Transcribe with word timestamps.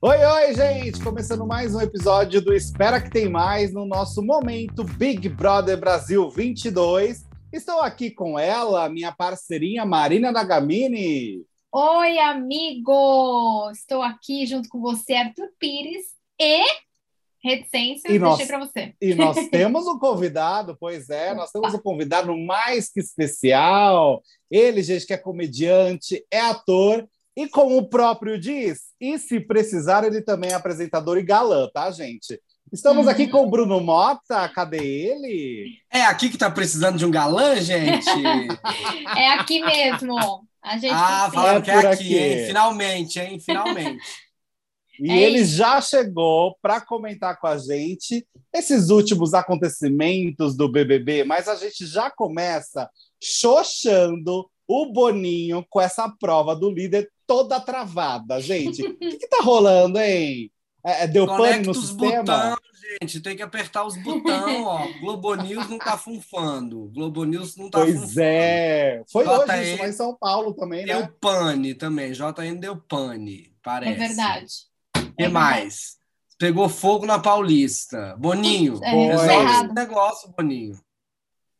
Oi, 0.00 0.24
oi, 0.24 0.54
gente! 0.54 1.02
Começando 1.02 1.44
mais 1.44 1.74
um 1.74 1.80
episódio 1.80 2.40
do 2.40 2.54
Espera 2.54 3.00
que 3.00 3.10
Tem 3.10 3.28
Mais 3.28 3.72
no 3.72 3.84
nosso 3.84 4.22
momento 4.22 4.84
Big 4.84 5.28
Brother 5.28 5.76
Brasil 5.76 6.30
22. 6.30 7.26
Estou 7.52 7.80
aqui 7.80 8.12
com 8.12 8.38
ela, 8.38 8.88
minha 8.88 9.10
parceirinha 9.10 9.84
Marina 9.84 10.30
Nagamini. 10.30 11.44
Oi, 11.72 12.18
amigo! 12.20 13.68
Estou 13.72 14.00
aqui 14.00 14.46
junto 14.46 14.68
com 14.68 14.80
você, 14.80 15.14
Arthur 15.14 15.48
Pires 15.58 16.06
e 16.40 16.62
reticência, 17.42 18.08
E 18.08 18.18
deixei 18.18 18.18
nós- 18.18 18.46
para 18.46 18.58
você. 18.58 18.94
E 19.00 19.14
nós 19.14 19.36
temos 19.50 19.86
um 19.86 19.98
convidado, 19.98 20.76
pois 20.78 21.08
é, 21.10 21.34
nós 21.34 21.50
temos 21.52 21.72
um 21.74 21.78
convidado 21.78 22.36
mais 22.36 22.90
que 22.90 23.00
especial. 23.00 24.22
Ele, 24.50 24.82
gente, 24.82 25.06
que 25.06 25.12
é 25.14 25.18
comediante, 25.18 26.24
é 26.30 26.40
ator 26.40 27.06
e, 27.36 27.46
como 27.48 27.76
o 27.76 27.88
próprio 27.88 28.38
diz, 28.40 28.80
e 29.00 29.18
se 29.18 29.38
precisar, 29.38 30.04
ele 30.04 30.20
também 30.22 30.50
é 30.50 30.54
apresentador 30.54 31.18
e 31.18 31.22
galã, 31.22 31.68
tá, 31.72 31.90
gente? 31.90 32.40
Estamos 32.72 33.06
Uhum. 33.06 33.12
aqui 33.12 33.28
com 33.28 33.44
o 33.46 33.48
Bruno 33.50 33.80
Mota, 33.80 34.46
cadê 34.50 34.84
ele? 34.84 35.78
É 35.90 36.02
aqui 36.02 36.28
que 36.28 36.36
tá 36.36 36.50
precisando 36.50 36.98
de 36.98 37.06
um 37.06 37.10
galã, 37.10 37.56
gente? 37.60 38.04
É 39.16 39.28
aqui 39.34 39.60
mesmo. 39.60 40.16
A 40.62 40.76
gente 40.76 40.92
ah, 40.92 41.30
falaram 41.32 41.62
que 41.62 41.70
é 41.70 41.74
aqui, 41.76 41.86
aqui. 41.86 42.18
hein? 42.18 42.46
Finalmente, 42.46 43.18
hein? 43.20 43.40
Finalmente. 43.40 43.98
E 45.00 45.10
É 45.10 45.22
ele 45.22 45.38
isso. 45.40 45.56
já 45.56 45.80
chegou 45.80 46.56
para 46.60 46.80
comentar 46.80 47.38
com 47.38 47.46
a 47.46 47.56
gente 47.56 48.26
esses 48.52 48.90
últimos 48.90 49.34
acontecimentos 49.34 50.56
do 50.56 50.68
BBB, 50.70 51.24
mas 51.24 51.48
a 51.48 51.54
gente 51.54 51.86
já 51.86 52.10
começa 52.10 52.88
xoxando 53.22 54.48
o 54.66 54.92
Boninho 54.92 55.64
com 55.70 55.80
essa 55.80 56.08
prova 56.20 56.54
do 56.54 56.70
líder 56.70 57.10
toda 57.26 57.60
travada, 57.60 58.40
gente. 58.40 58.82
O 58.82 58.96
que, 58.98 59.16
que 59.16 59.28
tá 59.28 59.38
rolando, 59.42 59.98
hein? 59.98 60.50
É, 60.84 61.04
é, 61.04 61.06
deu 61.06 61.26
pane 61.26 61.38
Conecta 61.38 61.64
no 61.66 61.70
os 61.72 61.78
sistema? 61.88 62.22
botões, 62.22 62.56
gente. 63.02 63.20
Tem 63.20 63.36
que 63.36 63.42
apertar 63.42 63.84
os 63.86 63.96
botões, 64.02 64.64
ó. 64.64 64.86
Globo 65.00 65.34
News 65.36 65.68
não 65.68 65.78
tá 65.78 65.96
funfando. 65.98 66.90
Globo 66.94 67.24
News 67.24 67.56
não 67.56 67.68
tá 67.70 67.80
Pois 67.80 67.94
funfando. 68.00 68.20
é. 68.20 69.02
Foi 69.10 69.24
Bota 69.24 69.52
hoje 69.54 69.72
isso 69.72 69.82
lá 69.82 69.88
em 69.88 69.92
São 69.92 70.16
Paulo 70.16 70.54
também, 70.54 70.84
Deu 70.86 71.00
né? 71.00 71.12
pane 71.20 71.74
também. 71.74 72.12
JN 72.12 72.56
deu 72.60 72.76
pane, 72.76 73.52
parece. 73.62 73.92
É 73.92 74.08
verdade. 74.08 74.67
O 75.18 75.22
que 75.24 75.28
mais? 75.28 75.96
Pegou 76.38 76.68
fogo 76.68 77.04
na 77.06 77.18
Paulista. 77.18 78.14
Boninho, 78.18 78.78
É, 78.84 78.90
resolve 78.90 79.32
errado. 79.32 79.64
esse 79.66 79.74
negócio, 79.74 80.34
Boninho. 80.36 80.78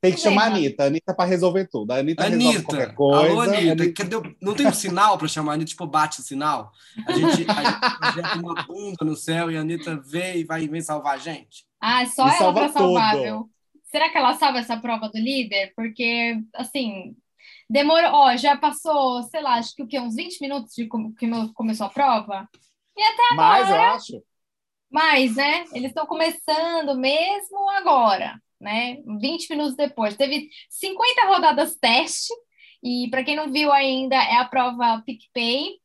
Tem 0.01 0.12
que 0.12 0.19
Tudo 0.19 0.28
chamar 0.31 0.42
a. 0.53 0.55
Anitta. 0.55 0.84
A 0.84 0.87
Anitta 0.87 1.12
para 1.14 1.28
resolver 1.28 1.67
tudo. 1.69 1.91
A 1.91 1.97
Anitta, 1.97 2.23
resolve 2.23 2.47
Anitta, 2.47 2.62
qualquer 2.64 2.95
coisa. 2.95 3.27
alô, 3.33 3.41
Anitta, 3.41 3.83
Anitta- 3.83 3.92
cadê 4.05 4.36
não 4.41 4.55
tem 4.55 4.67
um 4.69 4.73
sinal 4.73 5.19
para 5.19 5.27
chamar 5.27 5.53
a 5.53 5.55
Anitta, 5.56 5.70
tipo, 5.70 5.86
bate 5.89 6.20
o 6.20 6.23
sinal? 6.23 6.70
A 7.05 7.12
gente, 7.12 7.27
a 7.51 7.64
gente 7.64 7.98
projeta 7.98 8.34
uma 8.39 8.62
bunda 8.64 9.05
no 9.05 9.17
céu 9.17 9.51
e 9.51 9.56
a 9.56 9.61
Anitta 9.62 9.97
vê 9.97 10.36
e 10.36 10.45
vai 10.45 10.69
vem 10.69 10.81
salvar 10.81 11.14
a 11.14 11.19
gente? 11.19 11.67
Ah, 11.81 12.06
só 12.06 12.27
E 12.27 12.29
ela 12.29 12.39
salva 12.39 12.61
para 12.61 12.69
salvar, 12.73 13.12
tudo. 13.14 13.23
viu? 13.25 13.51
Será 13.91 14.09
que 14.11 14.19
ela 14.19 14.34
salva 14.34 14.59
essa 14.61 14.77
prova 14.77 15.09
do 15.09 15.19
líder? 15.19 15.73
Porque, 15.75 16.41
assim, 16.55 17.17
demorou. 17.69 18.11
Ó, 18.12 18.36
já 18.36 18.56
passou, 18.56 19.25
sei 19.25 19.42
lá, 19.42 19.55
acho 19.55 19.75
que 19.75 19.83
o 19.83 19.86
quê? 19.89 19.98
Uns 19.98 20.14
20 20.14 20.41
minutos 20.41 20.75
de 20.77 20.86
como- 20.86 21.12
começou 21.55 21.86
a 21.86 21.91
prova? 21.91 22.48
Mas 23.37 23.71
eu 23.71 23.81
acho. 23.81 24.23
Mas, 24.91 25.37
né, 25.37 25.65
eles 25.75 25.91
estão 25.91 26.07
começando 26.07 26.97
mesmo 26.97 27.69
agora, 27.71 28.41
né? 28.61 28.99
20 29.21 29.51
minutos 29.51 29.77
depois. 29.77 30.17
Teve 30.17 30.49
50 30.71 31.27
rodadas 31.27 31.77
teste, 31.77 32.33
e 32.83 33.09
para 33.11 33.23
quem 33.23 33.37
não 33.37 33.53
viu 33.53 33.71
ainda, 33.71 34.17
é 34.17 34.37
a 34.37 34.47
prova 34.47 35.03
PicPay, 35.05 35.79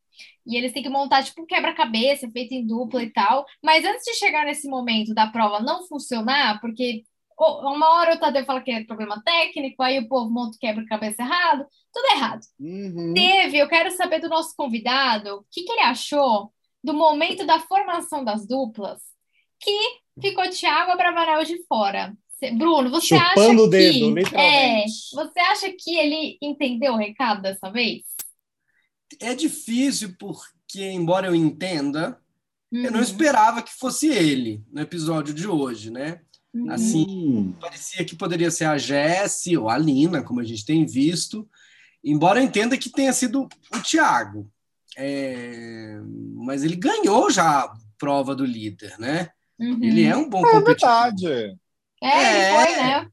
e 0.45 0.57
eles 0.57 0.71
têm 0.71 0.83
que 0.83 0.89
montar 0.89 1.23
tipo 1.23 1.41
um 1.41 1.45
quebra-cabeça 1.45 2.29
feito 2.31 2.53
em 2.53 2.65
dupla 2.65 3.03
e 3.03 3.11
tal. 3.11 3.45
Mas 3.61 3.83
antes 3.85 4.03
de 4.05 4.13
chegar 4.13 4.45
nesse 4.45 4.69
momento 4.69 5.13
da 5.13 5.27
prova 5.27 5.59
não 5.59 5.87
funcionar, 5.87 6.59
porque 6.61 7.03
uma 7.37 7.89
hora 7.95 8.15
o 8.15 8.19
Tadeu 8.19 8.45
fala 8.45 8.61
que 8.61 8.71
é 8.71 8.83
problema 8.83 9.21
técnico, 9.23 9.81
aí 9.81 9.99
o 9.99 10.07
povo 10.07 10.29
monta 10.29 10.55
o 10.55 10.59
quebra-cabeça 10.59 11.23
errado, 11.23 11.65
tudo 11.91 12.05
errado. 12.15 12.41
Uhum. 12.59 13.13
Teve, 13.13 13.57
eu 13.57 13.67
quero 13.67 13.91
saber 13.91 14.19
do 14.19 14.29
nosso 14.29 14.55
convidado, 14.55 15.37
o 15.37 15.45
que, 15.51 15.63
que 15.63 15.71
ele 15.71 15.81
achou 15.81 16.53
do 16.83 16.93
momento 16.93 17.45
da 17.45 17.59
formação 17.61 18.23
das 18.23 18.45
duplas, 18.45 19.01
que 19.59 19.71
ficou 20.21 20.49
Thiago 20.49 20.91
Abravanel 20.91 21.43
de 21.43 21.63
fora. 21.65 22.15
Bruno, 22.57 22.89
você 22.89 23.15
acha 23.15 23.35
Chupando 23.35 23.63
o 23.63 23.69
que 23.69 23.69
dedo, 23.69 24.05
é, 24.05 24.21
literalmente. 24.21 24.93
você 25.13 25.39
acha 25.39 25.71
que 25.71 25.95
ele 25.97 26.37
entendeu 26.41 26.93
o 26.93 26.97
recado 26.97 27.41
dessa 27.41 27.71
vez? 27.71 28.03
É 29.19 29.33
difícil 29.35 30.15
porque, 30.19 30.81
embora 30.91 31.27
eu 31.27 31.35
entenda, 31.35 32.19
eu 32.71 32.91
não 32.91 32.99
Uhum, 32.99 33.03
esperava 33.03 33.61
que 33.61 33.71
fosse 33.73 34.07
ele 34.09 34.63
no 34.71 34.81
episódio 34.81 35.33
de 35.33 35.47
hoje, 35.47 35.89
né? 35.91 36.21
uhum. 36.53 36.71
assim, 36.71 37.05
Hum. 37.07 37.53
Parecia 37.59 38.03
que 38.05 38.15
poderia 38.15 38.51
ser 38.51 38.65
a 38.65 38.77
Jessie 38.77 39.57
ou 39.57 39.69
a 39.69 39.77
Lina, 39.77 40.23
como 40.23 40.39
a 40.39 40.43
gente 40.43 40.65
tem 40.65 40.85
visto, 40.85 41.49
embora 42.03 42.39
eu 42.39 42.43
entenda 42.45 42.77
que 42.77 42.89
tenha 42.89 43.13
sido 43.13 43.47
o 43.73 43.79
Thiago. 43.81 44.51
É, 44.97 45.99
Mas 46.35 46.63
ele 46.63 46.75
ganhou 46.75 47.29
já 47.31 47.61
a 47.61 47.73
prova 47.97 48.35
do 48.35 48.45
líder, 48.45 48.95
né? 48.99 49.29
Uhum. 49.59 49.79
Ele 49.83 50.03
é 50.03 50.15
um 50.15 50.29
bom 50.29 50.45
É 50.45 50.51
competidor. 50.51 50.63
verdade. 51.13 51.57
É, 52.01 52.29
ele 52.29 52.39
É. 52.39 52.65
foi, 52.65 52.75
né? 52.83 53.07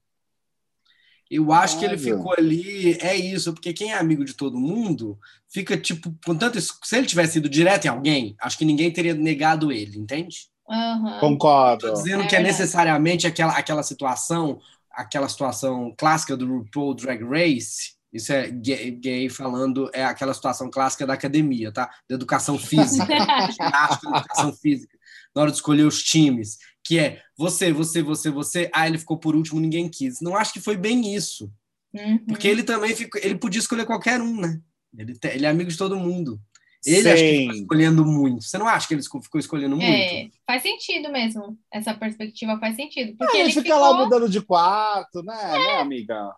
Eu 1.30 1.52
acho 1.52 1.78
que 1.78 1.84
ele 1.84 1.96
ficou 1.96 2.32
ali, 2.36 2.98
é 3.00 3.14
isso, 3.14 3.52
porque 3.52 3.72
quem 3.72 3.92
é 3.92 3.96
amigo 3.96 4.24
de 4.24 4.34
todo 4.34 4.58
mundo 4.58 5.16
fica 5.48 5.76
tipo, 5.78 6.12
com 6.26 6.34
tanto. 6.34 6.58
es- 6.58 6.76
Se 6.82 6.96
ele 6.98 7.06
tivesse 7.06 7.38
ido 7.38 7.48
direto 7.48 7.84
em 7.84 7.88
alguém, 7.88 8.34
acho 8.40 8.58
que 8.58 8.64
ninguém 8.64 8.92
teria 8.92 9.14
negado 9.14 9.70
ele, 9.70 9.96
entende? 9.96 10.48
Aham. 10.68 11.20
Concordo. 11.20 11.86
Tô 11.86 11.92
dizendo 11.94 12.24
É 12.24 12.26
que 12.26 12.34
é 12.34 12.42
necessariamente 12.42 13.28
aquela, 13.28 13.52
aquela 13.56 13.82
situação, 13.84 14.58
aquela 14.90 15.28
situação 15.28 15.94
clássica 15.96 16.36
do 16.36 16.46
RuPaul 16.48 16.94
Drag 16.94 17.22
Race. 17.22 17.92
Isso 18.12 18.32
é 18.32 18.50
gay, 18.50 18.90
gay 18.90 19.28
falando, 19.28 19.88
é 19.94 20.04
aquela 20.04 20.34
situação 20.34 20.68
clássica 20.70 21.06
da 21.06 21.14
academia, 21.14 21.70
tá? 21.72 21.88
Da 22.08 22.14
educação 22.16 22.58
física, 22.58 23.06
ginástica, 23.52 24.08
educação 24.18 24.52
física, 24.52 24.98
na 25.34 25.42
hora 25.42 25.50
de 25.50 25.56
escolher 25.58 25.84
os 25.84 26.02
times, 26.02 26.58
que 26.84 26.98
é 26.98 27.22
você, 27.38 27.72
você, 27.72 28.02
você, 28.02 28.30
você, 28.30 28.70
ah, 28.74 28.88
ele 28.88 28.98
ficou 28.98 29.16
por 29.18 29.36
último, 29.36 29.60
ninguém 29.60 29.88
quis. 29.88 30.20
Não 30.20 30.34
acho 30.36 30.52
que 30.52 30.60
foi 30.60 30.76
bem 30.76 31.14
isso. 31.14 31.52
Uhum. 31.94 32.18
Porque 32.26 32.48
ele 32.48 32.62
também 32.64 32.94
ficou, 32.96 33.20
ele 33.22 33.36
podia 33.36 33.60
escolher 33.60 33.86
qualquer 33.86 34.20
um, 34.20 34.40
né? 34.40 34.60
Ele, 34.96 35.14
te- 35.16 35.28
ele 35.28 35.46
é 35.46 35.48
amigo 35.48 35.70
de 35.70 35.76
todo 35.76 35.96
mundo. 35.96 36.40
Ele 36.84 37.08
acho 37.10 37.22
que 37.22 37.38
ficou 37.38 37.54
Sim. 37.54 37.60
escolhendo 37.60 38.04
muito. 38.06 38.42
Você 38.42 38.58
não 38.58 38.66
acha 38.66 38.88
que 38.88 38.94
ele 38.94 39.02
ficou 39.02 39.38
escolhendo 39.38 39.76
muito? 39.76 39.88
É, 39.88 40.28
faz 40.46 40.62
sentido 40.62 41.12
mesmo. 41.12 41.56
Essa 41.72 41.92
perspectiva 41.94 42.58
faz 42.58 42.74
sentido. 42.74 43.16
Porque 43.18 43.36
É, 43.36 43.40
ele 43.42 43.50
fica 43.50 43.62
ficou... 43.62 43.78
lá 43.78 43.92
mudando 44.02 44.28
de 44.28 44.40
quarto, 44.40 45.22
né, 45.22 45.34
né, 45.34 45.76
amiga? 45.78 46.32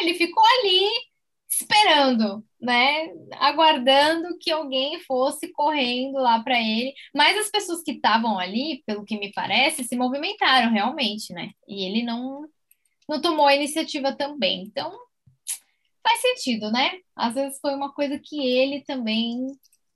ele 0.00 0.14
ficou 0.14 0.42
ali 0.44 0.88
esperando, 1.60 2.44
né? 2.60 3.08
Aguardando 3.34 4.38
que 4.40 4.50
alguém 4.50 5.00
fosse 5.00 5.52
correndo 5.52 6.18
lá 6.18 6.42
para 6.42 6.58
ele. 6.58 6.94
Mas 7.14 7.36
as 7.36 7.50
pessoas 7.50 7.82
que 7.82 7.92
estavam 7.92 8.38
ali, 8.38 8.82
pelo 8.86 9.04
que 9.04 9.18
me 9.18 9.32
parece, 9.32 9.84
se 9.84 9.96
movimentaram 9.96 10.72
realmente, 10.72 11.32
né? 11.32 11.50
E 11.68 11.84
ele 11.84 12.02
não, 12.02 12.48
não 13.08 13.20
tomou 13.20 13.46
a 13.46 13.54
iniciativa 13.54 14.14
também. 14.16 14.62
Então, 14.62 14.90
faz 16.02 16.20
sentido, 16.20 16.70
né? 16.70 16.92
Às 17.14 17.34
vezes 17.34 17.58
foi 17.60 17.74
uma 17.74 17.92
coisa 17.92 18.18
que 18.18 18.40
ele 18.46 18.82
também 18.84 19.46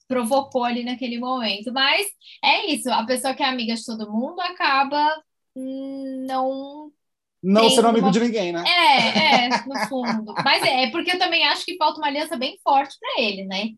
provocou 0.08 0.64
ali 0.64 0.84
naquele 0.84 1.18
momento. 1.18 1.72
Mas 1.72 2.06
é 2.44 2.66
isso, 2.66 2.90
a 2.90 3.04
pessoa 3.06 3.34
que 3.34 3.42
é 3.42 3.46
amiga 3.46 3.74
de 3.74 3.84
todo 3.84 4.12
mundo 4.12 4.40
acaba 4.40 5.22
hum, 5.56 6.26
não 6.28 6.92
Não 7.48 7.60
Tem 7.62 7.70
sendo 7.76 7.88
amigo 7.88 8.06
uma- 8.06 8.12
de 8.12 8.18
ninguém, 8.20 8.52
né? 8.52 8.64
é, 8.66 9.44
é, 9.46 9.48
no 9.66 9.78
fundo. 9.88 10.34
Mas 10.44 10.62
é, 10.64 10.84
é 10.84 10.90
porque 10.90 11.12
eu 11.12 11.18
também 11.18 11.44
acho 11.46 11.64
que 11.64 11.76
falta 11.76 11.98
uma 11.98 12.08
aliança 12.08 12.36
bem 12.36 12.58
forte 12.64 12.96
para 12.98 13.22
ele, 13.22 13.44
né? 13.44 13.68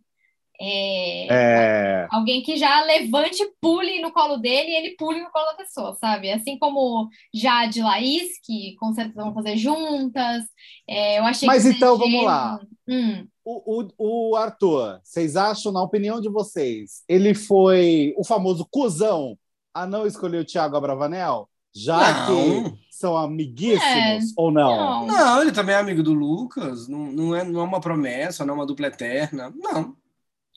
É, 0.60 1.26
É. 1.30 2.06
Alguém 2.10 2.42
que 2.42 2.56
já 2.56 2.82
levante, 2.82 3.44
pule 3.60 4.00
no 4.00 4.10
colo 4.10 4.38
dele 4.38 4.70
e 4.70 4.74
ele 4.74 4.96
pule 4.96 5.20
no 5.20 5.30
colo 5.30 5.46
da 5.46 5.54
pessoa, 5.54 5.94
sabe? 5.94 6.32
Assim 6.32 6.58
como 6.58 7.08
Jade 7.32 7.78
e 7.78 7.82
Laís, 7.82 8.40
que 8.44 8.74
com 8.80 8.92
certeza 8.92 9.22
vão 9.22 9.34
fazer 9.34 9.56
juntas. 9.56 10.42
É, 10.88 11.18
eu 11.20 11.24
achei 11.24 11.46
Mas 11.46 11.64
então, 11.64 11.96
vamos 11.96 12.24
lá. 12.24 12.58
Hum, 12.88 13.26
O, 13.44 13.82
o, 13.96 14.30
o 14.30 14.36
Arthur, 14.36 14.98
vocês 15.04 15.36
acham, 15.36 15.70
na 15.72 15.82
opinião 15.82 16.20
de 16.20 16.28
vocês, 16.28 17.04
ele 17.08 17.34
foi 17.34 18.12
o 18.16 18.24
famoso 18.24 18.66
cuzão 18.70 19.38
a 19.72 19.86
não 19.86 20.06
escolher 20.06 20.38
o 20.38 20.44
Thiago 20.44 20.76
Abravanel? 20.76 21.48
Já 21.74 22.28
Não. 22.28 22.70
que 22.70 22.78
são 22.90 23.16
amiguíssimos 23.16 23.82
É, 23.84 24.18
ou 24.36 24.50
não? 24.50 25.06
não. 25.06 25.06
Não, 25.06 25.42
ele 25.42 25.52
também 25.52 25.74
é 25.74 25.78
amigo 25.78 26.02
do 26.02 26.12
Lucas. 26.12 26.88
Não, 26.88 26.98
não, 27.12 27.36
é, 27.36 27.44
não 27.44 27.60
é 27.60 27.64
uma 27.64 27.80
promessa, 27.80 28.44
não 28.44 28.54
é 28.54 28.56
uma 28.58 28.66
dupla 28.66 28.86
eterna. 28.88 29.52
Não. 29.56 29.96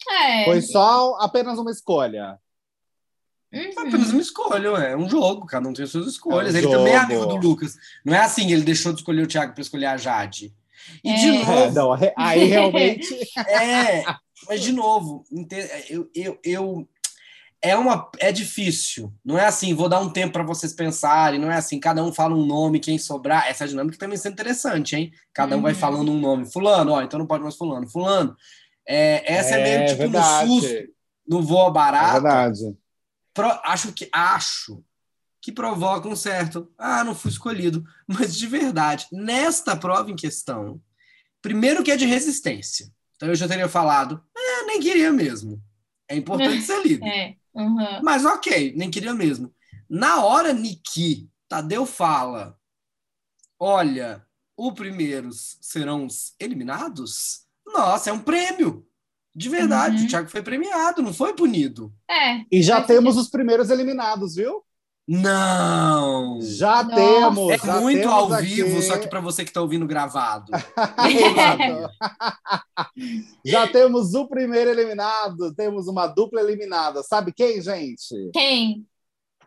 É. 0.10 0.46
Foi 0.46 0.62
só 0.62 1.16
apenas 1.20 1.60
uma 1.60 1.70
escolha. 1.72 2.40
Uhum. 3.54 3.60
É 3.60 3.70
apenas 3.88 4.12
uma 4.12 4.22
escolha, 4.22 4.68
é 4.70 4.96
um 4.96 5.10
jogo, 5.10 5.46
cada 5.46 5.68
um 5.68 5.74
tem 5.74 5.84
as 5.84 5.92
suas 5.92 6.08
escolhas. 6.08 6.56
É 6.56 6.60
um 6.60 6.62
ele 6.62 6.72
também 6.72 6.94
é 6.94 7.00
jogo. 7.02 7.14
amigo 7.14 7.26
do 7.40 7.48
Lucas. 7.48 7.76
Não 8.04 8.16
é 8.16 8.20
assim, 8.20 8.52
ele 8.52 8.64
deixou 8.64 8.94
de 8.94 9.00
escolher 9.00 9.22
o 9.24 9.28
Thiago 9.28 9.54
para 9.54 9.62
escolher 9.62 9.88
a 9.88 9.98
Jade. 9.98 10.56
E 11.04 11.10
É. 11.10 11.16
de 11.16 11.28
É, 11.28 11.46
novo, 11.46 11.74
não, 11.76 12.12
aí 12.18 12.46
realmente. 12.46 13.14
é. 13.48 14.04
Mas, 14.48 14.62
de 14.62 14.72
novo, 14.72 15.24
eu, 15.90 16.10
eu, 16.16 16.40
eu, 16.44 16.90
é, 17.62 17.78
uma, 17.78 18.10
é 18.20 18.32
difícil. 18.32 19.14
Não 19.24 19.38
é 19.38 19.46
assim, 19.46 19.74
vou 19.74 19.88
dar 19.88 20.00
um 20.00 20.10
tempo 20.10 20.34
para 20.34 20.44
vocês 20.44 20.74
pensarem, 20.74 21.40
não 21.40 21.52
é 21.52 21.58
assim, 21.58 21.80
cada 21.80 22.04
um 22.04 22.12
fala 22.12 22.36
um 22.36 22.46
nome, 22.46 22.80
quem 22.80 22.98
sobrar. 22.98 23.48
Essa 23.48 23.68
dinâmica 23.68 23.98
também 23.98 24.20
é 24.24 24.28
interessante, 24.28 24.96
hein? 24.96 25.12
Cada 25.34 25.54
um 25.56 25.58
uhum. 25.58 25.64
vai 25.64 25.74
falando 25.74 26.12
um 26.12 26.20
nome. 26.20 26.52
Fulano, 26.52 26.94
ó, 26.94 27.02
então 27.02 27.20
não 27.20 27.28
pode 27.28 27.44
mais 27.44 27.56
fulano. 27.56 27.88
Fulano. 27.88 28.36
É, 28.88 29.34
essa 29.34 29.56
é, 29.56 29.60
é 29.60 29.64
meio 29.64 29.88
tipo 29.90 30.00
verdade. 30.00 30.48
no 30.48 30.60
susto, 30.60 30.76
no 31.28 31.42
voo 31.44 31.72
barato. 31.72 32.10
É 32.10 32.14
verdade. 32.14 32.78
Pro, 33.34 33.48
acho 33.64 33.94
que 33.94 34.10
acho 34.12 34.84
que 35.42 35.52
provoca 35.52 36.08
um 36.08 36.16
certo, 36.16 36.72
ah, 36.78 37.04
não 37.04 37.16
fui 37.16 37.32
escolhido. 37.32 37.84
Mas 38.08 38.36
de 38.36 38.48
verdade, 38.48 39.08
nesta 39.12 39.76
prova 39.76 40.10
em 40.10 40.16
questão, 40.16 40.82
primeiro 41.42 41.84
que 41.84 41.92
é 41.92 41.98
de 41.98 42.06
resistência. 42.06 42.88
Então 43.16 43.30
eu 43.30 43.36
já 43.36 43.48
teria 43.48 43.70
falado, 43.70 44.24
é, 44.36 44.66
nem 44.66 44.80
queria 44.80 45.12
mesmo. 45.12 45.62
É 46.08 46.16
importante 46.16 46.62
ser 46.66 46.84
líder. 46.84 47.08
É, 47.08 47.36
uhum. 47.54 48.02
Mas 48.04 48.26
ok, 48.26 48.74
nem 48.76 48.90
queria 48.90 49.14
mesmo. 49.14 49.54
Na 49.90 50.24
hora 50.24 50.54
Niki, 50.54 51.30
Tadeu 51.48 51.86
fala, 51.86 52.58
olha, 53.60 54.26
os 54.58 54.74
primeiros 54.74 55.58
serão 55.62 56.06
os 56.06 56.34
eliminados? 56.40 57.42
Nossa, 57.66 58.10
é 58.10 58.14
um 58.14 58.20
prêmio. 58.20 58.88
De 59.34 59.48
verdade, 59.48 59.98
uhum. 59.98 60.06
o 60.06 60.08
Thiago 60.08 60.30
foi 60.30 60.42
premiado, 60.42 61.02
não 61.02 61.14
foi 61.14 61.34
punido. 61.34 61.94
É. 62.10 62.44
E 62.52 62.62
já 62.62 62.82
temos 62.82 63.16
os 63.18 63.30
primeiros 63.30 63.70
eliminados, 63.70 64.36
viu? 64.36 64.64
Não! 65.08 66.40
Já 66.42 66.84
Nossa. 66.84 66.96
temos! 66.96 67.52
É 67.52 67.58
já 67.58 67.82
muito 67.82 68.02
temos 68.02 68.14
ao 68.14 68.34
aqui. 68.34 68.46
vivo, 68.46 68.82
só 68.82 68.98
que 68.98 69.08
para 69.08 69.20
você 69.20 69.44
que 69.44 69.50
está 69.50 69.62
ouvindo 69.62 69.88
gravado. 69.88 70.52
já 73.46 73.68
temos 73.68 74.14
o 74.14 74.28
primeiro 74.28 74.70
eliminado, 74.70 75.54
temos 75.56 75.88
uma 75.88 76.08
dupla 76.08 76.40
eliminada. 76.42 77.04
Sabe 77.04 77.34
quem, 77.34 77.62
gente? 77.62 78.30
Quem? 78.34 78.86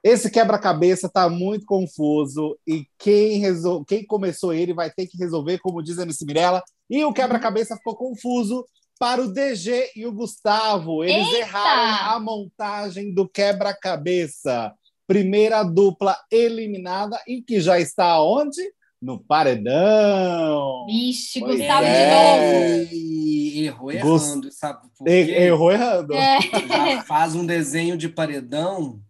Esse 0.03 0.31
quebra-cabeça 0.31 1.06
está 1.06 1.31
muito 1.31 1.65
confuso 1.65 2.59
e 2.67 2.87
quem, 2.99 3.39
resol... 3.39 3.83
quem 3.87 4.05
começou 4.05 4.53
ele 4.53 4.75
vai 4.75 4.91
ter 4.91 5.06
que 5.06 5.17
resolver, 5.17 5.59
como 5.61 5.83
diz 5.83 5.99
a 5.99 6.03
MC 6.03 6.27
Mirella. 6.27 6.62
E 6.91 7.03
o 7.06 7.12
quebra-cabeça 7.12 7.75
ficou 7.77 7.97
confuso 7.97 8.67
para 8.99 9.23
o 9.23 9.33
DG 9.33 9.93
e 9.97 10.05
o 10.05 10.12
Gustavo. 10.12 11.03
Eles 11.03 11.27
Eita! 11.29 11.39
erraram 11.39 12.17
a 12.17 12.21
montagem 12.21 13.15
do 13.15 13.27
quebra-cabeça 13.27 14.75
primeira 15.06 15.62
dupla 15.62 16.17
eliminada 16.31 17.21
e 17.27 17.43
que 17.43 17.61
já 17.61 17.79
está 17.79 18.21
onde? 18.23 18.61
No 19.01 19.19
paredão. 19.19 20.87
Vixe, 20.87 21.41
Pois 21.41 21.59
Gustavo 21.59 21.85
é. 21.85 22.85
de 22.85 22.85
novo. 22.85 22.95
E 22.95 23.65
errou 23.67 23.93
errando, 23.93 24.51
sabe 24.53 24.81
por 24.97 25.05
quê? 25.05 25.11
Errou 25.11 25.71
errando. 25.73 26.15
É. 26.15 26.39
Já 26.41 27.03
faz 27.03 27.35
um 27.35 27.45
desenho 27.45 27.97
de 27.97 28.09
paredão. 28.09 29.01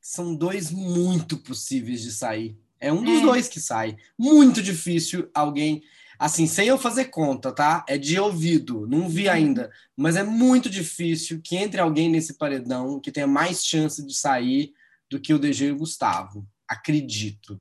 São 0.00 0.34
dois 0.34 0.70
muito 0.70 1.36
possíveis 1.36 2.00
de 2.02 2.10
sair. 2.12 2.56
É 2.80 2.90
um 2.92 3.02
dos 3.04 3.18
É. 3.18 3.22
dois 3.22 3.48
que 3.48 3.60
sai. 3.60 3.96
Muito 4.18 4.62
difícil 4.62 5.28
alguém. 5.34 5.82
Assim, 6.18 6.46
sem 6.46 6.68
eu 6.68 6.78
fazer 6.78 7.06
conta, 7.06 7.50
tá? 7.52 7.84
É 7.88 7.96
de 7.96 8.18
ouvido, 8.18 8.86
não 8.86 9.08
vi 9.08 9.28
ainda. 9.28 9.70
Mas 9.96 10.16
é 10.16 10.22
muito 10.22 10.68
difícil 10.68 11.40
que 11.42 11.56
entre 11.56 11.80
alguém 11.80 12.08
nesse 12.10 12.34
paredão 12.38 12.98
que 13.00 13.10
tenha 13.12 13.26
mais 13.26 13.64
chance 13.64 14.04
de 14.04 14.14
sair 14.14 14.72
do 15.10 15.20
que 15.20 15.34
o 15.34 15.38
DG 15.38 15.66
e 15.66 15.72
o 15.72 15.76
Gustavo. 15.76 16.46
Acredito. 16.68 17.60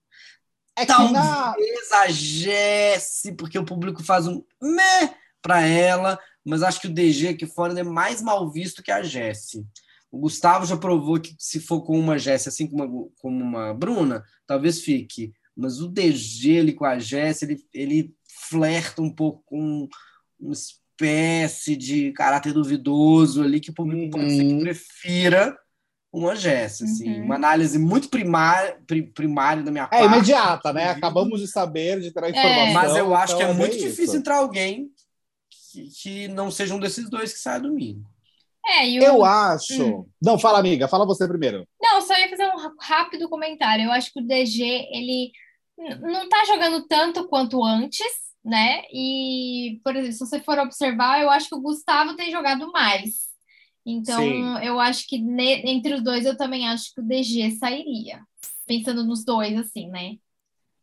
É 0.77 0.85
na... 0.85 1.53
Talvez 1.53 1.91
a 1.91 2.07
Jesse, 2.07 3.33
porque 3.33 3.57
o 3.57 3.65
público 3.65 4.03
faz 4.03 4.27
um 4.27 4.43
meh 4.61 5.13
pra 5.41 5.61
ela, 5.61 6.19
mas 6.45 6.63
acho 6.63 6.79
que 6.79 6.87
o 6.87 6.93
DG 6.93 7.29
aqui 7.29 7.45
fora 7.45 7.77
é 7.77 7.83
mais 7.83 8.21
mal 8.21 8.49
visto 8.51 8.83
que 8.83 8.91
a 8.91 9.01
Jesse. 9.01 9.65
O 10.11 10.19
Gustavo 10.19 10.65
já 10.65 10.77
provou 10.77 11.19
que 11.19 11.35
se 11.37 11.59
for 11.59 11.81
com 11.81 11.99
uma 11.99 12.17
Jesse, 12.17 12.49
assim 12.49 12.67
como 12.67 12.83
uma, 12.83 13.09
como 13.19 13.43
uma 13.43 13.73
Bruna, 13.73 14.23
talvez 14.47 14.81
fique. 14.81 15.33
Mas 15.55 15.81
o 15.81 15.89
DG 15.89 16.51
ele 16.51 16.73
com 16.73 16.85
a 16.85 16.97
Jesse, 16.97 17.45
ele, 17.45 17.63
ele 17.73 18.15
flerta 18.49 19.01
um 19.01 19.13
pouco 19.13 19.43
com 19.45 19.87
uma 20.39 20.53
espécie 20.53 21.75
de 21.75 22.11
caráter 22.13 22.53
duvidoso 22.53 23.43
ali 23.43 23.59
que 23.59 23.69
o 23.69 23.73
público 23.73 24.11
pode 24.11 24.31
ser 24.31 24.45
que 24.45 24.53
Uhum. 24.53 24.59
prefira 24.61 25.57
uma 26.11 26.33
assim. 26.33 27.19
Uhum. 27.19 27.25
Uma 27.25 27.35
análise 27.35 27.77
muito 27.77 28.09
primária, 28.09 28.77
pri- 28.87 29.03
primária 29.11 29.61
da 29.63 29.71
minha 29.71 29.83
É 29.85 29.87
parte. 29.87 30.05
imediata, 30.05 30.73
né? 30.73 30.81
inclusive. 30.81 30.97
Acabamos 31.05 31.39
de 31.41 31.47
saber, 31.47 31.99
de 32.01 32.11
ter 32.11 32.23
a 32.23 32.27
É. 32.27 32.31
informação. 32.31 32.73
Mas 32.73 32.95
eu 32.95 33.15
acho 33.15 33.35
que 33.37 33.41
é 33.43 33.45
então 33.45 33.55
muito 33.57 33.71
bem 33.71 33.79
difícil 33.81 34.03
isso. 34.05 34.15
entrar 34.17 34.37
alguém 34.37 34.89
que, 35.71 35.83
que 36.01 36.27
não 36.29 36.49
seja 36.49 36.73
um 36.73 36.79
desses 36.79 37.09
dois 37.09 37.31
que 37.31 37.39
sai 37.39 37.59
domingo. 37.61 38.03
É, 38.65 38.87
e 38.87 38.99
o- 38.99 39.03
Eu 39.03 39.23
acho. 39.25 39.83
Hum. 39.83 40.05
Não, 40.21 40.37
fala, 40.37 40.59
amiga, 40.59 40.87
fala 40.87 41.05
você 41.05 41.27
primeiro. 41.27 41.65
Não, 41.81 42.01
só 42.01 42.17
ia 42.19 42.29
fazer 42.29 42.45
um 42.47 42.75
rápido 42.79 43.29
comentário. 43.29 43.85
Eu 43.85 43.91
acho 43.91 44.11
que 44.11 44.19
o 44.19 44.25
DG, 44.25 44.63
ele 44.91 45.31
não 46.01 46.27
tá 46.27 46.43
jogando 46.45 46.85
tanto 46.87 47.27
quanto 47.27 47.63
antes, 47.63 48.05
né? 48.43 48.81
E, 48.91 49.79
por 49.83 49.95
exemplo, 49.95 50.13
se 50.13 50.19
você 50.19 50.39
for 50.41 50.57
observar, 50.59 51.21
eu 51.21 51.29
acho 51.29 51.47
que 51.49 51.55
o 51.55 51.61
Gustavo 51.61 52.15
tem 52.15 52.31
jogado 52.31 52.71
mais. 52.71 53.28
Então, 53.91 54.21
Sim. 54.23 54.57
eu 54.63 54.79
acho 54.79 55.07
que 55.07 55.17
ne- 55.17 55.61
entre 55.65 55.93
os 55.95 56.03
dois, 56.03 56.25
eu 56.25 56.37
também 56.37 56.67
acho 56.67 56.93
que 56.93 57.01
o 57.01 57.03
DG 57.03 57.51
sairia. 57.57 58.21
Pensando 58.67 59.03
nos 59.03 59.25
dois, 59.25 59.57
assim, 59.57 59.87
né? 59.89 60.15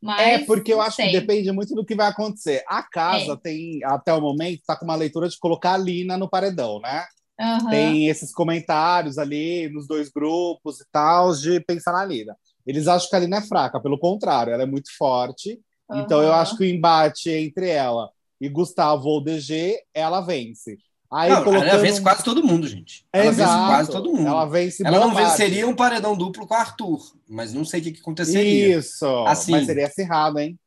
Mas, 0.02 0.20
é, 0.20 0.38
porque 0.40 0.72
eu 0.72 0.80
acho 0.80 0.96
sei. 0.96 1.06
que 1.06 1.20
depende 1.20 1.50
muito 1.52 1.74
do 1.74 1.84
que 1.84 1.94
vai 1.94 2.08
acontecer. 2.08 2.64
A 2.68 2.82
casa 2.82 3.34
É. 3.34 3.36
tem, 3.36 3.84
até 3.84 4.12
o 4.12 4.20
momento, 4.20 4.62
tá 4.66 4.76
com 4.76 4.84
uma 4.84 4.94
leitura 4.96 5.28
de 5.28 5.38
colocar 5.38 5.74
a 5.74 5.78
Lina 5.78 6.16
no 6.16 6.28
paredão, 6.28 6.80
né? 6.80 7.04
Aham. 7.38 7.70
Tem 7.70 8.08
esses 8.08 8.32
comentários 8.32 9.18
ali 9.18 9.68
nos 9.68 9.86
dois 9.86 10.08
grupos 10.10 10.80
e 10.80 10.86
tal, 10.90 11.32
de 11.34 11.60
pensar 11.60 11.92
na 11.92 12.04
Lina. 12.04 12.36
Eles 12.66 12.88
acham 12.88 13.08
que 13.08 13.16
a 13.16 13.18
Lina 13.20 13.36
é 13.38 13.42
fraca, 13.42 13.80
pelo 13.80 13.98
contrário, 13.98 14.52
ela 14.52 14.62
é 14.64 14.66
muito 14.66 14.90
forte. 14.96 15.60
Então 15.92 16.20
eu 16.22 16.32
acho 16.34 16.56
que 16.56 16.64
o 16.64 16.66
embate 16.66 17.30
entre 17.30 17.68
ela 17.68 18.10
e 18.40 18.48
Gustavo 18.48 19.08
ou 19.08 19.22
DG, 19.22 19.78
ela 19.94 20.20
vence. 20.20 20.76
Aí 21.12 21.30
Não, 21.30 21.44
colocando... 21.44 21.68
Ela 21.68 21.78
vence 21.82 22.00
quase 22.00 22.24
todo 22.24 22.44
mundo, 22.44 22.66
gente. 22.66 23.06
Ela 23.12 23.30
vence 23.30 23.42
Exato. 23.42 23.66
quase 23.68 23.90
todo 23.90 24.10
mundo. 24.12 24.26
Ela 24.26 24.30
Ela, 24.42 24.46
vence 24.46 24.82
não 24.82 24.90
boa 24.92 25.12
parte. 25.12 25.30
venceria 25.30 25.68
um 25.68 25.74
paredão 25.76 26.16
duplo 26.16 26.46
com 26.46 26.54
o 26.54 26.56
Arthur, 26.56 27.00
mas 27.28 27.52
não 27.52 27.64
sei 27.64 27.80
o 27.80 27.82
que, 27.84 27.92
que 27.92 28.00
aconteceria. 28.00 28.78
Isso, 28.78 29.06
Assim. 29.26 29.52
mas 29.52 29.66
seria 29.66 29.86
acirrado, 29.86 30.38
hein? 30.38 30.58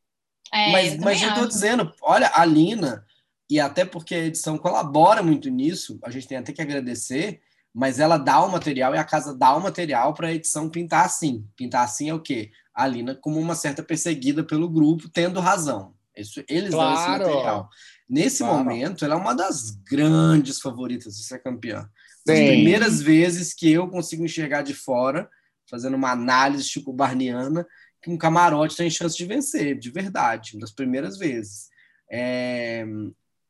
É, 0.53 0.71
mas, 0.71 0.94
eu 0.95 1.01
mas 1.01 1.21
eu 1.21 1.33
tô 1.36 1.45
dizendo, 1.45 1.91
olha, 2.01 2.31
a 2.33 2.44
Lina, 2.45 3.06
e 3.50 3.59
até 3.59 3.83
porque 3.86 4.15
a 4.15 4.25
edição 4.25 4.57
colabora 4.57 5.21
muito 5.21 5.50
nisso, 5.50 6.00
a 6.03 6.09
gente 6.09 6.27
tem 6.27 6.38
até 6.38 6.51
que 6.53 6.62
agradecer, 6.62 7.41
mas 7.74 8.00
ela 8.00 8.17
dá 8.17 8.39
o 8.43 8.51
material 8.51 8.96
e 8.96 8.98
a 8.98 9.03
casa 9.03 9.36
dá 9.38 9.55
o 9.55 9.62
material 9.62 10.13
para 10.13 10.27
a 10.29 10.34
edição 10.34 10.69
pintar 10.69 11.05
assim. 11.05 11.46
Pintar 11.55 11.84
assim 11.84 12.10
é 12.10 12.13
o 12.13 12.19
quê? 12.19 12.50
A 12.74 12.88
Lina 12.88 13.13
como 13.13 13.39
uma 13.39 13.53
certa 13.55 13.84
perseguida 13.84 14.43
pelo 14.43 14.69
grupo, 14.69 15.08
tendo 15.10 15.39
razão. 15.39 15.93
Isso, 16.17 16.43
eles 16.50 16.72
dão 16.72 16.93
esse 16.93 17.03
Claro. 17.05 17.24
material. 17.27 17.69
Nesse 18.10 18.39
Claro. 18.39 18.58
momento, 18.58 19.06
ela 19.06 19.13
é 19.13 19.18
uma 19.18 19.36
das 19.36 19.70
grandes 19.70 20.60
favoritas 20.60 21.16
de 21.16 21.24
ser 21.24 21.39
campeã. 21.39 21.89
As 22.28 22.36
primeiras 22.36 23.01
vezes 23.01 23.54
que 23.54 23.72
eu 23.72 23.88
consigo 23.88 24.25
enxergar 24.25 24.62
de 24.63 24.74
fora, 24.74 25.30
fazendo 25.70 25.96
uma 25.96 26.12
análise 26.12 26.68
tipo 26.68 26.92
barniana, 26.92 27.66
que 28.01 28.10
um 28.10 28.18
camarote 28.18 28.75
tem 28.75 28.89
chance 28.89 29.16
de 29.16 29.25
vencer, 29.25 29.78
de 29.78 29.92
verdade, 29.92 30.54
uma 30.56 30.62
das 30.62 30.72
primeiras 30.72 31.18
vezes. 31.18 31.70
É, 32.12 32.84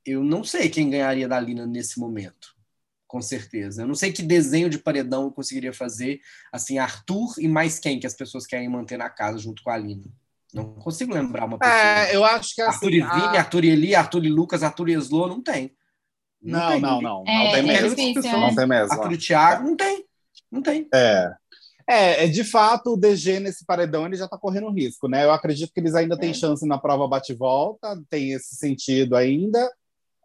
eu 0.05 0.23
não 0.23 0.43
sei 0.43 0.69
quem 0.69 0.89
ganharia 0.89 1.27
da 1.27 1.39
Lina 1.39 1.65
nesse 1.65 1.99
momento, 1.99 2.55
com 3.07 3.21
certeza. 3.21 3.83
Eu 3.83 3.87
não 3.87 3.95
sei 3.95 4.11
que 4.11 4.21
desenho 4.21 4.69
de 4.69 4.77
paredão 4.77 5.23
eu 5.23 5.31
conseguiria 5.31 5.71
fazer, 5.73 6.19
assim, 6.51 6.77
Arthur 6.77 7.35
e 7.37 7.47
mais 7.47 7.79
quem 7.79 7.99
que 7.99 8.07
as 8.07 8.13
pessoas 8.15 8.45
querem 8.45 8.67
manter 8.69 8.97
na 8.97 9.09
casa 9.09 9.37
junto 9.37 9.63
com 9.63 9.69
a 9.69 9.77
Lina. 9.77 10.05
Não 10.53 10.73
consigo 10.75 11.13
lembrar 11.13 11.45
uma 11.45 11.57
pessoa. 11.59 11.77
É, 11.77 12.15
eu 12.15 12.23
acho 12.25 12.55
que 12.55 12.61
Arthur 12.61 12.87
assim. 12.87 12.95
e 12.97 13.01
Vini, 13.01 13.37
a- 13.37 13.39
Arthur 13.39 13.63
Eli, 13.65 13.95
Arthur 13.95 14.25
e 14.25 14.29
Lucas, 14.29 14.63
Arthur 14.63 14.89
e 14.89 14.93
Eslo, 14.93 15.27
não 15.27 15.41
tem. 15.43 15.71
Não, 16.41 16.69
tem 16.71 16.79
não, 16.81 16.89
ninguém. 16.97 17.03
não. 17.03 17.23
É, 17.27 17.43
não 17.43 17.51
tem 17.51 17.59
é 17.59 17.61
mesmo. 17.81 17.95
difícil, 17.95 18.31
Não 18.31 18.47
é. 18.47 18.55
tem 18.55 18.67
mesmo. 18.67 18.93
Arthur 18.93 19.11
e 19.13 19.17
Thiago, 19.17 19.63
não 19.67 19.75
tem. 19.75 20.05
Não 20.51 20.61
tem. 20.61 20.87
É. 20.93 21.31
É, 21.91 22.25
é, 22.25 22.27
de 22.27 22.43
fato, 22.43 22.93
o 22.93 22.97
DG 22.97 23.39
nesse 23.39 23.65
paredão 23.65 24.05
ele 24.05 24.15
já 24.15 24.25
está 24.25 24.37
correndo 24.37 24.69
risco, 24.71 25.07
né? 25.07 25.23
Eu 25.25 25.31
acredito 25.31 25.71
que 25.73 25.79
eles 25.79 25.95
ainda 25.95 26.17
têm 26.17 26.29
É. 26.29 26.33
chance 26.33 26.65
na 26.67 26.77
prova 26.77 27.07
bate-volta, 27.07 27.99
tem 28.09 28.31
esse 28.31 28.55
sentido 28.55 29.15
ainda, 29.15 29.67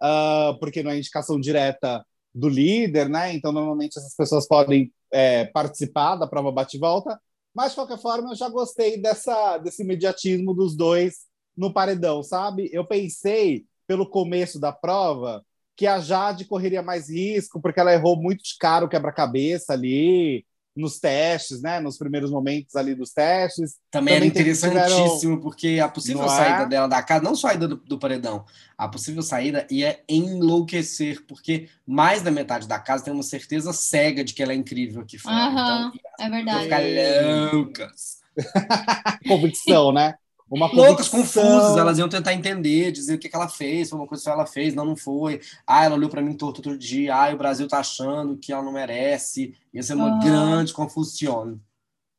ah, 0.01 0.55
porque 0.61 0.83
não 0.83 0.91
é 0.91 0.99
indicação 0.99 1.41
direta 1.41 2.05
do 2.35 2.49
líder, 2.49 3.09
né? 3.09 3.33
Então, 3.35 3.51
normalmente 3.51 3.99
essas 3.99 4.15
pessoas 4.15 4.47
podem 4.47 4.93
é, 5.13 5.47
participar 5.47 6.17
da 6.17 6.27
prova 6.27 6.51
bate-volta, 6.53 7.19
mas 7.55 7.71
de 7.71 7.77
qualquer 7.77 7.99
forma, 7.99 8.33
eu 8.33 8.37
já 8.37 8.49
gostei 8.49 9.01
dessa, 9.01 9.59
desse 9.59 9.83
imediatismo 9.83 10.53
dos 10.53 10.77
dois 10.77 11.27
no 11.57 11.73
paredão, 11.73 12.23
sabe? 12.23 12.69
Eu 12.73 12.85
pensei, 12.85 13.65
pelo 13.87 14.09
começo 14.09 14.59
da 14.59 14.73
prova, 14.73 15.45
que 15.77 15.87
a 15.87 16.01
Jade 16.01 16.45
correria 16.45 16.83
mais 16.83 17.09
risco, 17.09 17.61
porque 17.61 17.79
ela 17.79 17.93
errou 17.93 18.21
muito 18.21 18.43
de 18.43 18.57
cara 18.59 18.85
o 18.85 18.89
quebra-cabeça 18.89 19.73
ali, 19.73 20.45
nos 20.77 20.99
testes, 20.99 21.63
né? 21.63 21.79
Nos 21.81 21.97
primeiros 21.97 22.31
momentos 22.31 22.75
ali 22.75 22.95
dos 22.95 23.13
testes. 23.13 23.77
Também, 23.91 24.15
Também 24.15 24.17
era 24.17 24.27
interessantíssimo, 24.27 25.19
tiveram... 25.19 25.41
porque 25.41 25.81
a 25.81 25.89
possível 25.89 26.23
não 26.23 26.29
saída 26.29 26.63
é? 26.63 26.67
dela 26.67 26.89
da 26.89 27.03
casa, 27.03 27.23
não 27.23 27.35
só 27.35 27.47
a 27.47 27.51
saída 27.51 27.69
do, 27.69 27.77
do, 27.77 27.99
paredão, 27.99 28.45
a 28.77 28.89
possível 28.89 29.23
saída 29.23 29.67
ia 29.71 30.01
enlouquecer, 30.09 31.25
porque 31.27 31.69
mais 31.87 32.23
da 32.23 32.31
metade 32.31 32.67
da 32.67 32.79
casa 32.79 33.05
tem 33.05 33.15
uma 33.15 33.23
certeza 33.23 33.73
cega 33.73 34.25
de 34.25 34.35
que 34.35 34.43
ela 34.43 34.53
é 34.53 34.57
incrível 34.57 35.03
aqui 35.03 35.19
fora. 35.19 35.37
Uhum, 35.37 35.53
então, 35.53 36.27
é 36.27 36.31
verdade. 36.31 36.63
Ficar 36.65 37.53
loucas. 37.53 38.25
Convicção, 39.29 39.93
né? 39.93 40.15
Uma 40.51 40.71
Loucas, 40.71 41.09
confusas, 41.09 41.77
elas 41.77 41.99
iam 41.99 42.09
tentar 42.09 42.35
entender, 42.35 42.93
dizer 42.93 43.15
o 43.15 43.19
que, 43.19 43.29
que 43.29 43.35
ela 43.35 43.49
fez, 43.49 43.89
foi 43.89 43.99
uma 43.99 44.07
coisa 44.07 44.23
que 44.23 44.31
ela 44.31 44.47
fez, 44.47 44.75
não, 44.75 44.85
não 44.85 44.97
foi. 44.97 45.41
Ah, 45.67 45.85
ela 45.85 45.97
olhou 45.97 46.11
para 46.11 46.21
mim 46.21 46.35
torto 46.35 46.59
outro 46.59 46.79
dia, 46.79 47.17
ah, 47.17 47.33
o 47.33 47.39
Brasil 47.39 47.67
tá 47.67 47.79
achando 47.79 48.37
que 48.37 48.53
ela 48.53 48.63
não 48.63 48.73
merece. 48.73 49.55
Ia 49.73 49.83
ser 49.83 49.95
uma 49.95 50.21
grande 50.21 50.73
confusão. 50.73 51.59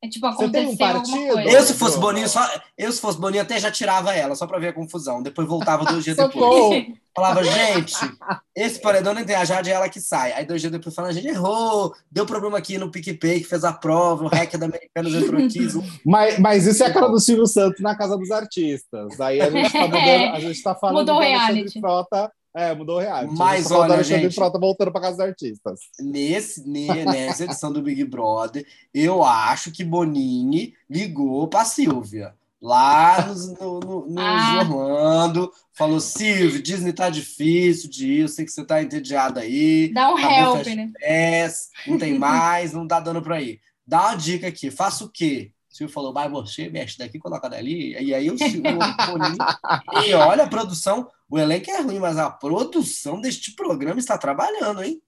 É 0.06 0.10
tipo, 0.10 0.26
aconteceu 0.28 0.70
um 0.70 0.78
partido, 0.78 1.40
Eu, 1.40 1.64
se 1.64 1.74
fosse 1.74 1.98
Boninho, 1.98 2.30
só, 2.30 2.48
eu, 2.78 2.92
se 2.92 3.02
fosse 3.02 3.20
Boninho, 3.20 3.42
até 3.42 3.60
já 3.60 3.72
tirava 3.72 4.14
ela, 4.14 4.36
só 4.36 4.46
para 4.46 4.60
ver 4.60 4.68
a 4.68 4.74
confusão. 4.74 5.22
Depois 5.22 5.48
voltava 5.48 5.84
dois 5.84 6.04
dias 6.04 6.16
depois. 6.16 6.86
Falava, 7.16 7.44
gente, 7.44 7.96
esse 8.56 8.80
paredão 8.80 9.14
nem 9.14 9.24
tem 9.24 9.36
a 9.36 9.46
Jade, 9.46 9.72
é 9.72 9.74
ela 9.74 9.90
que 9.90 10.02
sai. 10.02 10.34
Aí 10.34 10.46
dois 10.46 10.62
dias 10.62 10.72
depois 10.72 10.94
falando, 10.94 11.12
a 11.12 11.14
gente 11.14 11.28
errou, 11.28 11.94
deu 12.12 12.26
problema 12.26 12.58
aqui 12.58 12.78
no 12.78 12.92
PicPay, 12.92 13.40
que 13.40 13.48
fez 13.48 13.64
a 13.64 13.74
prova, 13.74 14.26
o 14.26 14.28
hacker 14.28 14.60
da 14.60 14.68
Americanas 14.68 15.14
entrou 15.14 15.44
aqui. 15.44 15.68
mas, 16.06 16.38
mas 16.38 16.68
isso 16.68 16.84
é 16.84 16.88
a 16.88 16.94
cara 16.94 17.08
do 17.08 17.20
Silvio 17.20 17.48
Santos 17.48 17.82
na 17.82 17.96
Casa 17.96 18.18
dos 18.18 18.30
Artistas. 18.32 19.20
Aí 19.20 19.42
a 19.42 19.50
gente 19.50 19.72
tá, 19.72 19.82
mudando, 19.88 20.36
a 20.36 20.40
gente 20.40 20.62
tá 20.62 20.76
falando 20.76 20.98
Mudou 21.00 21.16
do 21.16 21.22
reality. 21.22 21.80
Frota 21.80 22.32
é, 22.56 22.74
mudou 22.74 22.96
o 22.96 23.00
reality. 23.00 23.36
Mas 23.38 23.70
olha, 23.70 23.96
Alexandre 23.96 24.24
gente, 24.24 24.36
Frota 24.36 24.58
voltando 24.58 24.90
para 24.90 25.02
casa 25.02 25.18
dos 25.18 25.26
artistas. 25.26 25.80
Nesse, 26.00 26.66
nessa 26.66 27.44
edição 27.44 27.72
do 27.72 27.82
Big 27.82 28.04
Brother, 28.06 28.66
eu 28.94 29.24
acho 29.24 29.72
que 29.72 29.84
Bonini 29.84 30.74
ligou 30.90 31.50
para 31.50 31.66
Silvia. 31.66 32.34
Lá 32.62 33.28
no, 33.60 33.80
no, 33.82 34.08
no 34.08 34.20
ah. 34.22 34.60
Orlando, 34.62 35.52
falou: 35.74 36.00
Silvio, 36.00 36.64
Disney 36.64 36.94
tá 36.94 37.10
difícil 37.10 37.90
disso, 37.90 38.36
sei 38.36 38.46
que 38.46 38.52
você 38.52 38.64
tá 38.64 38.82
entediado 38.82 39.40
aí. 39.40 39.92
Dá 39.94 40.14
um 40.14 40.18
help, 40.18 40.66
né? 40.68 40.92
Pés, 40.98 41.70
não 41.86 41.98
tem 41.98 42.18
mais, 42.18 42.72
não 42.72 42.88
tá 42.88 43.02
dando 43.02 43.22
para 43.22 43.42
ir. 43.42 43.60
Dá 43.86 44.08
uma 44.08 44.16
dica 44.16 44.48
aqui: 44.48 44.72
faça 44.72 45.04
o 45.04 45.10
quê? 45.10 45.52
Silvio 45.70 45.94
falou, 45.94 46.14
vai 46.14 46.30
você, 46.30 46.70
mexe 46.70 46.98
daqui, 46.98 47.20
coloca 47.20 47.50
dali. 47.50 48.02
E 48.02 48.14
aí 48.14 48.32
o 48.32 48.38
Silvio, 48.38 48.64
e 50.08 50.14
olha 50.14 50.46
a 50.46 50.48
produção, 50.48 51.10
o 51.30 51.40
elenco 51.40 51.70
é 51.72 51.82
ruim, 51.82 52.00
mas 52.00 52.18
a 52.18 52.30
produção 52.30 53.20
deste 53.20 53.56
programa 53.56 54.00
está 54.00 54.18
trabalhando, 54.18 54.84
hein? 54.84 55.02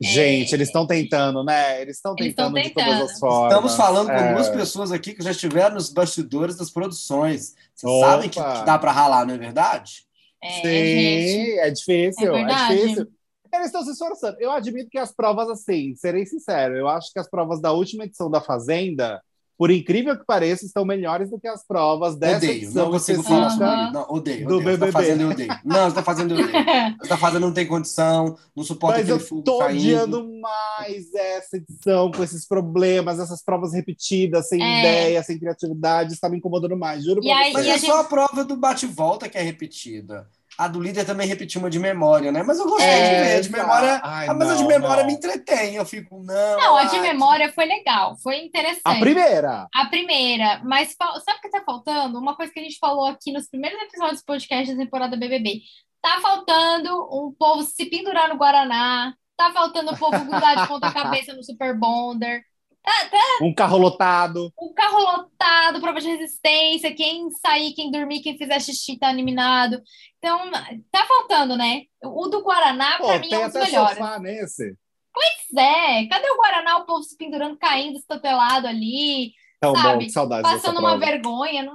Gente, 0.00 0.52
eles 0.54 0.68
estão 0.68 0.86
tentando, 0.86 1.44
né? 1.44 1.80
Eles 1.80 1.96
estão 1.96 2.14
tentando, 2.14 2.54
tentando, 2.54 2.68
de 2.68 2.74
todas 2.74 3.12
as 3.12 3.18
formas. 3.18 3.52
Estamos 3.52 3.76
falando 3.76 4.06
com 4.08 4.12
é... 4.12 4.34
duas 4.34 4.48
pessoas 4.48 4.90
aqui 4.90 5.14
que 5.14 5.22
já 5.22 5.30
estiveram 5.30 5.76
nos 5.76 5.92
bastidores 5.92 6.56
das 6.56 6.70
produções. 6.70 7.54
Vocês 7.74 7.92
Opa. 7.92 8.06
sabem 8.06 8.28
que, 8.28 8.42
que 8.42 8.64
dá 8.64 8.78
para 8.78 8.92
ralar, 8.92 9.24
não 9.24 9.34
é 9.34 9.38
verdade? 9.38 10.04
É, 10.42 10.50
Sim, 10.56 10.62
gente. 10.62 11.58
é 11.58 11.70
difícil, 11.70 12.34
é, 12.34 12.42
é 12.42 12.46
difícil. 12.46 13.06
Eles 13.52 13.66
estão 13.66 13.84
se 13.84 13.92
esforçando. 13.92 14.36
Eu 14.40 14.50
admito 14.50 14.90
que 14.90 14.98
as 14.98 15.12
provas, 15.12 15.48
assim, 15.48 15.94
serei 15.94 16.26
sincero, 16.26 16.76
eu 16.76 16.88
acho 16.88 17.12
que 17.12 17.20
as 17.20 17.30
provas 17.30 17.60
da 17.60 17.72
última 17.72 18.04
edição 18.04 18.28
da 18.28 18.40
Fazenda 18.40 19.22
por 19.56 19.70
incrível 19.70 20.18
que 20.18 20.24
pareça, 20.24 20.66
estão 20.66 20.84
melhores 20.84 21.30
do 21.30 21.38
que 21.38 21.46
as 21.46 21.64
provas 21.66 22.16
dessa 22.16 22.38
odeio, 22.38 22.52
edição 22.52 22.84
não 22.84 22.92
consigo 22.92 23.22
falar 23.22 23.50
sobre 23.50 23.66
Não, 23.92 24.06
odeio, 24.08 24.48
do 24.48 24.56
odeio. 24.56 24.78
BBB. 24.78 24.86
Você 24.86 24.92
tá 24.92 24.92
fazendo, 24.92 25.20
eu 25.20 25.30
odeio. 25.30 25.48
Não, 25.64 25.80
você 25.82 25.88
está 25.88 26.02
fazendo, 26.02 26.34
eu 26.34 26.44
odeio. 26.44 26.64
Você 26.64 27.02
está 27.02 27.16
fazendo, 27.16 27.46
não 27.46 27.52
tem 27.52 27.66
condição, 27.66 28.36
não 28.54 28.64
suporta 28.64 28.98
Mas 28.98 29.10
aquele 29.10 29.40
eu 29.40 29.42
tô 29.42 29.64
odiando 29.64 30.28
mais 30.40 31.14
essa 31.14 31.56
edição, 31.56 32.10
com 32.10 32.22
esses 32.24 32.46
problemas, 32.46 33.20
essas 33.20 33.42
provas 33.42 33.72
repetidas, 33.72 34.48
sem 34.48 34.60
é. 34.60 34.80
ideia, 34.80 35.22
sem 35.22 35.38
criatividade, 35.38 36.14
está 36.14 36.28
me 36.28 36.38
incomodando 36.38 36.76
mais, 36.76 37.04
juro 37.04 37.20
e 37.22 37.30
aí, 37.30 37.52
Mas 37.52 37.66
é 37.66 37.78
gente... 37.78 37.86
só 37.86 38.00
a 38.00 38.04
prova 38.04 38.44
do 38.44 38.56
bate-volta 38.56 39.28
que 39.28 39.38
é 39.38 39.42
repetida. 39.42 40.28
A 40.56 40.68
do 40.68 40.80
líder 40.80 41.04
também 41.04 41.26
repetiu 41.26 41.60
uma 41.60 41.68
de 41.68 41.78
memória, 41.78 42.30
né? 42.30 42.42
Mas 42.42 42.58
eu 42.58 42.68
gostei 42.68 42.86
é, 42.86 43.16
de 43.16 43.28
ver. 43.28 43.40
De 43.42 43.52
memória. 43.52 44.00
Ai, 44.02 44.28
ah, 44.28 44.34
mas 44.34 44.48
não, 44.48 44.54
a 44.54 44.58
de 44.58 44.64
memória 44.64 45.02
não. 45.02 45.10
me 45.10 45.16
entretém. 45.16 45.74
Eu 45.74 45.84
fico, 45.84 46.22
não. 46.22 46.56
Não, 46.56 46.76
a 46.76 46.84
de 46.84 47.00
memória 47.00 47.52
foi 47.52 47.64
legal, 47.64 48.16
foi 48.18 48.38
interessante. 48.44 48.82
A 48.84 49.00
primeira. 49.00 49.68
A 49.74 49.86
primeira. 49.86 50.60
Mas 50.64 50.94
sabe 50.96 51.38
o 51.38 51.40
que 51.40 51.50
tá 51.50 51.62
faltando? 51.64 52.18
Uma 52.18 52.36
coisa 52.36 52.52
que 52.52 52.60
a 52.60 52.62
gente 52.62 52.78
falou 52.78 53.06
aqui 53.06 53.32
nos 53.32 53.48
primeiros 53.48 53.80
episódios 53.82 54.20
do 54.20 54.26
podcast 54.26 54.74
da 54.74 54.84
temporada 54.84 55.16
BBB. 55.16 55.62
Tá 56.00 56.20
faltando 56.20 57.02
um 57.10 57.34
povo 57.36 57.62
se 57.62 57.86
pendurar 57.86 58.28
no 58.28 58.36
Guaraná. 58.36 59.14
Tá 59.36 59.52
faltando 59.52 59.92
o 59.92 59.98
povo 59.98 60.24
grudar 60.24 60.56
de 60.56 60.68
ponta 60.68 60.92
cabeça 60.92 61.34
no 61.34 61.42
Super 61.42 61.76
Bonder. 61.76 62.44
Tá, 62.84 63.08
tá. 63.10 63.38
Um 63.40 63.54
carro 63.54 63.78
lotado. 63.78 64.52
Um 64.60 64.74
carro 64.74 64.98
lotado, 64.98 65.80
prova 65.80 66.00
de 66.02 66.08
resistência. 66.08 66.94
Quem 66.94 67.30
sair, 67.30 67.72
quem 67.72 67.90
dormir, 67.90 68.20
quem 68.20 68.36
fizer 68.36 68.60
xixi 68.60 68.98
tá 68.98 69.10
eliminado. 69.10 69.80
Então, 70.18 70.50
tá 70.92 71.06
faltando, 71.06 71.56
né? 71.56 71.84
O 72.02 72.28
do 72.28 72.42
Guaraná, 72.42 72.98
para 72.98 73.18
mim, 73.18 73.32
é 73.32 73.38
um 73.38 73.44
dos 73.44 73.54
melhores. 73.54 73.96
Sofá 73.96 74.18
nesse. 74.18 74.76
Pois 75.14 75.64
é. 75.64 76.06
Cadê 76.08 76.30
o 76.30 76.36
Guaraná? 76.36 76.76
O 76.76 76.84
povo 76.84 77.02
se 77.02 77.16
pendurando, 77.16 77.56
caindo, 77.56 77.96
estatelado 77.96 78.66
ali. 78.66 79.32
Tão 79.60 79.74
sabe? 79.74 79.92
bom, 79.94 79.98
que 80.00 80.10
saudade 80.10 80.42
Passando 80.42 80.78
uma 80.78 80.98
vergonha. 80.98 81.62
Não... 81.62 81.74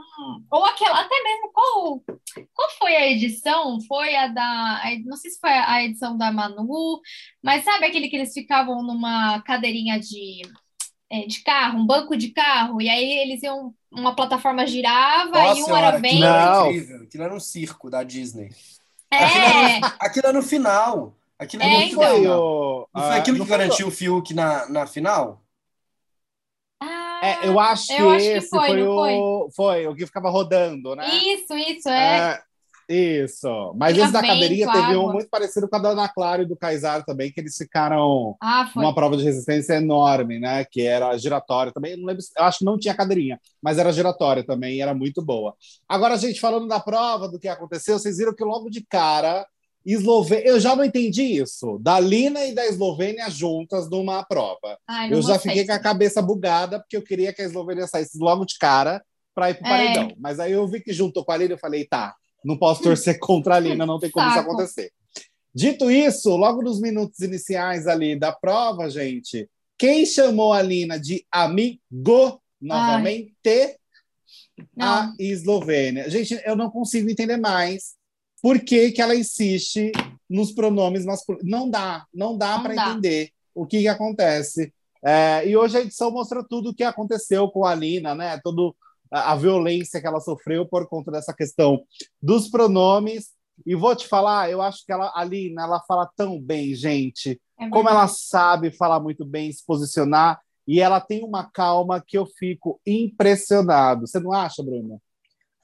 Ou 0.51 0.63
aquela, 0.63 0.99
até 0.99 1.23
mesmo, 1.23 1.51
qual, 1.51 2.03
qual 2.53 2.69
foi 2.77 2.95
a 2.95 3.07
edição? 3.07 3.79
Foi 3.87 4.15
a 4.15 4.27
da. 4.27 4.81
Não 5.05 5.17
sei 5.17 5.31
se 5.31 5.39
foi 5.39 5.49
a 5.49 5.83
edição 5.83 6.15
da 6.15 6.31
Manu, 6.31 6.99
mas 7.41 7.63
sabe 7.63 7.85
aquele 7.85 8.09
que 8.09 8.15
eles 8.15 8.31
ficavam 8.31 8.83
numa 8.83 9.41
cadeirinha 9.41 9.99
de 9.99 10.43
é, 11.09 11.25
de 11.25 11.41
carro, 11.43 11.79
um 11.79 11.85
banco 11.85 12.15
de 12.15 12.29
carro, 12.29 12.81
e 12.81 12.89
aí 12.89 13.19
eles 13.19 13.41
iam, 13.41 13.73
uma 13.91 14.15
plataforma 14.15 14.65
girava 14.67 15.31
Nossa, 15.31 15.59
e 15.59 15.63
um 15.63 15.75
era 15.75 15.97
bem. 15.97 16.19
Não. 16.19 16.67
Incrível. 16.67 17.03
Aquilo 17.03 17.23
era 17.23 17.35
um 17.35 17.39
circo 17.39 17.89
da 17.89 18.03
Disney. 18.03 18.51
É. 19.11 19.23
Aquilo 19.23 19.45
era, 19.45 19.95
aquilo 19.99 20.27
era 20.27 20.37
no 20.37 20.43
final. 20.43 21.15
Aquilo 21.37 21.63
é, 21.63 21.65
é 21.65 21.77
muito 21.77 21.95
então. 21.95 22.13
legal. 22.17 22.89
Não 22.93 23.03
foi 23.03 23.17
aquilo 23.17 23.43
que 23.43 23.49
garantiu 23.49 23.87
o 23.87 23.91
Fiuk 23.91 24.33
na, 24.33 24.69
na 24.69 24.85
final? 24.85 25.41
Ah, 26.81 27.19
é, 27.23 27.47
eu 27.47 27.59
acho 27.59 27.91
eu 27.91 28.09
que 28.09 28.15
acho 28.15 28.25
esse 28.25 28.49
que 28.49 28.55
foi, 28.55 28.67
foi 28.67 28.83
o, 28.83 28.95
foi? 28.95 29.51
foi? 29.55 29.87
o 29.87 29.95
que 29.95 30.05
ficava 30.05 30.29
rodando, 30.29 30.95
né? 30.95 31.07
Isso, 31.15 31.53
isso, 31.55 31.89
é. 31.89 32.33
é 32.33 32.48
isso. 32.89 33.73
Mas 33.77 33.93
Fica 33.93 34.05
esse 34.05 34.13
da 34.13 34.21
cadeirinha 34.21 34.71
teve 34.71 34.97
um 34.97 35.11
muito 35.11 35.29
parecido 35.29 35.69
com 35.69 35.75
a 35.75 35.79
da 35.79 35.89
Ana 35.89 36.09
Clara 36.09 36.41
e 36.41 36.45
do 36.45 36.55
Kaysar 36.55 37.05
também, 37.05 37.31
que 37.31 37.39
eles 37.39 37.55
ficaram 37.55 38.35
ah, 38.41 38.69
uma 38.75 38.93
prova 38.93 39.15
de 39.15 39.23
resistência 39.23 39.73
enorme, 39.73 40.39
né? 40.39 40.65
Que 40.65 40.81
era 40.81 41.15
giratória 41.17 41.71
também. 41.71 41.95
Não 41.95 42.05
lembro, 42.05 42.23
eu 42.37 42.43
acho 42.43 42.59
que 42.59 42.65
não 42.65 42.79
tinha 42.79 42.95
cadeirinha, 42.95 43.39
mas 43.61 43.77
era 43.77 43.93
giratória 43.93 44.43
também 44.43 44.77
e 44.77 44.81
era 44.81 44.93
muito 44.93 45.21
boa. 45.21 45.55
Agora, 45.87 46.17
gente, 46.17 46.39
falando 46.39 46.67
da 46.67 46.79
prova, 46.79 47.29
do 47.29 47.39
que 47.39 47.47
aconteceu, 47.47 47.99
vocês 47.99 48.17
viram 48.17 48.33
que 48.33 48.43
logo 48.43 48.69
de 48.69 48.83
cara, 48.83 49.45
Eslovênia. 49.85 50.47
Eu 50.47 50.59
já 50.59 50.75
não 50.75 50.83
entendi 50.83 51.23
isso. 51.23 51.77
Da 51.79 51.99
Lina 51.99 52.45
e 52.45 52.53
da 52.53 52.65
Eslovênia 52.65 53.29
juntas 53.29 53.89
numa 53.89 54.23
prova. 54.23 54.77
Ai, 54.87 55.13
eu 55.13 55.21
já 55.21 55.37
fiquei 55.37 55.65
com 55.65 55.73
a 55.73 55.79
cabeça 55.79 56.21
bugada, 56.21 56.79
porque 56.79 56.97
eu 56.97 57.03
queria 57.03 57.31
que 57.31 57.41
a 57.41 57.45
Eslovênia 57.45 57.87
saísse 57.87 58.17
logo 58.17 58.45
de 58.45 58.57
cara 58.57 59.01
para 59.33 59.51
ir 59.51 59.55
pro 59.55 59.67
é. 59.67 59.69
paredão. 59.69 60.13
Mas 60.19 60.39
aí 60.39 60.51
eu 60.51 60.67
vi 60.67 60.81
que 60.81 60.91
juntou 60.91 61.23
com 61.23 61.31
a 61.31 61.37
Lina, 61.37 61.53
eu 61.53 61.59
falei, 61.59 61.85
tá, 61.85 62.15
não 62.43 62.57
posso 62.57 62.81
torcer 62.81 63.17
contra 63.19 63.55
a 63.55 63.59
Lina, 63.59 63.85
não 63.85 63.99
tem 63.99 64.09
como 64.09 64.25
Saco. 64.25 64.39
isso 64.39 64.49
acontecer. 64.49 64.91
Dito 65.53 65.89
isso, 65.89 66.35
logo 66.35 66.61
nos 66.61 66.79
minutos 66.79 67.19
iniciais 67.19 67.87
ali 67.87 68.17
da 68.17 68.31
prova, 68.31 68.89
gente, 68.89 69.49
quem 69.77 70.05
chamou 70.05 70.53
a 70.53 70.61
Lina 70.61 70.99
de 70.99 71.25
amigo 71.31 72.41
novamente? 72.61 73.77
A 74.77 75.13
Eslovênia. 75.17 76.09
Gente, 76.09 76.39
eu 76.45 76.55
não 76.55 76.69
consigo 76.69 77.09
entender 77.09 77.37
mais 77.37 77.95
por 78.41 78.59
que, 78.59 78.91
que 78.91 79.01
ela 79.01 79.15
insiste 79.15 79.91
nos 80.29 80.51
pronomes 80.51 81.05
masculinos. 81.05 81.49
Não 81.49 81.69
dá, 81.69 82.05
não 82.13 82.37
dá 82.37 82.59
para 82.59 82.75
entender 82.75 83.31
o 83.55 83.65
que, 83.65 83.79
que 83.79 83.87
acontece. 83.87 84.73
É, 85.03 85.47
e 85.47 85.55
hoje 85.55 85.77
a 85.77 85.81
edição 85.81 86.11
mostra 86.11 86.43
tudo 86.43 86.69
o 86.69 86.75
que 86.75 86.83
aconteceu 86.83 87.49
com 87.49 87.65
a 87.65 87.73
Lina, 87.73 88.13
né? 88.13 88.39
Todo 88.43 88.75
a, 89.11 89.35
violência 89.35 89.99
que 89.99 90.07
ela 90.07 90.19
sofreu 90.19 90.65
por 90.65 90.87
conta 90.87 91.11
dessa 91.11 91.33
questão 91.33 91.83
dos 92.21 92.49
pronomes. 92.49 93.29
E 93.65 93.75
vou 93.75 93.95
te 93.95 94.07
falar, 94.07 94.49
eu 94.49 94.61
acho 94.61 94.85
que 94.85 94.91
ela 94.91 95.11
ali, 95.15 95.53
né, 95.53 95.63
ela 95.63 95.81
fala 95.81 96.09
tão 96.15 96.39
bem, 96.41 96.73
gente. 96.73 97.41
É 97.59 97.69
como 97.69 97.89
ela 97.89 98.07
sabe 98.07 98.71
falar 98.71 99.01
muito 99.01 99.25
bem, 99.25 99.51
se 99.51 99.65
posicionar, 99.65 100.39
e 100.65 100.79
ela 100.79 101.01
tem 101.01 101.25
uma 101.25 101.49
calma 101.49 102.01
que 102.05 102.17
eu 102.17 102.25
fico 102.25 102.79
impressionado. 102.85 104.07
Você 104.07 104.19
não 104.19 104.31
acha, 104.31 104.63
Bruna? 104.63 104.97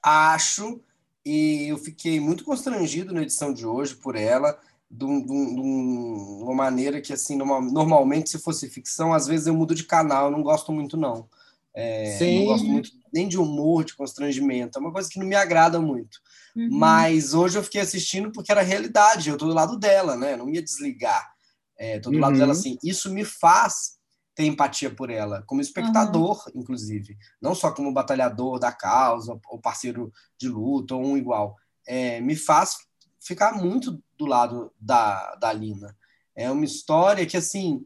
Acho, 0.02 0.80
e 1.24 1.68
eu 1.68 1.78
fiquei 1.78 2.20
muito 2.20 2.44
constrangido 2.44 3.14
na 3.14 3.22
edição 3.22 3.52
de 3.52 3.66
hoje 3.66 3.94
por 3.94 4.14
ela, 4.14 4.58
de, 4.90 5.04
um, 5.04 5.24
de, 5.24 5.32
um, 5.32 5.54
de 5.54 6.44
uma 6.44 6.54
maneira 6.54 7.00
que, 7.00 7.12
assim, 7.12 7.36
numa, 7.36 7.60
normalmente, 7.60 8.30
se 8.30 8.38
fosse 8.38 8.68
ficção, 8.68 9.12
às 9.14 9.26
vezes 9.26 9.46
eu 9.46 9.54
mudo 9.54 9.74
de 9.74 9.84
canal, 9.84 10.26
eu 10.26 10.30
não 10.30 10.42
gosto 10.42 10.70
muito, 10.70 10.96
não. 10.96 11.28
É, 11.76 12.16
Sim. 12.16 12.38
Não 12.38 12.46
gosto 12.46 12.66
muito 12.66 12.90
nem 13.12 13.28
de 13.28 13.38
humor, 13.38 13.84
de 13.84 13.94
constrangimento. 13.94 14.78
É 14.78 14.80
uma 14.80 14.92
coisa 14.92 15.08
que 15.10 15.18
não 15.18 15.26
me 15.26 15.36
agrada 15.36 15.78
muito. 15.78 16.18
Uhum. 16.56 16.70
Mas 16.72 17.34
hoje 17.34 17.58
eu 17.58 17.62
fiquei 17.62 17.82
assistindo 17.82 18.32
porque 18.32 18.50
era 18.50 18.62
realidade. 18.62 19.28
Eu 19.28 19.36
tô 19.36 19.46
do 19.46 19.52
lado 19.54 19.78
dela, 19.78 20.16
né? 20.16 20.32
Eu 20.32 20.38
não 20.38 20.50
ia 20.50 20.62
desligar. 20.62 21.30
É, 21.78 21.98
tô 21.98 22.10
do 22.10 22.16
uhum. 22.16 22.22
lado 22.22 22.38
dela 22.38 22.52
uhum. 22.52 22.58
assim. 22.58 22.78
Isso 22.82 23.12
me 23.12 23.24
faz 23.24 23.96
ter 24.34 24.44
empatia 24.44 24.90
por 24.90 25.10
ela, 25.10 25.42
como 25.46 25.60
espectador, 25.60 26.42
uhum. 26.46 26.60
inclusive. 26.60 27.16
Não 27.40 27.54
só 27.54 27.70
como 27.70 27.92
batalhador 27.92 28.58
da 28.58 28.72
causa, 28.72 29.38
ou 29.48 29.58
parceiro 29.58 30.10
de 30.38 30.48
luta, 30.48 30.94
ou 30.94 31.04
um 31.04 31.16
igual. 31.16 31.56
É, 31.86 32.20
me 32.20 32.34
faz 32.34 32.76
ficar 33.20 33.52
muito 33.52 34.02
do 34.16 34.24
lado 34.24 34.72
da, 34.80 35.34
da 35.36 35.52
Lina. 35.52 35.94
É 36.34 36.50
uma 36.50 36.64
história 36.64 37.26
que, 37.26 37.36
assim, 37.36 37.84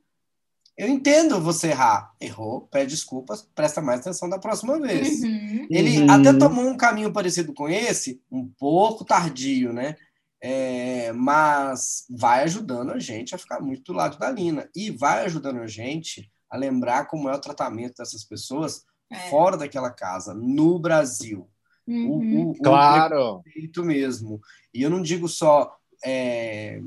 eu 0.80 0.88
entendo 0.88 1.38
você 1.38 1.68
errar. 1.68 2.14
Errou, 2.18 2.62
pede 2.62 2.94
desculpas, 2.94 3.46
presta 3.54 3.82
mais 3.82 4.00
atenção 4.00 4.30
da 4.30 4.38
próxima 4.38 4.80
vez. 4.80 5.20
Uhum. 5.20 5.66
Ele 5.68 6.00
uhum. 6.00 6.10
até 6.10 6.32
tomou 6.32 6.64
um 6.64 6.76
caminho 6.76 7.12
parecido 7.12 7.52
com 7.52 7.68
esse, 7.68 8.22
um 8.32 8.48
pouco 8.48 9.04
tardio, 9.04 9.74
né? 9.74 9.94
É, 10.42 11.12
mas 11.12 12.06
vai 12.08 12.44
ajudando 12.44 12.92
a 12.92 12.98
gente 12.98 13.34
a 13.34 13.38
ficar 13.38 13.60
muito 13.60 13.92
do 13.92 13.92
lado 13.92 14.18
da 14.18 14.30
Lina. 14.30 14.70
E 14.74 14.90
vai 14.90 15.26
ajudando 15.26 15.58
a 15.58 15.66
gente 15.66 16.32
a 16.48 16.56
lembrar 16.56 17.04
como 17.08 17.28
é 17.28 17.34
o 17.34 17.40
tratamento 17.40 17.98
dessas 17.98 18.24
pessoas 18.24 18.86
é. 19.12 19.28
fora 19.28 19.58
daquela 19.58 19.90
casa, 19.90 20.32
no 20.32 20.78
Brasil. 20.78 21.46
Uhum. 21.86 22.46
O, 22.46 22.50
o, 22.52 22.54
claro. 22.54 23.42
O 23.76 23.82
mesmo. 23.82 24.40
E 24.72 24.80
eu 24.80 24.88
não 24.88 25.02
digo 25.02 25.28
só 25.28 25.76
é, 26.02 26.80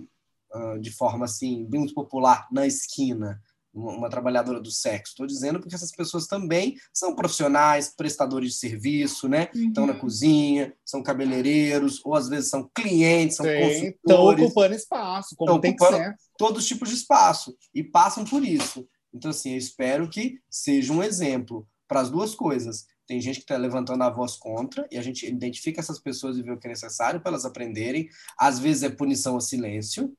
de 0.81 0.89
forma 0.89 1.25
assim, 1.25 1.67
muito 1.71 1.93
popular, 1.93 2.47
na 2.51 2.65
esquina, 2.65 3.39
uma 3.74 4.10
trabalhadora 4.10 4.60
do 4.60 4.70
sexo. 4.70 5.13
Estou 5.13 5.25
dizendo 5.25 5.60
porque 5.60 5.74
essas 5.74 5.92
pessoas 5.92 6.27
também 6.27 6.75
são 6.94 7.15
profissionais, 7.15 7.94
prestadores 7.96 8.51
de 8.51 8.58
serviço, 8.58 9.27
né? 9.27 9.50
Uhum. 9.56 9.68
Estão 9.68 9.88
na 9.88 9.96
cozinha, 9.96 10.74
são 10.86 11.01
cabeleireiros, 11.01 12.00
ou 12.06 12.15
às 12.15 12.30
vezes 12.30 12.50
são 12.50 12.70
clientes, 12.74 13.38
são 13.38 13.46
Sim, 13.46 13.60
consultores. 13.60 13.96
Estão 13.96 14.27
ocupando 14.27 14.75
espaço, 14.75 15.36
como 15.36 15.60
tem 15.60 15.75
que 15.75 15.86
ser. 15.86 16.15
Todos 16.38 16.63
os 16.63 16.68
tipos 16.68 16.89
de 16.89 16.96
espaço 16.96 17.56
e 17.74 17.84
passam 17.84 18.24
por 18.24 18.44
isso. 18.46 18.88
Então, 19.13 19.32
assim, 19.32 19.51
eu 19.51 19.58
espero 19.58 20.10
que 20.10 20.39
seja 20.50 20.94
um 20.94 21.03
exemplo 21.03 21.68
para 21.88 22.01
as 22.01 22.10
duas 22.10 22.34
coisas. 22.34 22.86
Tem 23.06 23.20
gente 23.20 23.36
que 23.36 23.44
está 23.44 23.58
levantando 23.58 24.01
a 24.03 24.10
voz 24.10 24.36
contra, 24.36 24.88
e 24.89 24.98
a 24.98 25.01
gente 25.01 25.27
identifica 25.27 25.82
essas 25.82 26.00
pessoas 26.00 26.38
e 26.38 26.42
vê 26.42 26.51
o 26.51 26.58
que 26.58 26.68
é 26.68 26.70
necessário 26.70 27.20
para 27.20 27.32
elas 27.32 27.46
aprenderem. 27.46 28.08
Às 28.38 28.60
vezes 28.60 28.84
é 28.84 28.89
punição 28.89 29.34
ou 29.34 29.42
silêncio. 29.42 30.15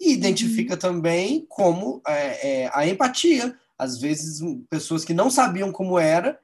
E 0.00 0.12
identifica 0.12 0.74
uhum. 0.74 0.80
também 0.80 1.46
como 1.48 2.00
é, 2.06 2.62
é, 2.62 2.70
a 2.72 2.86
empatia. 2.86 3.56
Às 3.78 4.00
vezes, 4.00 4.40
pessoas 4.68 5.04
que 5.04 5.14
não 5.14 5.30
sabiam 5.30 5.70
como 5.72 5.98
era 5.98 6.38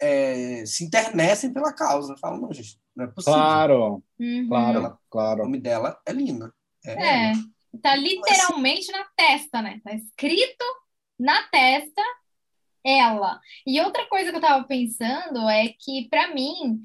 é, 0.00 0.64
se 0.66 0.84
internecem 0.84 1.52
pela 1.52 1.72
causa. 1.72 2.16
Falam, 2.16 2.40
não, 2.40 2.52
gente, 2.52 2.78
não 2.94 3.04
é 3.04 3.08
possível. 3.08 3.34
Claro, 3.34 4.02
uhum. 4.18 4.48
claro, 4.48 4.98
claro. 5.10 5.40
O 5.40 5.44
nome 5.44 5.58
dela 5.58 6.00
é 6.06 6.12
Lina. 6.12 6.52
É, 6.84 7.30
é. 7.30 7.32
tá 7.82 7.94
literalmente 7.96 8.90
na 8.92 9.04
testa, 9.16 9.60
né? 9.60 9.80
Tá 9.84 9.92
escrito 9.94 10.64
na 11.18 11.42
testa 11.48 12.02
ela. 12.84 13.40
E 13.66 13.80
outra 13.80 14.06
coisa 14.06 14.30
que 14.30 14.36
eu 14.36 14.40
tava 14.40 14.64
pensando 14.64 15.48
é 15.48 15.68
que, 15.78 16.08
para 16.08 16.32
mim, 16.32 16.80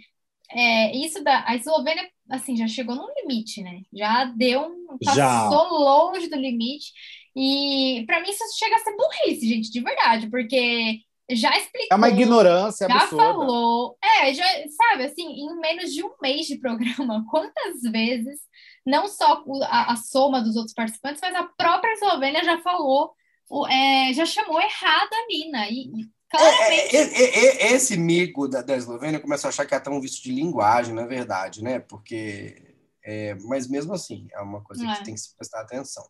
é, 0.54 0.96
isso 0.96 1.24
da 1.24 1.44
a 1.48 1.56
Eslovênia, 1.56 2.10
assim, 2.30 2.56
já 2.56 2.68
chegou 2.68 2.96
no 2.96 3.08
limite, 3.18 3.62
né? 3.62 3.82
Já 3.94 4.26
deu 4.26 4.62
um. 4.62 4.98
Passou 5.04 5.16
já. 5.16 5.50
longe 5.50 6.28
do 6.28 6.36
limite. 6.36 6.92
E 7.36 8.04
para 8.06 8.20
mim 8.20 8.30
isso 8.30 8.44
chega 8.58 8.76
a 8.76 8.80
ser 8.80 8.96
burrice, 8.96 9.48
gente, 9.48 9.72
de 9.72 9.80
verdade, 9.80 10.30
porque 10.30 11.00
já 11.32 11.56
explicou. 11.58 11.88
É 11.92 11.96
uma 11.96 12.10
ignorância 12.10 12.88
já 12.88 12.96
absurda. 12.96 13.24
Já 13.24 13.34
falou. 13.34 13.98
É, 14.04 14.34
já, 14.34 14.46
sabe, 14.70 15.06
assim, 15.06 15.24
em 15.24 15.60
menos 15.60 15.94
de 15.94 16.04
um 16.04 16.12
mês 16.22 16.46
de 16.48 16.58
programa, 16.60 17.26
quantas 17.32 17.82
vezes, 17.90 18.40
não 18.86 19.08
só 19.08 19.44
a, 19.64 19.94
a 19.94 19.96
soma 19.96 20.42
dos 20.42 20.56
outros 20.56 20.74
participantes, 20.74 21.22
mas 21.22 21.36
a 21.36 21.44
própria 21.44 21.94
Eslovênia 21.94 22.44
já 22.44 22.58
falou 22.62 23.14
é, 23.70 24.14
já 24.14 24.26
chamou 24.26 24.62
errado 24.62 25.10
a 25.14 25.28
Nina. 25.28 25.70
E, 25.70 26.10
claramente. 26.32 26.96
É, 26.96 27.02
é, 27.02 27.68
é, 27.68 27.74
esse 27.74 27.98
mico 27.98 28.48
da, 28.48 28.62
da 28.62 28.76
Eslovênia 28.76 29.20
começa 29.20 29.48
a 29.48 29.50
achar 29.50 29.66
que 29.66 29.74
é 29.74 29.78
até 29.78 29.90
um 29.90 30.02
vício 30.02 30.24
de 30.24 30.32
linguagem, 30.32 30.94
na 30.94 31.06
verdade, 31.06 31.64
né? 31.64 31.80
Porque. 31.80 32.76
mas 33.46 33.68
mesmo 33.68 33.94
assim, 33.94 34.28
é 34.34 34.42
uma 34.42 34.62
coisa 34.64 34.86
que 34.86 35.04
tem 35.04 35.14
que 35.14 35.20
se 35.20 35.36
prestar 35.36 35.62
atenção. 35.62 36.06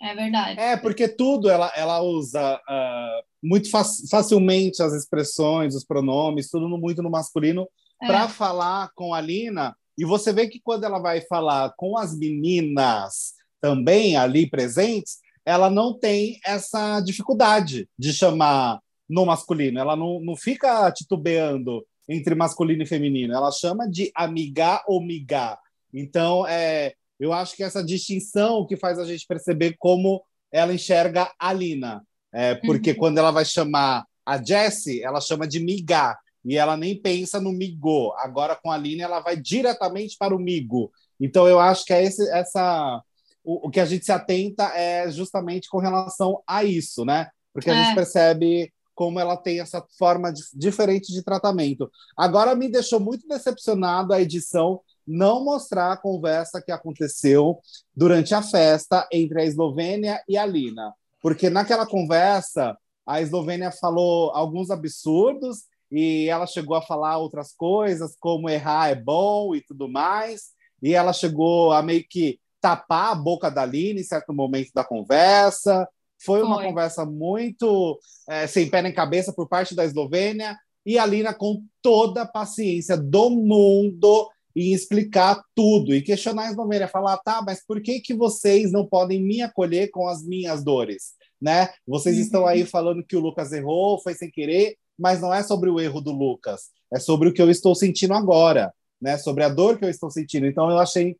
É 0.00 0.14
verdade. 0.14 0.60
É, 0.60 0.76
porque 0.76 1.08
tudo 1.08 1.48
ela, 1.48 1.72
ela 1.74 2.02
usa 2.02 2.56
uh, 2.56 3.24
muito 3.42 3.70
facilmente 3.70 4.82
as 4.82 4.92
expressões, 4.92 5.74
os 5.74 5.84
pronomes, 5.84 6.50
tudo 6.50 6.68
no, 6.68 6.76
muito 6.76 7.02
no 7.02 7.10
masculino, 7.10 7.66
para 7.98 8.28
falar 8.28 8.90
com 8.94 9.14
a 9.14 9.20
Lina. 9.20 9.74
E 9.96 10.04
você 10.04 10.32
vê 10.32 10.48
que 10.48 10.60
quando 10.60 10.84
ela 10.84 10.98
vai 10.98 11.20
falar 11.22 11.72
com 11.76 11.96
as 11.96 12.16
meninas 12.16 13.34
também 13.60 14.16
ali 14.16 14.48
presentes, 14.48 15.18
ela 15.46 15.70
não 15.70 15.98
tem 15.98 16.38
essa 16.44 17.00
dificuldade 17.00 17.88
de 17.98 18.12
chamar 18.12 18.80
no 19.14 19.24
masculino. 19.24 19.78
Ela 19.78 19.94
não, 19.94 20.20
não 20.20 20.36
fica 20.36 20.90
titubeando 20.90 21.86
entre 22.08 22.34
masculino 22.34 22.82
e 22.82 22.86
feminino. 22.86 23.32
Ela 23.32 23.52
chama 23.52 23.88
de 23.88 24.10
amiga 24.14 24.82
ou 24.86 25.00
miga. 25.00 25.56
Então, 25.92 26.46
é, 26.46 26.94
eu 27.18 27.32
acho 27.32 27.56
que 27.56 27.62
essa 27.62 27.82
distinção 27.82 28.66
que 28.66 28.76
faz 28.76 28.98
a 28.98 29.04
gente 29.04 29.24
perceber 29.26 29.76
como 29.78 30.22
ela 30.52 30.74
enxerga 30.74 31.32
a 31.38 31.52
Lina. 31.52 32.02
É, 32.32 32.56
porque 32.56 32.90
uhum. 32.90 32.96
quando 32.96 33.18
ela 33.18 33.30
vai 33.30 33.44
chamar 33.44 34.04
a 34.26 34.42
Jessie, 34.42 35.02
ela 35.02 35.20
chama 35.20 35.46
de 35.46 35.60
miga. 35.60 36.18
E 36.44 36.58
ela 36.58 36.76
nem 36.76 37.00
pensa 37.00 37.40
no 37.40 37.52
migo. 37.52 38.12
Agora, 38.18 38.54
com 38.56 38.70
a 38.70 38.76
Lina, 38.76 39.04
ela 39.04 39.20
vai 39.20 39.36
diretamente 39.36 40.16
para 40.18 40.34
o 40.34 40.38
migo. 40.38 40.92
Então, 41.18 41.46
eu 41.46 41.60
acho 41.60 41.84
que 41.84 41.92
é 41.92 42.02
esse, 42.02 42.28
essa 42.30 43.00
o, 43.42 43.68
o 43.68 43.70
que 43.70 43.80
a 43.80 43.86
gente 43.86 44.04
se 44.04 44.12
atenta 44.12 44.64
é 44.74 45.08
justamente 45.10 45.68
com 45.68 45.78
relação 45.78 46.42
a 46.46 46.64
isso, 46.64 47.04
né? 47.04 47.28
Porque 47.52 47.70
a 47.70 47.74
é. 47.74 47.84
gente 47.84 47.94
percebe 47.94 48.73
como 48.94 49.18
ela 49.18 49.36
tem 49.36 49.60
essa 49.60 49.84
forma 49.98 50.32
de, 50.32 50.42
diferente 50.54 51.12
de 51.12 51.22
tratamento. 51.22 51.90
Agora 52.16 52.54
me 52.54 52.68
deixou 52.68 53.00
muito 53.00 53.26
decepcionado 53.26 54.12
a 54.12 54.20
edição 54.20 54.80
não 55.06 55.44
mostrar 55.44 55.92
a 55.92 55.96
conversa 55.96 56.62
que 56.62 56.72
aconteceu 56.72 57.58
durante 57.94 58.34
a 58.34 58.42
festa 58.42 59.06
entre 59.12 59.40
a 59.40 59.44
Eslovênia 59.44 60.22
e 60.28 60.36
a 60.36 60.46
Lina, 60.46 60.94
porque 61.20 61.50
naquela 61.50 61.86
conversa 61.86 62.76
a 63.06 63.20
Eslovênia 63.20 63.70
falou 63.70 64.30
alguns 64.30 64.70
absurdos 64.70 65.64
e 65.92 66.28
ela 66.28 66.46
chegou 66.46 66.76
a 66.76 66.82
falar 66.82 67.18
outras 67.18 67.52
coisas, 67.52 68.16
como 68.18 68.48
errar 68.48 68.88
é 68.88 68.94
bom 68.94 69.54
e 69.54 69.60
tudo 69.60 69.88
mais, 69.88 70.50
e 70.82 70.94
ela 70.94 71.12
chegou 71.12 71.72
a 71.72 71.82
meio 71.82 72.04
que 72.08 72.40
tapar 72.60 73.12
a 73.12 73.14
boca 73.14 73.50
da 73.50 73.62
Aline 73.62 74.00
em 74.00 74.04
certo 74.04 74.32
momento 74.32 74.70
da 74.74 74.82
conversa. 74.82 75.86
Foi, 76.24 76.40
Foi. 76.40 76.48
uma 76.48 76.62
conversa 76.62 77.04
muito 77.04 77.98
é, 78.28 78.46
sem 78.46 78.68
pé 78.68 78.82
nem 78.82 78.92
cabeça 78.92 79.32
por 79.32 79.48
parte 79.48 79.74
da 79.74 79.84
Eslovênia. 79.84 80.56
E 80.86 80.98
a 80.98 81.06
Lina, 81.06 81.32
com 81.32 81.62
toda 81.82 82.22
a 82.22 82.26
paciência 82.26 82.96
do 82.96 83.30
mundo, 83.30 84.28
em 84.54 84.72
explicar 84.72 85.42
tudo 85.54 85.94
e 85.94 86.02
questionar 86.02 86.44
a 86.44 86.50
Eslovênia, 86.50 86.88
falar, 86.88 87.16
tá, 87.18 87.42
mas 87.44 87.64
por 87.66 87.80
que, 87.80 88.00
que 88.00 88.14
vocês 88.14 88.70
não 88.70 88.86
podem 88.86 89.22
me 89.22 89.42
acolher 89.42 89.88
com 89.90 90.08
as 90.08 90.24
minhas 90.24 90.62
dores? 90.62 91.14
Né? 91.40 91.68
Vocês 91.86 92.16
uhum. 92.16 92.22
estão 92.22 92.46
aí 92.46 92.64
falando 92.64 93.04
que 93.04 93.16
o 93.16 93.20
Lucas 93.20 93.52
errou, 93.52 94.00
foi 94.00 94.14
sem 94.14 94.30
querer, 94.30 94.76
mas 94.98 95.20
não 95.20 95.34
é 95.34 95.42
sobre 95.42 95.68
o 95.68 95.80
erro 95.80 96.00
do 96.00 96.12
Lucas, 96.12 96.70
é 96.92 96.98
sobre 96.98 97.28
o 97.28 97.32
que 97.32 97.42
eu 97.42 97.50
estou 97.50 97.74
sentindo 97.74 98.14
agora, 98.14 98.72
né? 99.00 99.18
Sobre 99.18 99.42
a 99.42 99.48
dor 99.48 99.76
que 99.76 99.84
eu 99.84 99.90
estou 99.90 100.10
sentindo. 100.10 100.46
Então 100.46 100.70
eu 100.70 100.78
achei 100.78 101.16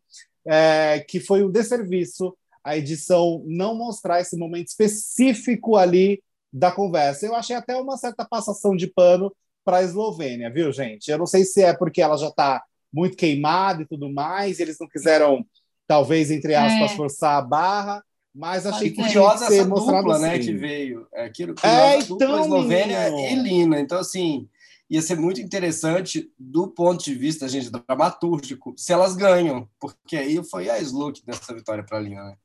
é, 0.47 1.01
que 1.01 1.19
foi 1.19 1.43
um 1.43 1.51
desserviço 1.51 2.35
a 2.65 2.77
edição 2.77 3.43
não 3.47 3.75
mostrar 3.75 4.21
esse 4.21 4.37
momento 4.37 4.69
específico 4.69 5.77
ali 5.77 6.23
da 6.53 6.73
conversa. 6.73 7.27
Eu 7.27 7.35
achei 7.35 7.55
até 7.55 7.77
uma 7.77 7.97
certa 7.97 8.25
passação 8.25 8.75
de 8.75 8.87
pano 8.87 9.31
para 9.65 9.79
a 9.79 9.83
Eslovênia, 9.83 10.51
viu, 10.51 10.73
gente? 10.73 11.11
Eu 11.11 11.19
não 11.19 11.27
sei 11.27 11.45
se 11.45 11.63
é 11.63 11.75
porque 11.75 12.01
ela 12.01 12.17
já 12.17 12.29
está 12.29 12.63
muito 12.93 13.17
queimada 13.17 13.83
e 13.83 13.87
tudo 13.87 14.11
mais, 14.13 14.61
eles 14.61 14.79
não 14.79 14.89
quiseram, 14.89 15.45
talvez, 15.87 16.31
entre 16.31 16.55
aspas, 16.55 16.93
é. 16.93 16.97
forçar 16.97 17.39
a 17.39 17.43
barra, 17.43 18.05
mas 18.33 18.67
achei 18.67 18.91
que 18.91 19.03
curiosa 19.03 19.47
essa 19.47 19.65
dupla, 19.65 20.19
né, 20.19 20.35
assim. 20.35 20.45
que 20.45 20.53
veio. 20.55 21.07
É 21.13 21.25
aquilo 21.25 21.55
que 21.55 21.67
é, 21.67 21.99
então, 21.99 22.17
dupla 22.17 22.41
Eslovênia 22.41 23.09
e 23.33 23.35
Lina. 23.35 23.81
Então, 23.81 23.99
assim, 23.99 24.49
ia 24.89 25.03
ser 25.03 25.17
muito 25.17 25.41
interessante 25.41 26.31
do 26.39 26.69
ponto 26.69 27.03
de 27.03 27.15
vista, 27.15 27.49
gente, 27.49 27.71
dramatúrgico, 27.71 28.75
se 28.77 28.93
elas 28.93 29.17
ganham, 29.17 29.69
porque 29.81 30.17
aí 30.17 30.43
foi 30.45 30.71
a 30.71 30.79
Sluk 30.79 31.25
dessa 31.27 31.53
vitória 31.53 31.83
para 31.83 31.99
a 31.99 32.01
Lina, 32.01 32.23
né? 32.23 32.37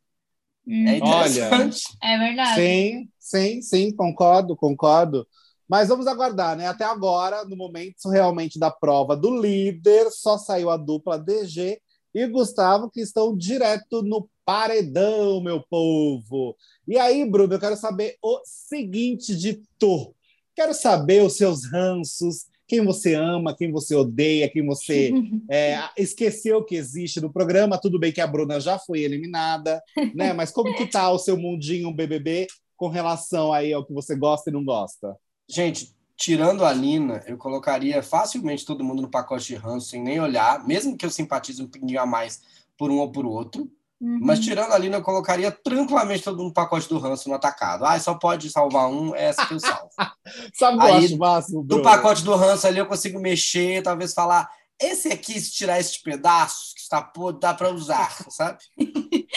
Hum. 0.69 0.87
É 0.87 0.97
interessante. 0.97 1.83
Olha, 2.03 2.13
é 2.13 2.17
verdade. 2.19 2.55
Sim, 2.61 3.09
sim, 3.19 3.61
sim, 3.61 3.95
concordo, 3.95 4.55
concordo. 4.55 5.27
Mas 5.67 5.89
vamos 5.89 6.07
aguardar, 6.07 6.55
né? 6.55 6.67
Até 6.67 6.83
agora, 6.85 7.43
no 7.45 7.55
momento 7.55 8.09
realmente 8.09 8.59
da 8.59 8.69
prova 8.69 9.15
do 9.15 9.39
líder, 9.39 10.09
só 10.11 10.37
saiu 10.37 10.69
a 10.69 10.77
dupla 10.77 11.17
DG 11.17 11.79
e 12.13 12.27
Gustavo, 12.27 12.89
que 12.89 13.01
estão 13.01 13.35
direto 13.35 14.01
no 14.01 14.27
paredão, 14.45 15.41
meu 15.41 15.61
povo. 15.69 16.55
E 16.87 16.97
aí, 16.97 17.23
Bruno, 17.29 17.53
eu 17.53 17.59
quero 17.59 17.75
saber 17.75 18.15
o 18.21 18.41
seguinte 18.43 19.35
de 19.35 19.61
tu. 19.77 20.15
Quero 20.55 20.73
saber 20.73 21.23
os 21.23 21.37
seus 21.37 21.71
ranços, 21.71 22.45
quem 22.69 22.85
você 22.85 23.15
ama, 23.15 23.55
quem 23.55 23.71
você 23.71 23.95
odeia, 23.95 24.47
quem 24.47 24.63
você 24.63 25.11
é, 25.49 25.79
esqueceu 25.97 26.63
que 26.63 26.75
existe 26.75 27.19
no 27.19 27.33
programa. 27.33 27.81
Tudo 27.81 27.99
bem 27.99 28.13
que 28.13 28.21
a 28.21 28.27
Bruna 28.27 28.59
já 28.61 28.77
foi 28.77 28.99
eliminada, 29.01 29.81
né? 30.13 30.31
Mas 30.37 30.51
como 30.51 30.73
que 30.75 30.85
tá 30.85 31.11
o 31.11 31.17
seu 31.17 31.35
mundinho 31.35 31.91
BBB 31.91 32.45
com 32.77 32.87
relação 32.87 33.51
aí 33.51 33.73
ao 33.73 33.83
que 33.83 33.91
você 33.91 34.15
gosta 34.15 34.51
e 34.51 34.53
não 34.53 34.63
gosta? 34.63 35.17
Gente, 35.49 35.95
tirando 36.15 36.63
a 36.63 36.71
Lina, 36.71 37.23
eu 37.25 37.37
colocaria 37.37 38.03
facilmente 38.03 38.63
todo 38.63 38.83
mundo 38.83 39.01
no 39.01 39.09
pacote 39.09 39.47
de 39.47 39.55
ranço 39.55 39.89
sem 39.89 40.03
nem 40.03 40.19
olhar, 40.19 40.65
mesmo 40.67 40.95
que 40.95 41.05
eu 41.05 41.09
simpatize 41.09 41.63
um 41.63 41.67
pouquinho 41.67 41.99
a 41.99 42.05
mais 42.05 42.41
por 42.77 42.91
um 42.91 42.99
ou 42.99 43.11
por 43.11 43.25
outro. 43.25 43.69
Uhum. 44.01 44.19
Mas 44.21 44.39
tirando 44.39 44.71
a 44.71 44.77
Lina, 44.77 44.97
eu 44.97 45.01
colocaria 45.01 45.51
tranquilamente 45.51 46.23
todo 46.23 46.37
mundo 46.37 46.47
no 46.47 46.53
pacote 46.53 46.87
do 46.87 46.97
ranço 46.97 47.27
no 47.27 47.35
atacado. 47.35 47.85
Ah, 47.85 47.99
só 47.99 48.13
pode 48.13 48.49
salvar 48.49 48.89
um, 48.89 49.13
é 49.13 49.25
essa 49.25 49.45
que 49.45 49.53
eu 49.53 49.59
salvo. 49.59 49.89
Sabe 50.55 50.77
o 50.77 50.81
acho 50.81 51.17
máximo, 51.17 51.63
Do 51.63 51.81
pacote 51.81 52.23
do 52.23 52.35
ranço 52.35 52.65
ali 52.65 52.79
eu 52.79 52.85
consigo 52.85 53.19
mexer, 53.19 53.83
talvez 53.83 54.13
falar, 54.13 54.49
esse 54.79 55.09
aqui, 55.09 55.39
se 55.39 55.51
tirar 55.51 55.79
esses 55.79 55.97
pedaços 55.97 56.73
que 56.73 56.79
está 56.79 57.01
podre, 57.01 57.41
dá 57.41 57.53
para 57.53 57.73
usar, 57.73 58.09
sabe? 58.31 58.59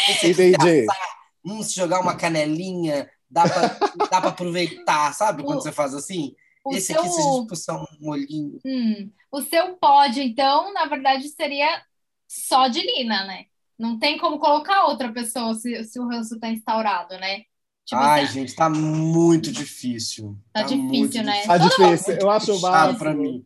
Esse 0.08 0.30
Entendi. 0.30 0.86
Hum, 1.44 1.60
se 1.62 1.74
jogar 1.74 2.00
uma 2.00 2.14
canelinha, 2.14 3.10
dá 3.28 3.42
para 3.48 4.28
aproveitar, 4.28 5.12
sabe? 5.12 5.42
Quando 5.42 5.58
o, 5.58 5.60
você 5.60 5.72
faz 5.72 5.92
assim. 5.92 6.36
Esse 6.70 6.92
seu... 6.92 7.00
aqui, 7.00 7.08
se 7.08 7.20
a 7.20 7.24
gente 7.24 7.48
puxar 7.48 7.74
um 7.74 7.86
molhinho. 8.00 8.60
Hum, 8.64 9.10
o 9.32 9.42
seu 9.42 9.74
pódio, 9.74 10.22
então, 10.22 10.72
na 10.72 10.86
verdade, 10.86 11.28
seria 11.30 11.82
só 12.28 12.68
de 12.68 12.80
Lina, 12.80 13.24
né? 13.24 13.46
Não 13.82 13.98
tem 13.98 14.16
como 14.16 14.38
colocar 14.38 14.84
outra 14.84 15.12
pessoa 15.12 15.56
se, 15.56 15.82
se 15.82 15.98
o 15.98 16.06
ranço 16.06 16.36
está 16.36 16.48
instaurado, 16.48 17.18
né? 17.18 17.42
Tipo, 17.84 18.00
Ai, 18.00 18.22
assim, 18.22 18.34
gente, 18.34 18.54
tá 18.54 18.70
muito 18.70 19.50
difícil. 19.50 20.38
Tá, 20.52 20.60
tá 20.60 20.68
difícil, 20.68 21.24
né? 21.24 21.44
Tá 21.44 21.58
difícil. 21.58 22.14
Eu 22.14 22.30
acho 22.30 22.60
mais 22.60 22.96
para 22.96 23.12
mim 23.12 23.44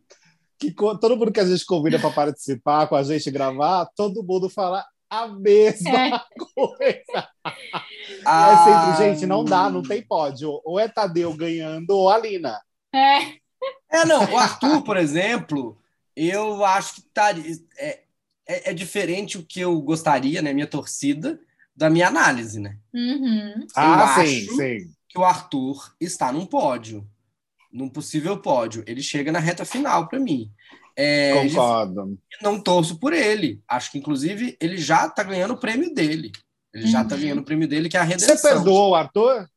que 0.59 0.71
todo 0.71 1.17
mundo 1.17 1.31
que 1.31 1.39
a 1.39 1.45
gente 1.45 1.65
convida 1.65 1.97
para 1.97 2.11
participar 2.11 2.85
com 2.85 2.95
a 2.95 3.01
gente 3.01 3.31
gravar, 3.31 3.87
todo 3.95 4.23
mundo 4.23 4.47
fala 4.47 4.85
a 5.09 5.27
mesma 5.27 5.89
é. 5.89 6.11
coisa. 6.53 7.29
Ah, 8.23 8.51
é 8.51 8.93
sempre, 8.93 9.05
gente, 9.15 9.25
não 9.25 9.43
dá, 9.43 9.71
não 9.71 9.81
tem 9.81 10.05
pódio. 10.05 10.61
Ou 10.63 10.79
é 10.79 10.87
Tadeu 10.87 11.35
ganhando 11.35 11.89
ou 11.89 12.11
a 12.11 12.17
Lina. 12.19 12.61
É. 12.93 13.21
É, 13.89 14.05
não. 14.05 14.23
O 14.31 14.37
Arthur, 14.37 14.83
por 14.83 14.97
exemplo, 14.97 15.75
eu 16.15 16.63
acho 16.63 16.95
que 16.95 17.01
tá, 17.01 17.31
é, 17.79 18.03
é, 18.47 18.71
é 18.71 18.73
diferente 18.73 19.37
o 19.37 19.43
que 19.43 19.59
eu 19.59 19.79
gostaria, 19.81 20.41
né? 20.41 20.53
Minha 20.53 20.67
torcida, 20.67 21.39
da 21.75 21.89
minha 21.89 22.07
análise, 22.07 22.59
né? 22.59 22.77
Uhum. 22.93 23.67
Ah, 23.75 24.15
sim, 24.23 24.47
sim. 24.55 24.91
Que 25.09 25.19
o 25.19 25.23
Arthur 25.23 25.93
está 25.99 26.31
num 26.31 26.45
pódio 26.45 27.07
num 27.71 27.89
possível 27.89 28.37
pódio. 28.37 28.83
Ele 28.87 29.01
chega 29.01 29.31
na 29.31 29.39
reta 29.39 29.65
final 29.65 30.07
para 30.07 30.19
mim. 30.19 30.51
É, 30.95 31.33
Concordo. 31.43 32.17
Não 32.41 32.59
torço 32.59 32.99
por 32.99 33.13
ele. 33.13 33.61
Acho 33.67 33.91
que, 33.91 33.99
inclusive, 33.99 34.57
ele 34.59 34.77
já 34.77 35.05
está 35.05 35.23
ganhando 35.23 35.53
o 35.53 35.59
prêmio 35.59 35.93
dele. 35.93 36.31
Ele 36.73 36.85
uhum. 36.85 36.91
já 36.91 37.03
está 37.03 37.15
ganhando 37.15 37.41
o 37.41 37.45
prêmio 37.45 37.67
dele, 37.67 37.87
que 37.87 37.97
é 37.97 37.99
a 37.99 38.03
redenção. 38.03 38.35
Você 38.35 38.47
perdoou 38.49 38.91
o 38.91 38.95
Arthur? 38.95 39.47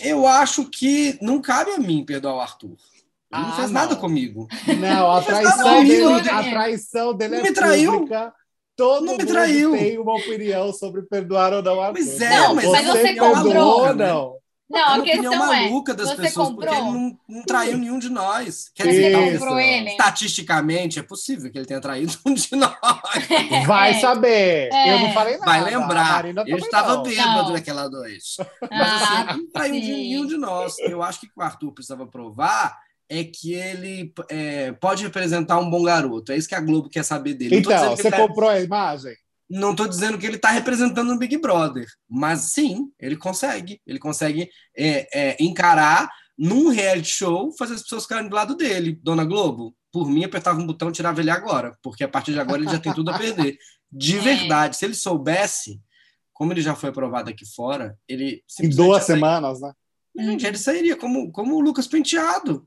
Eu 0.00 0.26
acho 0.26 0.66
que 0.66 1.18
não 1.20 1.40
cabe 1.40 1.72
a 1.72 1.78
mim 1.78 2.04
perdoar 2.04 2.36
o 2.36 2.40
Arthur. 2.40 2.76
Ele 3.30 3.42
ah, 3.42 3.46
não 3.46 3.52
fez 3.52 3.70
não. 3.70 3.80
nada 3.80 3.96
comigo. 3.96 4.48
Não, 4.80 5.10
a 5.12 5.22
traição, 5.22 5.84
dele, 5.84 6.30
a 6.30 6.42
traição 6.42 7.14
dele 7.14 7.34
não 7.34 7.40
é 7.40 7.42
me 7.42 7.52
traiu. 7.52 7.92
Pública. 7.92 8.34
Todo 8.74 9.04
não 9.04 9.16
me 9.16 9.26
traiu. 9.26 9.72
tem 9.72 9.98
uma 9.98 10.14
opinião 10.14 10.72
sobre 10.72 11.02
perdoar 11.02 11.52
ou 11.52 11.62
não 11.62 11.80
Arthur. 11.80 11.94
Pois 11.94 12.20
é, 12.20 12.38
mas, 12.54 12.54
mas 12.54 12.64
você, 12.64 12.82
você 12.84 13.14
perdoou 13.14 13.86
ou 13.86 13.94
não? 13.94 14.38
Não, 14.70 14.80
a, 14.80 14.94
a 14.96 15.02
questão 15.02 15.34
maluca 15.34 15.92
é, 15.92 15.94
das 15.94 16.14
pessoas, 16.14 16.48
comprou? 16.48 16.54
porque 16.54 16.74
ele 16.74 16.84
não, 16.84 17.18
não, 17.26 17.42
traiu 17.42 17.78
nenhum 17.78 17.98
de 17.98 18.10
nós. 18.10 18.70
Quer 18.74 18.86
dizer, 18.88 19.32
comprou 19.32 19.58
ele. 19.58 19.90
Estatisticamente, 19.90 20.98
é 20.98 21.02
possível 21.02 21.50
que 21.50 21.56
ele 21.56 21.66
tenha 21.66 21.80
traído 21.80 22.12
um 22.26 22.34
de 22.34 22.54
nós. 22.54 22.76
Vai 23.66 23.92
é. 23.92 24.00
saber. 24.00 24.68
É. 24.70 24.94
Eu 24.94 25.00
não 25.00 25.12
falei 25.12 25.38
nada. 25.38 25.50
Vai 25.50 25.64
lembrar. 25.64 26.24
Eu 26.46 26.58
estava 26.58 26.98
bêbado 26.98 27.52
naquela 27.52 27.88
noite. 27.88 28.36
Mas 28.70 29.02
assim, 29.02 29.14
ah, 29.14 29.26
ele 29.30 29.42
não 29.42 29.50
traiu 29.50 29.74
sim. 29.74 29.80
nenhum 29.80 30.26
de 30.26 30.36
nós. 30.36 30.78
Eu 30.80 31.02
acho 31.02 31.20
que 31.20 31.30
o 31.34 31.42
Arthur 31.42 31.72
precisava 31.72 32.06
provar 32.06 32.78
é 33.08 33.24
que 33.24 33.54
ele 33.54 34.12
é, 34.28 34.72
pode 34.72 35.02
representar 35.02 35.58
um 35.58 35.70
bom 35.70 35.82
garoto. 35.82 36.32
É 36.32 36.36
isso 36.36 36.48
que 36.48 36.54
a 36.54 36.60
Globo 36.60 36.88
quer 36.88 37.04
saber 37.04 37.34
dele. 37.34 37.56
Então, 37.56 37.96
você 37.96 38.10
tá... 38.10 38.16
comprou 38.16 38.48
a 38.48 38.60
imagem? 38.60 39.14
não 39.48 39.70
estou 39.70 39.88
dizendo 39.88 40.18
que 40.18 40.26
ele 40.26 40.36
está 40.36 40.50
representando 40.50 41.10
um 41.10 41.16
Big 41.16 41.38
Brother, 41.38 41.86
mas 42.08 42.40
sim, 42.40 42.92
ele 43.00 43.16
consegue. 43.16 43.80
Ele 43.86 43.98
consegue 43.98 44.50
é, 44.76 45.08
é, 45.12 45.36
encarar 45.40 46.10
num 46.36 46.68
reality 46.68 47.08
show, 47.08 47.50
fazer 47.56 47.74
as 47.74 47.82
pessoas 47.82 48.02
ficarem 48.02 48.28
do 48.28 48.36
lado 48.36 48.54
dele. 48.54 48.98
Dona 49.02 49.24
Globo, 49.24 49.74
por 49.90 50.08
mim, 50.08 50.24
apertava 50.24 50.60
um 50.60 50.66
botão 50.66 50.90
e 50.90 50.92
tirava 50.92 51.20
ele 51.20 51.30
agora, 51.30 51.76
porque 51.82 52.04
a 52.04 52.08
partir 52.08 52.32
de 52.32 52.40
agora 52.40 52.60
ele 52.60 52.70
já 52.70 52.78
tem 52.78 52.92
tudo 52.92 53.10
a 53.10 53.18
perder. 53.18 53.56
De 53.90 54.18
é. 54.18 54.20
verdade, 54.20 54.76
se 54.76 54.84
ele 54.84 54.94
soubesse, 54.94 55.80
como 56.32 56.52
ele 56.52 56.60
já 56.60 56.74
foi 56.74 56.90
aprovado 56.90 57.30
aqui 57.30 57.46
fora, 57.46 57.98
ele. 58.06 58.42
Em 58.60 58.68
duas 58.68 59.04
semanas, 59.04 59.60
né? 59.60 59.72
Gente, 60.14 60.46
ele 60.46 60.58
sairia 60.58 60.96
como, 60.96 61.30
como 61.32 61.56
o 61.56 61.60
Lucas 61.60 61.86
Penteado 61.86 62.66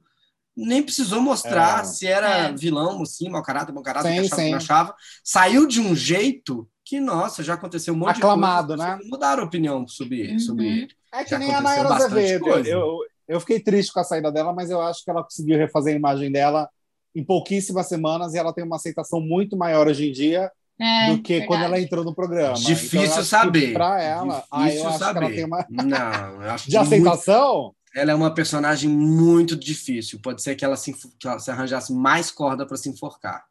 nem 0.55 0.83
precisou 0.83 1.21
mostrar 1.21 1.81
é. 1.81 1.83
se 1.85 2.05
era 2.05 2.49
é. 2.49 2.53
vilão, 2.53 3.03
sim, 3.05 3.29
mau 3.29 3.41
caráter, 3.41 3.71
bom 3.71 3.81
caráter, 3.81 4.09
sim, 4.09 4.15
que 4.15 4.25
achava, 4.27 4.41
sim. 4.41 4.49
que 4.49 4.55
achava. 4.55 4.95
Saiu 5.23 5.67
de 5.67 5.79
um 5.79 5.95
jeito 5.95 6.67
que, 6.83 6.99
nossa, 6.99 7.43
já 7.43 7.53
aconteceu 7.53 7.93
um 7.93 7.97
monte 7.97 8.17
Aclamado, 8.17 8.73
de 8.73 8.77
coisa. 8.79 8.97
né? 8.97 9.03
Mudaram 9.05 9.43
a 9.43 9.45
opinião 9.45 9.87
sobre, 9.87 10.33
uhum. 10.33 10.39
sobre 10.39 10.67
ele. 10.67 10.87
É 11.13 11.23
que 11.23 11.29
já 11.29 11.39
nem 11.39 11.53
a 11.53 11.61
Nayara 11.61 11.93
Azevedo. 11.93 12.49
Eu, 12.49 12.99
eu 13.27 13.39
fiquei 13.39 13.59
triste 13.59 13.93
com 13.93 13.99
a 13.99 14.03
saída 14.03 14.31
dela, 14.31 14.53
mas 14.53 14.69
eu 14.69 14.81
acho 14.81 15.03
que 15.03 15.09
ela 15.09 15.23
conseguiu 15.23 15.57
refazer 15.57 15.93
a 15.93 15.97
imagem 15.97 16.31
dela 16.31 16.69
em 17.15 17.23
pouquíssimas 17.23 17.87
semanas 17.87 18.33
e 18.33 18.37
ela 18.37 18.53
tem 18.53 18.63
uma 18.63 18.75
aceitação 18.77 19.19
muito 19.19 19.57
maior 19.57 19.87
hoje 19.87 20.09
em 20.09 20.11
dia 20.11 20.51
é, 20.79 21.11
do 21.11 21.21
que 21.21 21.33
verdade. 21.33 21.47
quando 21.47 21.63
ela 21.63 21.79
entrou 21.79 22.03
no 22.03 22.15
programa. 22.15 22.55
Difícil 22.55 23.03
então, 23.03 23.23
saber. 23.23 23.73
Para 23.73 24.01
ela, 24.01 24.25
Difícil 24.25 24.47
ah, 24.51 24.73
eu 24.73 24.87
acho 24.89 24.99
saber. 24.99 25.19
que 25.19 25.25
ela 25.25 25.35
tem 25.35 25.45
uma. 25.45 25.67
Não, 25.69 26.43
eu 26.43 26.51
acho 26.51 26.69
de 26.69 26.77
aceitação? 26.77 27.61
Muito 27.63 27.75
ela 27.95 28.11
é 28.11 28.15
uma 28.15 28.33
personagem 28.33 28.89
muito 28.89 29.55
difícil. 29.55 30.19
Pode 30.21 30.41
ser 30.41 30.55
que 30.55 30.63
ela 30.63 30.77
se, 30.77 30.93
que 30.93 31.27
ela 31.27 31.39
se 31.39 31.51
arranjasse 31.51 31.93
mais 31.93 32.31
corda 32.31 32.65
para 32.65 32.77
se 32.77 32.89
enforcar. 32.89 33.43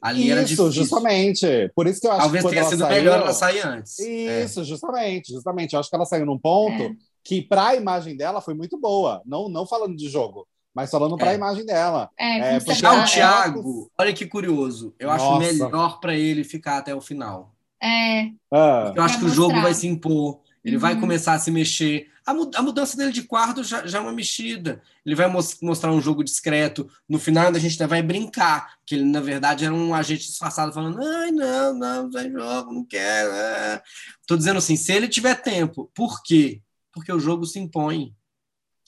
Ali 0.00 0.22
isso, 0.22 0.32
era 0.32 0.42
difícil. 0.42 0.70
justamente. 0.70 1.70
Por 1.74 1.86
isso 1.86 2.00
que 2.00 2.06
eu 2.06 2.12
acho 2.12 2.20
Talvez 2.20 2.44
que 2.44 2.50
tenha 2.50 2.64
sido 2.64 2.80
saiu, 2.80 2.94
melhor 2.94 3.20
ela 3.20 3.32
sair 3.32 3.66
antes. 3.66 3.98
Isso, 3.98 4.60
é. 4.60 4.64
justamente, 4.64 5.32
justamente. 5.32 5.72
Eu 5.72 5.80
acho 5.80 5.90
que 5.90 5.96
ela 5.96 6.06
saiu 6.06 6.24
num 6.24 6.38
ponto 6.38 6.82
é. 6.82 6.92
que, 7.24 7.42
para 7.42 7.68
a 7.68 7.74
imagem 7.74 8.16
dela, 8.16 8.40
foi 8.40 8.54
muito 8.54 8.78
boa. 8.78 9.20
Não, 9.26 9.48
não 9.48 9.66
falando 9.66 9.96
de 9.96 10.08
jogo, 10.08 10.46
mas 10.72 10.90
falando 10.90 11.16
para 11.16 11.30
a 11.30 11.32
é. 11.32 11.36
imagem 11.36 11.66
dela. 11.66 12.08
É, 12.18 12.56
é 12.56 12.60
porque 12.60 12.86
o 12.86 13.04
Thiago, 13.04 13.90
olha 13.98 14.12
que 14.12 14.26
curioso. 14.26 14.94
Eu 14.98 15.08
Nossa. 15.08 15.24
acho 15.24 15.38
melhor 15.38 15.98
para 15.98 16.14
ele 16.14 16.44
ficar 16.44 16.78
até 16.78 16.94
o 16.94 17.00
final. 17.00 17.52
É. 17.82 18.28
Ah. 18.52 18.92
Eu 18.94 19.02
acho 19.02 19.18
que 19.18 19.24
mostrar. 19.24 19.42
o 19.42 19.48
jogo 19.48 19.60
vai 19.60 19.74
se 19.74 19.88
impor. 19.88 20.40
Ele 20.64 20.76
uhum. 20.76 20.82
vai 20.82 21.00
começar 21.00 21.32
a 21.32 21.38
se 21.38 21.50
mexer. 21.50 22.09
A, 22.26 22.62
mudança 22.62 22.96
dele 22.96 23.12
de 23.12 23.22
quarto 23.22 23.64
já, 23.64 23.86
já, 23.86 23.98
é 23.98 24.00
uma 24.00 24.12
mexida. 24.12 24.82
Ele 25.04 25.14
vai 25.14 25.26
mos 25.26 25.58
mostrar 25.60 25.90
um 25.92 26.00
jogo 26.00 26.22
discreto. 26.22 26.88
No 27.08 27.18
final, 27.18 27.48
a 27.48 27.58
gente 27.58 27.78
vai 27.86 28.02
brincar, 28.02 28.74
que 28.86 28.94
ele, 28.94 29.04
na 29.04 29.20
verdade, 29.20 29.64
era 29.64 29.74
um 29.74 29.94
agente 29.94 30.26
disfarçado 30.26 30.72
falando: 30.72 31.02
ai, 31.02 31.30
não, 31.30 31.74
não, 31.74 32.02
não 32.04 32.10
tem 32.10 32.30
jogo, 32.30 32.72
não 32.72 32.84
quero. 32.84 33.30
É. 33.30 33.82
Tô 34.26 34.36
dizendo 34.36 34.58
assim: 34.58 34.76
se 34.76 34.92
ele 34.92 35.08
tiver 35.08 35.34
tempo, 35.36 35.90
por 35.94 36.22
quê? 36.22 36.62
Porque 36.92 37.12
o 37.12 37.20
jogo 37.20 37.46
se 37.46 37.58
impõe. 37.58 38.14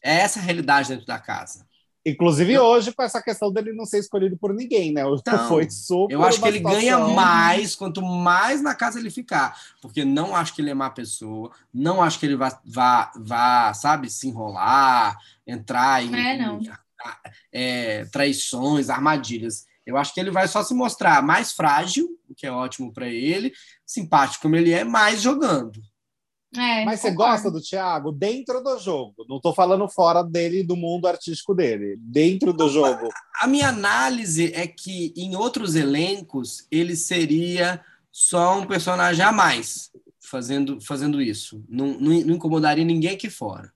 É 0.04 0.16
essa 0.20 0.40
a 0.40 0.42
realidade 0.42 0.88
dentro 0.88 1.06
da 1.06 1.18
casa. 1.18 1.66
Inclusive 2.04 2.58
hoje, 2.58 2.92
com 2.92 3.02
essa 3.02 3.22
questão 3.22 3.52
dele 3.52 3.72
não 3.72 3.86
ser 3.86 3.98
escolhido 3.98 4.36
por 4.36 4.52
ninguém, 4.52 4.92
né? 4.92 5.02
Então, 5.22 5.48
Foi 5.48 5.70
super. 5.70 6.12
Eu 6.12 6.24
acho 6.24 6.40
que 6.40 6.48
ele 6.48 6.58
situação... 6.58 6.80
ganha 6.80 6.98
mais 6.98 7.76
quanto 7.76 8.02
mais 8.02 8.60
na 8.60 8.74
casa 8.74 8.98
ele 8.98 9.10
ficar. 9.10 9.56
Porque 9.80 10.04
não 10.04 10.34
acho 10.34 10.54
que 10.54 10.60
ele 10.60 10.70
é 10.70 10.74
má 10.74 10.90
pessoa, 10.90 11.50
não 11.72 12.02
acho 12.02 12.18
que 12.18 12.26
ele 12.26 12.36
vá, 12.36 12.60
vá, 12.64 13.12
vá 13.16 13.74
sabe, 13.74 14.10
se 14.10 14.28
enrolar, 14.28 15.16
entrar 15.46 16.04
em, 16.04 16.14
é, 16.14 16.36
em 16.36 16.70
é, 17.52 18.04
traições, 18.06 18.90
armadilhas. 18.90 19.66
Eu 19.86 19.96
acho 19.96 20.14
que 20.14 20.20
ele 20.20 20.30
vai 20.30 20.46
só 20.48 20.62
se 20.62 20.74
mostrar 20.74 21.22
mais 21.22 21.52
frágil, 21.52 22.08
o 22.28 22.34
que 22.34 22.46
é 22.46 22.52
ótimo 22.52 22.92
para 22.92 23.08
ele, 23.08 23.52
simpático 23.84 24.42
como 24.42 24.56
ele 24.56 24.72
é, 24.72 24.84
mais 24.84 25.20
jogando. 25.20 25.80
É, 26.54 26.84
Mas 26.84 27.00
você 27.00 27.10
gosta 27.10 27.50
do 27.50 27.62
Thiago 27.62 28.12
dentro 28.12 28.62
do 28.62 28.78
jogo? 28.78 29.24
Não 29.26 29.36
estou 29.36 29.54
falando 29.54 29.88
fora 29.88 30.22
dele, 30.22 30.62
do 30.62 30.76
mundo 30.76 31.06
artístico 31.06 31.54
dele. 31.54 31.96
Dentro 31.98 32.52
do 32.52 32.68
jogo. 32.68 33.08
A 33.40 33.46
minha 33.46 33.68
análise 33.68 34.52
é 34.54 34.66
que 34.66 35.14
em 35.16 35.34
outros 35.34 35.74
elencos 35.74 36.66
ele 36.70 36.94
seria 36.94 37.82
só 38.10 38.58
um 38.58 38.66
personagem 38.66 39.24
a 39.24 39.32
mais 39.32 39.90
fazendo, 40.20 40.80
fazendo 40.80 41.22
isso. 41.22 41.64
Não, 41.68 41.98
não, 41.98 42.20
não 42.20 42.34
incomodaria 42.34 42.84
ninguém 42.84 43.12
aqui 43.12 43.30
fora. 43.30 43.72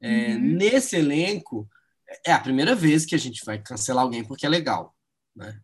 É, 0.00 0.32
uhum. 0.32 0.40
Nesse 0.40 0.96
elenco, 0.96 1.68
é 2.24 2.32
a 2.32 2.40
primeira 2.40 2.74
vez 2.74 3.04
que 3.04 3.14
a 3.14 3.18
gente 3.18 3.44
vai 3.44 3.58
cancelar 3.58 4.04
alguém 4.04 4.24
porque 4.24 4.46
é 4.46 4.48
legal. 4.48 4.94
Né? 5.36 5.60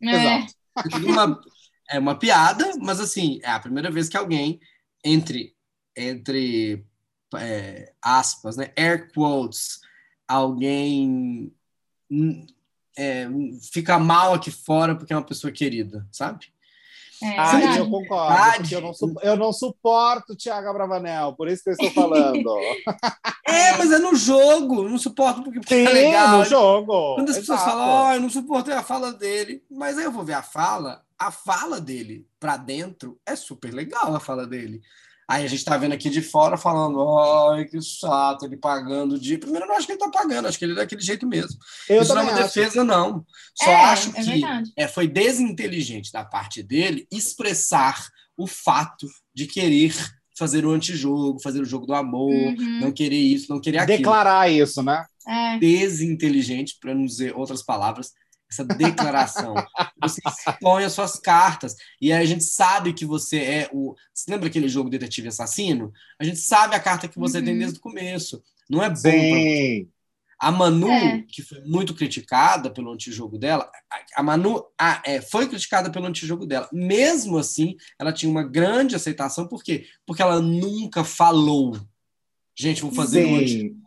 Exato. 0.00 0.54
É 0.76 0.96
uma, 0.96 1.40
é 1.90 1.98
uma 1.98 2.18
piada, 2.18 2.72
mas 2.78 3.00
assim, 3.00 3.40
é 3.42 3.50
a 3.50 3.58
primeira 3.58 3.90
vez 3.90 4.08
que 4.08 4.16
alguém 4.16 4.60
entre 5.02 5.56
entre 5.98 6.84
é, 7.36 7.92
aspas, 8.00 8.56
né, 8.56 8.72
air 8.76 9.12
quotes, 9.12 9.80
alguém 10.26 11.52
é, 12.96 13.28
fica 13.72 13.98
mal 13.98 14.34
aqui 14.34 14.50
fora 14.50 14.94
porque 14.94 15.12
é 15.12 15.16
uma 15.16 15.26
pessoa 15.26 15.52
querida, 15.52 16.06
sabe? 16.10 16.46
É, 17.20 17.36
Ah, 17.36 17.76
eu 17.76 17.90
concordo, 17.90 18.58
porque 18.58 18.76
eu 18.76 18.80
não, 18.80 18.92
eu 19.22 19.36
não 19.36 19.52
suporto 19.52 20.32
o 20.34 20.36
Thiago 20.36 20.68
Abravanel, 20.68 21.34
por 21.34 21.48
isso 21.48 21.64
que 21.64 21.70
eu 21.70 21.74
estou 21.74 21.90
falando. 21.90 22.44
É, 23.48 23.78
mas 23.78 23.90
é 23.90 23.98
no 23.98 24.14
jogo, 24.14 24.86
não 24.86 24.98
suporto 24.98 25.42
porque 25.42 25.58
Sim, 25.66 25.86
é 25.86 25.90
legal. 25.90 26.38
no 26.38 26.44
jogo. 26.44 27.14
Quando 27.14 27.30
as 27.30 27.38
pessoas 27.38 27.62
exato. 27.62 27.78
falam, 27.78 28.06
oh, 28.06 28.12
eu 28.12 28.20
não 28.20 28.28
suportei 28.28 28.74
a 28.74 28.82
fala 28.82 29.10
dele, 29.10 29.64
mas 29.70 29.96
aí 29.96 30.04
eu 30.04 30.12
vou 30.12 30.22
ver 30.22 30.34
a 30.34 30.42
fala, 30.42 31.02
a 31.18 31.30
fala 31.30 31.80
dele 31.80 32.28
pra 32.38 32.58
dentro 32.58 33.18
é 33.24 33.34
super 33.34 33.72
legal 33.72 34.14
a 34.14 34.20
fala 34.20 34.46
dele. 34.46 34.82
Aí 35.30 35.44
a 35.44 35.48
gente 35.48 35.62
tá 35.64 35.76
vendo 35.76 35.92
aqui 35.92 36.08
de 36.08 36.22
fora 36.22 36.56
falando, 36.56 37.06
ai, 37.50 37.66
que 37.66 37.78
chato, 37.82 38.46
ele 38.46 38.56
pagando 38.56 39.18
de. 39.20 39.36
Primeiro, 39.36 39.66
eu 39.66 39.68
não 39.68 39.76
acho 39.76 39.86
que 39.86 39.92
ele 39.92 39.98
tá 39.98 40.08
pagando, 40.08 40.48
acho 40.48 40.58
que 40.58 40.64
ele 40.64 40.72
é 40.72 40.76
daquele 40.76 41.02
jeito 41.02 41.26
mesmo. 41.26 41.58
eu 41.88 42.00
Isso 42.00 42.14
não 42.14 42.22
é 42.22 42.24
uma 42.24 42.32
acho. 42.32 42.42
defesa, 42.44 42.82
não. 42.82 43.26
Só 43.54 43.70
É, 43.70 43.74
acho 43.74 44.10
é 44.16 44.22
que 44.22 44.42
é, 44.76 44.88
foi 44.88 45.06
desinteligente 45.06 46.10
da 46.10 46.24
parte 46.24 46.62
dele 46.62 47.06
expressar 47.12 48.08
o 48.38 48.46
fato 48.46 49.06
de 49.34 49.46
querer 49.46 49.94
fazer 50.38 50.64
o 50.64 50.70
antijogo, 50.70 51.42
fazer 51.42 51.60
o 51.60 51.64
jogo 51.64 51.84
do 51.84 51.94
amor, 51.94 52.30
Uhum. 52.32 52.80
não 52.80 52.92
querer 52.92 53.16
isso, 53.18 53.52
não 53.52 53.60
querer 53.60 53.78
aquilo 53.78 53.98
Declarar 53.98 54.48
isso, 54.50 54.82
né? 54.82 55.04
É. 55.26 55.58
desinteligente, 55.58 56.78
para 56.80 56.94
não 56.94 57.04
dizer 57.04 57.36
outras 57.36 57.62
palavras, 57.62 58.12
essa 58.50 58.64
declaração. 58.64 59.54
você 60.00 60.20
expõe 60.26 60.84
as 60.84 60.92
suas 60.92 61.18
cartas. 61.18 61.74
E 62.00 62.12
aí 62.12 62.22
a 62.22 62.26
gente 62.26 62.44
sabe 62.44 62.92
que 62.92 63.04
você 63.04 63.38
é 63.38 63.70
o. 63.72 63.94
Você 64.14 64.30
lembra 64.30 64.48
aquele 64.48 64.68
jogo 64.68 64.88
Detetive 64.90 65.28
Assassino? 65.28 65.92
A 66.18 66.24
gente 66.24 66.38
sabe 66.38 66.74
a 66.74 66.80
carta 66.80 67.08
que 67.08 67.18
você 67.18 67.38
Uhum. 67.38 67.44
tem 67.44 67.58
desde 67.58 67.78
o 67.78 67.82
começo. 67.82 68.42
Não 68.70 68.82
é 68.82 68.88
bom 68.88 69.00
pra 69.00 69.10
Sim. 69.10 69.88
a 70.40 70.50
Manu, 70.52 70.88
É. 70.90 71.22
que 71.28 71.42
foi 71.42 71.60
muito 71.64 71.94
criticada 71.94 72.70
pelo 72.70 72.92
antijogo 72.92 73.38
dela, 73.38 73.70
a- 74.14 74.22
Manu 74.22 74.64
a- 74.78 75.02
é, 75.04 75.20
foi 75.20 75.48
criticada 75.48 75.90
pelo 75.90 76.06
antijogo 76.06 76.46
dela. 76.46 76.68
Mesmo 76.72 77.38
assim, 77.38 77.76
ela 77.98 78.12
tinha 78.12 78.30
uma 78.30 78.42
grande 78.42 78.94
aceitação. 78.94 79.46
Por 79.48 79.62
quê? 79.62 79.86
Porque 80.06 80.22
ela 80.22 80.40
nunca 80.40 81.02
falou. 81.04 81.78
Gente, 82.56 82.82
vou 82.82 82.92
fazer 82.92 83.24
um 83.24 83.36
anti 83.36 83.60
Sim. 83.60 83.82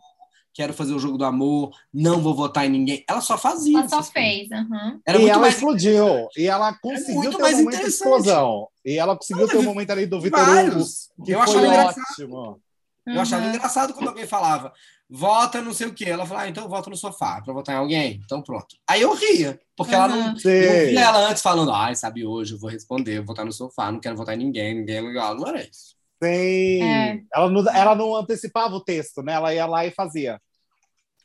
Quero 0.54 0.72
fazer 0.74 0.92
o 0.94 0.98
jogo 0.98 1.16
do 1.18 1.24
amor, 1.24 1.70
não 1.92 2.20
vou 2.20 2.34
votar 2.34 2.66
em 2.66 2.70
ninguém. 2.70 3.04
Ela 3.08 3.20
só 3.20 3.36
fazia. 3.38 3.78
Ela 3.78 3.88
só 3.88 4.02
fez. 4.02 4.50
aham. 4.52 5.00
Era 5.06 5.18
e 5.18 5.20
muito 5.20 5.32
ela 5.32 5.40
mais 5.40 5.54
explodiu. 5.54 6.28
E 6.36 6.46
ela 6.46 6.72
conseguiu 6.74 7.14
muito 7.22 7.36
ter 7.36 7.42
mais 7.42 7.54
um 7.54 7.58
momento 7.58 7.72
de 7.74 7.80
interessante. 7.80 8.02
explosão. 8.08 8.68
E 8.84 8.98
ela 8.98 9.16
conseguiu 9.16 9.48
ter 9.48 9.58
um 9.58 9.62
momento 9.62 9.90
ali 9.90 10.06
do 10.06 10.20
Vitor 10.20 10.40
Hugo, 10.48 10.84
que 11.24 11.30
Eu 11.32 11.38
foi 11.40 11.48
achava 11.48 11.66
engraçado. 11.66 12.02
ótimo. 12.12 12.60
Eu 13.04 13.20
achava 13.20 13.42
Uhum. 13.44 13.48
engraçado 13.54 13.94
quando 13.94 14.08
alguém 14.08 14.26
falava, 14.28 14.72
vota 15.10 15.60
não 15.60 15.74
sei 15.74 15.88
o 15.88 15.92
quê. 15.94 16.04
Ela 16.08 16.24
falava, 16.24 16.46
ah, 16.46 16.48
então 16.48 16.62
eu 16.64 16.70
voto 16.70 16.88
no 16.88 16.96
sofá 16.96 17.40
para 17.42 17.52
votar 17.52 17.74
em 17.74 17.78
alguém. 17.78 18.20
Então 18.24 18.40
pronto. 18.40 18.76
Aí 18.88 19.02
eu 19.02 19.12
ria, 19.12 19.58
porque 19.76 19.92
ela 19.94 20.06
não, 20.06 20.16
Uhum. 20.16 20.22
eu 20.26 20.32
não 20.32 20.38
Sim. 20.38 20.86
via 20.86 21.00
ela 21.00 21.28
antes 21.28 21.42
falando, 21.42 21.72
ai, 21.72 21.96
sabe, 21.96 22.24
hoje 22.24 22.54
eu 22.54 22.58
vou 22.60 22.70
responder, 22.70 23.14
eu 23.14 23.24
vou 23.24 23.28
votar 23.34 23.44
no 23.44 23.52
sofá, 23.52 23.90
não 23.90 23.98
quero 23.98 24.16
votar 24.16 24.34
em 24.36 24.38
ninguém, 24.38 24.76
ninguém 24.76 24.96
é 24.98 25.00
legal. 25.00 25.34
Não 25.34 25.48
era 25.48 25.62
isso. 25.62 25.96
Sim. 26.22 26.82
É. 26.82 27.22
Ela, 27.34 27.50
não, 27.50 27.68
ela 27.68 27.94
não 27.94 28.14
antecipava 28.14 28.74
o 28.74 28.84
texto, 28.84 29.22
né? 29.22 29.32
Ela 29.32 29.54
ia 29.54 29.66
lá 29.66 29.86
e 29.86 29.90
fazia. 29.90 30.40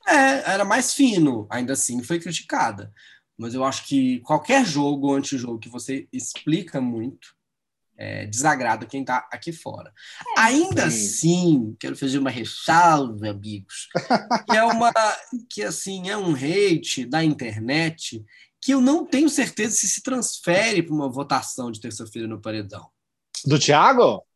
É, 0.08 0.54
era 0.54 0.64
mais 0.64 0.94
fino, 0.94 1.48
ainda 1.50 1.74
assim, 1.74 2.02
foi 2.02 2.20
criticada. 2.20 2.92
Mas 3.38 3.54
eu 3.54 3.64
acho 3.64 3.86
que 3.86 4.20
qualquer 4.22 4.66
jogo 4.66 5.08
ou 5.08 5.16
antijogo 5.16 5.60
que 5.60 5.70
você 5.70 6.08
explica 6.12 6.82
muito 6.82 7.36
é, 7.98 8.26
desagrada 8.26 8.86
quem 8.86 9.04
tá 9.04 9.28
aqui 9.32 9.52
fora. 9.52 9.94
Ainda 10.38 10.90
Sim. 10.90 11.06
assim, 11.06 11.78
quero 11.80 11.96
fazer 11.96 12.20
uma 12.20 12.30
ressalva, 12.30 13.30
amigos, 13.30 13.90
que 14.50 14.56
é 14.56 14.64
uma 14.64 14.92
que 15.50 15.64
assim 15.64 16.10
é 16.10 16.18
um 16.18 16.34
hate 16.34 17.06
da 17.06 17.24
internet 17.24 18.24
que 18.62 18.74
eu 18.74 18.82
não 18.82 19.06
tenho 19.06 19.30
certeza 19.30 19.76
se 19.76 19.88
se 19.88 20.02
transfere 20.02 20.82
para 20.82 20.94
uma 20.94 21.10
votação 21.10 21.72
de 21.72 21.80
terça-feira 21.80 22.28
no 22.28 22.42
paredão. 22.42 22.90
Do 23.46 23.60
Thiago? 23.60 24.27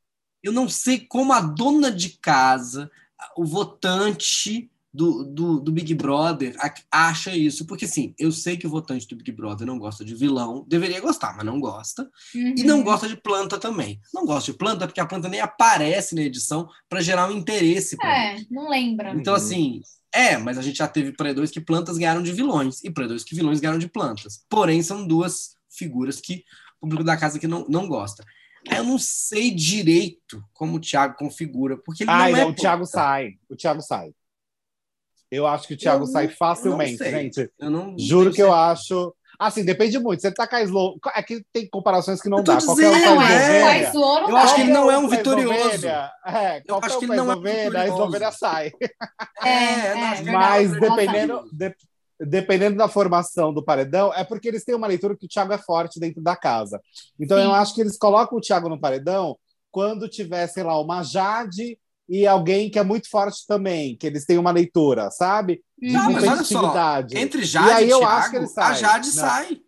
Eu 0.43 0.51
não 0.51 0.67
sei 0.69 0.99
como 0.99 1.33
a 1.33 1.41
dona 1.41 1.91
de 1.91 2.09
casa, 2.11 2.89
o 3.37 3.45
votante 3.45 4.69
do, 4.93 5.23
do, 5.23 5.59
do 5.59 5.71
Big 5.71 5.93
Brother 5.93 6.55
acha 6.91 7.35
isso. 7.35 7.65
Porque, 7.65 7.85
assim, 7.85 8.13
eu 8.19 8.31
sei 8.31 8.57
que 8.57 8.67
o 8.67 8.69
votante 8.69 9.07
do 9.07 9.15
Big 9.15 9.31
Brother 9.31 9.65
não 9.65 9.79
gosta 9.79 10.03
de 10.03 10.13
vilão, 10.15 10.65
deveria 10.67 10.99
gostar, 10.99 11.35
mas 11.35 11.45
não 11.45 11.59
gosta. 11.59 12.09
E 12.35 12.39
Uhum. 12.61 12.67
não 12.67 12.83
gosta 12.83 13.07
de 13.07 13.15
planta 13.15 13.57
também. 13.57 13.99
Não 14.13 14.25
gosta 14.25 14.51
de 14.51 14.57
planta 14.57 14.87
porque 14.87 14.99
a 14.99 15.05
planta 15.05 15.29
nem 15.29 15.39
aparece 15.39 16.13
na 16.15 16.21
edição 16.21 16.67
para 16.89 17.01
gerar 17.01 17.29
um 17.29 17.37
interesse. 17.37 17.95
pra 17.95 18.09
É, 18.33 18.35
não 18.49 18.69
lembra. 18.69 19.13
então, 19.15 19.33
assim, 19.33 19.81
é, 20.13 20.37
mas 20.37 20.57
a 20.57 20.61
gente 20.61 20.77
já 20.79 20.87
teve 20.87 21.13
predadores 21.13 21.51
que 21.51 21.61
plantas 21.61 21.97
ganharam 21.97 22.21
de 22.21 22.33
vilões 22.33 22.83
e 22.83 22.91
predadores 22.91 23.23
que 23.23 23.33
vilões 23.35 23.61
ganharam 23.61 23.79
de 23.79 23.87
plantas. 23.87 24.43
Porém, 24.49 24.81
são 24.83 25.07
duas 25.07 25.55
figuras 25.69 26.19
que 26.19 26.43
o 26.81 26.81
público 26.81 27.03
da 27.05 27.15
casa 27.15 27.39
que 27.39 27.47
não, 27.47 27.65
não 27.69 27.87
gosta. 27.87 28.25
Eu 28.69 28.83
não 28.83 28.97
sei 28.99 29.51
direito 29.51 30.43
como 30.53 30.77
o 30.77 30.79
Thiago 30.79 31.15
configura, 31.15 31.77
porque 31.77 32.03
ele 32.03 32.11
Ah, 32.11 32.17
não 32.29 32.37
é 32.37 32.41
não, 32.41 32.49
o 32.49 32.53
Thiago 32.55 32.85
sai. 32.85 33.33
O 33.49 33.55
Thiago 33.55 33.81
sai. 33.81 34.11
Eu 35.29 35.47
acho 35.47 35.67
que 35.67 35.73
o 35.73 35.77
Thiago 35.77 36.03
Eu 36.03 36.07
sai 36.07 36.27
não- 36.27 36.33
facilmente, 36.35 37.01
eu 37.03 37.09
gente. 37.11 37.49
Eu 37.57 37.69
não 37.69 37.97
Juro 37.97 38.31
que 38.33 38.41
eu 38.41 38.47
certeza. 38.47 38.71
acho. 38.71 39.15
Assim, 39.39 39.65
depende 39.65 39.97
muito. 39.97 40.21
Você 40.21 40.31
tá 40.31 40.45
com 40.45 40.55
a 40.55 40.61
Slow. 40.61 40.99
É 41.15 41.23
que 41.23 41.43
tem 41.51 41.67
comparações 41.67 42.21
que 42.21 42.29
não 42.29 42.39
Eu 42.39 42.43
dá. 42.43 42.61
Qualquer 42.61 42.89
um 42.89 42.91
dizendo, 42.93 43.05
não, 43.09 43.15
faz 43.15 43.31
é. 43.31 43.61
é. 43.61 43.91
Eu 44.29 44.37
acho 44.37 44.55
que 44.55 44.61
ele 44.61 44.71
não. 44.71 44.81
não 44.81 44.91
é 44.91 44.97
um 44.97 45.01
Qualquer 45.01 45.17
vitorioso. 45.17 45.87
É, 45.87 46.57
Eu 46.59 46.63
qualquer 46.67 46.85
acho 46.87 46.99
que 46.99 47.05
um 47.05 47.13
ele 47.13 47.15
não 47.15 47.23
é 47.23 47.27
um 47.27 47.31
Eslovênia, 47.31 47.61
a 47.61 47.65
vitorioso. 47.65 47.93
Eslovênia 47.93 48.31
sai. 48.31 48.71
É, 49.43 49.47
É, 49.49 50.17
é. 50.27 50.31
Mas 50.31 50.73
é 50.73 50.79
dependendo, 50.79 51.33
vitorioso. 51.43 51.49
de- 51.55 51.75
dependendo 52.27 52.77
da 52.77 52.87
formação 52.87 53.53
do 53.53 53.63
paredão, 53.63 54.13
é 54.13 54.23
porque 54.23 54.47
eles 54.47 54.63
têm 54.63 54.75
uma 54.75 54.87
leitura 54.87 55.15
que 55.15 55.25
o 55.25 55.29
Thiago 55.29 55.53
é 55.53 55.57
forte 55.57 55.99
dentro 55.99 56.21
da 56.21 56.35
casa. 56.35 56.79
Então 57.19 57.37
Sim. 57.37 57.45
eu 57.45 57.51
acho 57.51 57.73
que 57.73 57.81
eles 57.81 57.97
colocam 57.97 58.37
o 58.37 58.41
Thiago 58.41 58.69
no 58.69 58.79
paredão 58.79 59.37
quando 59.71 60.07
tiver, 60.09 60.47
sei 60.47 60.63
lá, 60.63 60.79
uma 60.79 61.01
Jade 61.01 61.79
e 62.07 62.27
alguém 62.27 62.69
que 62.69 62.77
é 62.77 62.83
muito 62.83 63.09
forte 63.09 63.45
também, 63.47 63.95
que 63.95 64.05
eles 64.05 64.25
têm 64.25 64.37
uma 64.37 64.51
leitura, 64.51 65.09
sabe? 65.09 65.63
De. 65.79 65.93
Não, 65.93 66.11
mas 66.11 66.23
olha 66.23 66.43
só. 66.43 66.73
Entre 67.15 67.43
Jade 67.43 67.69
E 67.69 67.71
aí 67.71 67.89
eu 67.89 67.99
Thiago, 67.99 68.13
acho 68.15 68.29
que 68.31 68.35
ele 68.35 68.45
a 68.45 68.49
sai. 68.49 68.75
Jade 68.75 69.07
Não. 69.07 69.13
sai. 69.13 69.61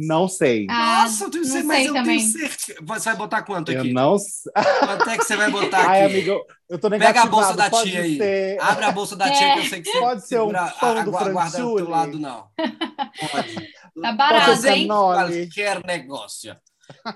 Não 0.00 0.28
sei. 0.28 0.66
Ah, 0.70 1.02
Nossa, 1.02 1.24
eu 1.24 1.30
tenho 1.30 1.44
não 1.44 1.50
certeza, 1.50 1.66
mas 1.68 1.76
sei 1.78 1.88
eu 1.88 1.94
também. 1.94 2.18
tenho 2.18 2.30
certeza. 2.30 2.78
Você 2.82 3.04
vai 3.08 3.16
botar 3.16 3.42
quanto 3.42 3.72
eu 3.72 3.80
aqui? 3.80 3.92
não 3.92 4.16
sei. 4.18 4.52
Quanto 4.78 5.10
é 5.10 5.18
que 5.18 5.24
você 5.24 5.36
vai 5.36 5.50
botar 5.50 5.78
aqui? 5.82 5.88
Ai, 5.90 6.04
amigo, 6.04 6.40
eu 6.70 6.78
tô 6.78 6.88
Pega 6.88 7.22
a 7.22 7.26
bolsa 7.26 7.54
da 7.54 7.68
Pode 7.68 7.90
tia 7.90 8.00
aí. 8.02 8.16
ser- 8.16 8.58
Abre 8.60 8.84
a 8.84 8.92
bolsa 8.92 9.16
da 9.16 9.26
É. 9.26 9.32
tia 9.32 9.52
que 9.54 9.58
eu 9.58 9.64
sei 9.64 9.82
que 9.82 9.90
você 9.90 9.98
Pode 10.00 10.26
ser 10.28 10.40
um 10.40 10.52
pão 10.52 11.04
do 11.04 11.10
guarda 11.10 11.58
do 11.58 11.74
teu 11.76 11.88
lado, 11.88 12.18
não. 12.18 12.46
Pode. 12.56 13.68
Tá 14.00 14.12
barato, 14.12 14.64
hein? 14.68 14.86
Qualquer 14.86 15.84
negócio. 15.84 16.56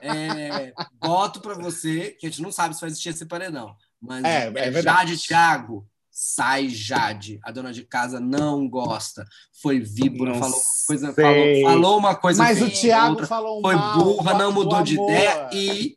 É, 0.01 0.73
boto 1.01 1.41
pra 1.41 1.55
você, 1.55 2.17
que 2.19 2.27
a 2.27 2.29
gente 2.29 2.43
não 2.43 2.51
sabe 2.51 2.75
se 2.75 2.81
vai 2.81 2.91
existir 2.91 3.11
esse 3.11 3.25
paredão. 3.25 3.75
Mas 4.01 4.25
É, 4.25 4.47
é 4.47 4.51
verdade. 4.71 5.11
Jade 5.15 5.23
Thiago, 5.27 5.87
sai 6.13 6.69
Jade. 6.69 7.41
A 7.43 7.51
dona 7.51 7.73
de 7.73 7.83
casa 7.85 8.21
não 8.21 8.69
gosta. 8.69 9.25
Foi 9.63 9.81
víbora, 9.81 10.35
falou 10.35 10.61
coisa, 10.87 11.13
falou, 11.15 11.63
falou 11.63 11.99
uma 11.99 12.15
coisa. 12.15 12.43
Mas 12.43 12.61
o 12.61 12.67
fez 12.67 12.81
Thiago 12.81 13.11
outra. 13.13 13.27
falou 13.27 13.63
foi 13.63 13.75
mal 13.75 13.99
burra, 13.99 14.35
não 14.39 14.53
do 14.53 14.55
mudou 14.55 14.83
de 14.83 14.95
amor. 14.97 15.11
ideia 15.11 15.51
e, 15.55 15.97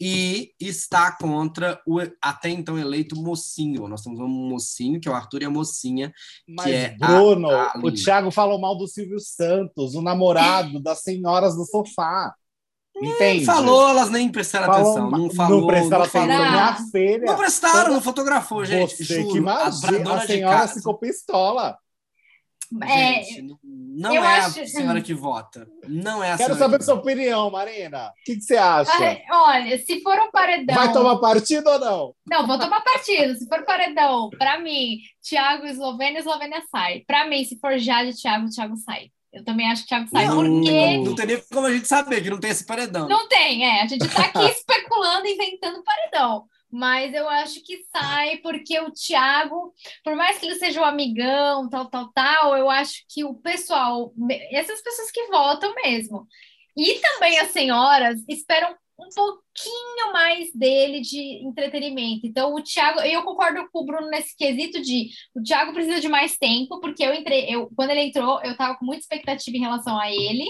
e 0.00 0.52
está 0.60 1.10
contra 1.10 1.80
o 1.86 1.98
até 2.22 2.50
então 2.50 2.78
eleito 2.78 3.16
mocinho. 3.16 3.88
Nós 3.88 4.02
temos 4.02 4.20
um 4.20 4.28
mocinho, 4.28 5.00
que 5.00 5.08
é 5.08 5.10
o 5.10 5.14
Arthur, 5.14 5.42
e 5.42 5.44
a 5.46 5.50
mocinha. 5.50 6.12
Mas, 6.46 6.66
é 6.68 6.96
a- 7.00 7.06
Bruno, 7.06 7.50
a 7.50 7.72
o 7.76 7.88
Lina. 7.88 8.04
Thiago 8.04 8.30
falou 8.30 8.60
mal 8.60 8.76
do 8.76 8.86
Silvio 8.86 9.18
Santos, 9.18 9.94
o 9.94 10.02
namorado 10.02 10.78
das 10.80 11.00
senhoras 11.02 11.56
do 11.56 11.64
sofá. 11.64 12.34
Entende? 13.02 13.44
Falou, 13.44 13.88
elas 13.88 14.10
nem 14.10 14.28
prestaram 14.28 14.66
Falou 14.66 14.92
atenção. 14.92 15.10
Não 15.10 15.30
falou. 15.30 15.60
Não 15.60 15.66
prestaram 15.66 15.98
não 16.04 16.04
atenção. 16.04 16.50
Minha 16.50 16.76
filha. 16.90 17.26
Não 17.26 17.36
prestaram, 17.36 17.78
Toda- 17.80 17.90
não 17.94 18.00
fotografou, 18.00 18.64
gente. 18.64 18.96
Você 18.96 19.04
juro. 19.04 19.28
que 19.32 19.38
a 19.38 19.40
imagina. 19.40 20.14
A 20.14 20.16
de 20.18 20.26
senhora 20.26 20.68
ficou 20.68 20.94
pistola. 20.98 21.78
É, 22.82 23.22
Gente, 23.22 23.56
não- 23.72 24.12
é 24.12 24.18
acho- 24.18 24.60
a 24.60 24.66
senhora 24.66 25.00
que 25.00 25.14
vota. 25.14 25.66
Não 25.88 26.22
é 26.22 26.32
a 26.32 26.36
Quero 26.36 26.54
saber 26.54 26.76
que 26.78 26.84
sua 26.84 26.96
opinião, 26.96 27.50
Marina. 27.50 28.08
O 28.08 28.12
que, 28.26 28.34
que 28.36 28.42
você 28.42 28.58
acha? 28.58 28.92
Olha, 29.32 29.78
se 29.78 30.02
for 30.02 30.18
um 30.18 30.30
paredão. 30.30 30.74
Vai 30.76 30.92
tomar 30.92 31.16
partido 31.16 31.66
ou 31.66 31.78
não? 31.78 32.14
Não, 32.30 32.46
vou 32.46 32.58
tomar 32.58 32.82
partido. 32.82 33.34
Se 33.38 33.48
for 33.48 33.64
paredão, 33.64 34.28
pra 34.28 34.58
mim, 34.58 34.98
Thiago 35.26 35.64
Eslovênia, 35.64 36.18
Eslovênia 36.18 36.62
sai. 36.70 37.04
Pra 37.06 37.26
mim, 37.26 37.42
se 37.42 37.58
for 37.58 37.78
Jade, 37.78 38.12
Thiago, 38.20 38.50
Thiago 38.50 38.76
sai. 38.76 39.10
Eu 39.32 39.44
também 39.44 39.70
acho 39.70 39.82
que 39.82 39.88
Thiago 39.88 40.08
sai, 40.08 40.26
Não, 40.26 40.36
porque 40.36 40.98
não 40.98 41.14
tem 41.14 41.26
nem 41.26 41.42
como 41.52 41.66
a 41.66 41.72
gente 41.72 41.86
saber 41.86 42.22
que 42.22 42.30
não 42.30 42.40
tem 42.40 42.50
esse 42.50 42.64
paredão. 42.64 43.08
não 43.08 43.28
tem, 43.28 43.64
é. 43.64 43.82
A 43.82 43.86
gente 43.86 44.08
tá 44.08 44.22
aqui 44.22 44.44
especulando, 44.50 45.26
inventando 45.26 45.82
paredão. 45.84 46.46
Mas 46.70 47.14
eu 47.14 47.26
acho 47.28 47.62
que 47.62 47.82
sai, 47.90 48.38
porque 48.38 48.78
o 48.80 48.90
Thiago, 48.90 49.72
por 50.04 50.14
mais 50.14 50.38
que 50.38 50.46
ele 50.46 50.56
seja 50.56 50.80
um 50.82 50.84
amigão, 50.84 51.68
tal, 51.68 51.86
tal, 51.88 52.12
tal, 52.12 52.56
eu 52.56 52.68
acho 52.68 53.04
que 53.08 53.24
o 53.24 53.34
pessoal, 53.34 54.12
essas 54.50 54.82
pessoas 54.82 55.10
que 55.10 55.28
votam 55.28 55.74
mesmo, 55.82 56.26
e 56.76 57.00
também 57.00 57.38
as 57.38 57.50
senhoras, 57.52 58.22
esperam 58.28 58.76
um 58.98 59.08
pouquinho 59.14 60.12
mais 60.12 60.52
dele 60.52 61.00
de 61.00 61.46
entretenimento. 61.46 62.26
Então, 62.26 62.54
o 62.54 62.62
Thiago, 62.62 63.00
eu 63.00 63.22
concordo 63.22 63.68
com 63.70 63.80
o 63.80 63.84
Bruno 63.84 64.08
nesse 64.08 64.36
quesito 64.36 64.80
de 64.80 65.08
o 65.34 65.42
Thiago 65.42 65.72
precisa 65.72 66.00
de 66.00 66.08
mais 66.08 66.36
tempo, 66.36 66.80
porque 66.80 67.04
eu 67.04 67.14
entrei, 67.14 67.46
eu, 67.48 67.70
quando 67.76 67.90
ele 67.90 68.02
entrou, 68.02 68.40
eu 68.42 68.56
tava 68.56 68.76
com 68.76 68.84
muita 68.84 69.02
expectativa 69.02 69.56
em 69.56 69.60
relação 69.60 69.98
a 69.98 70.10
ele. 70.10 70.44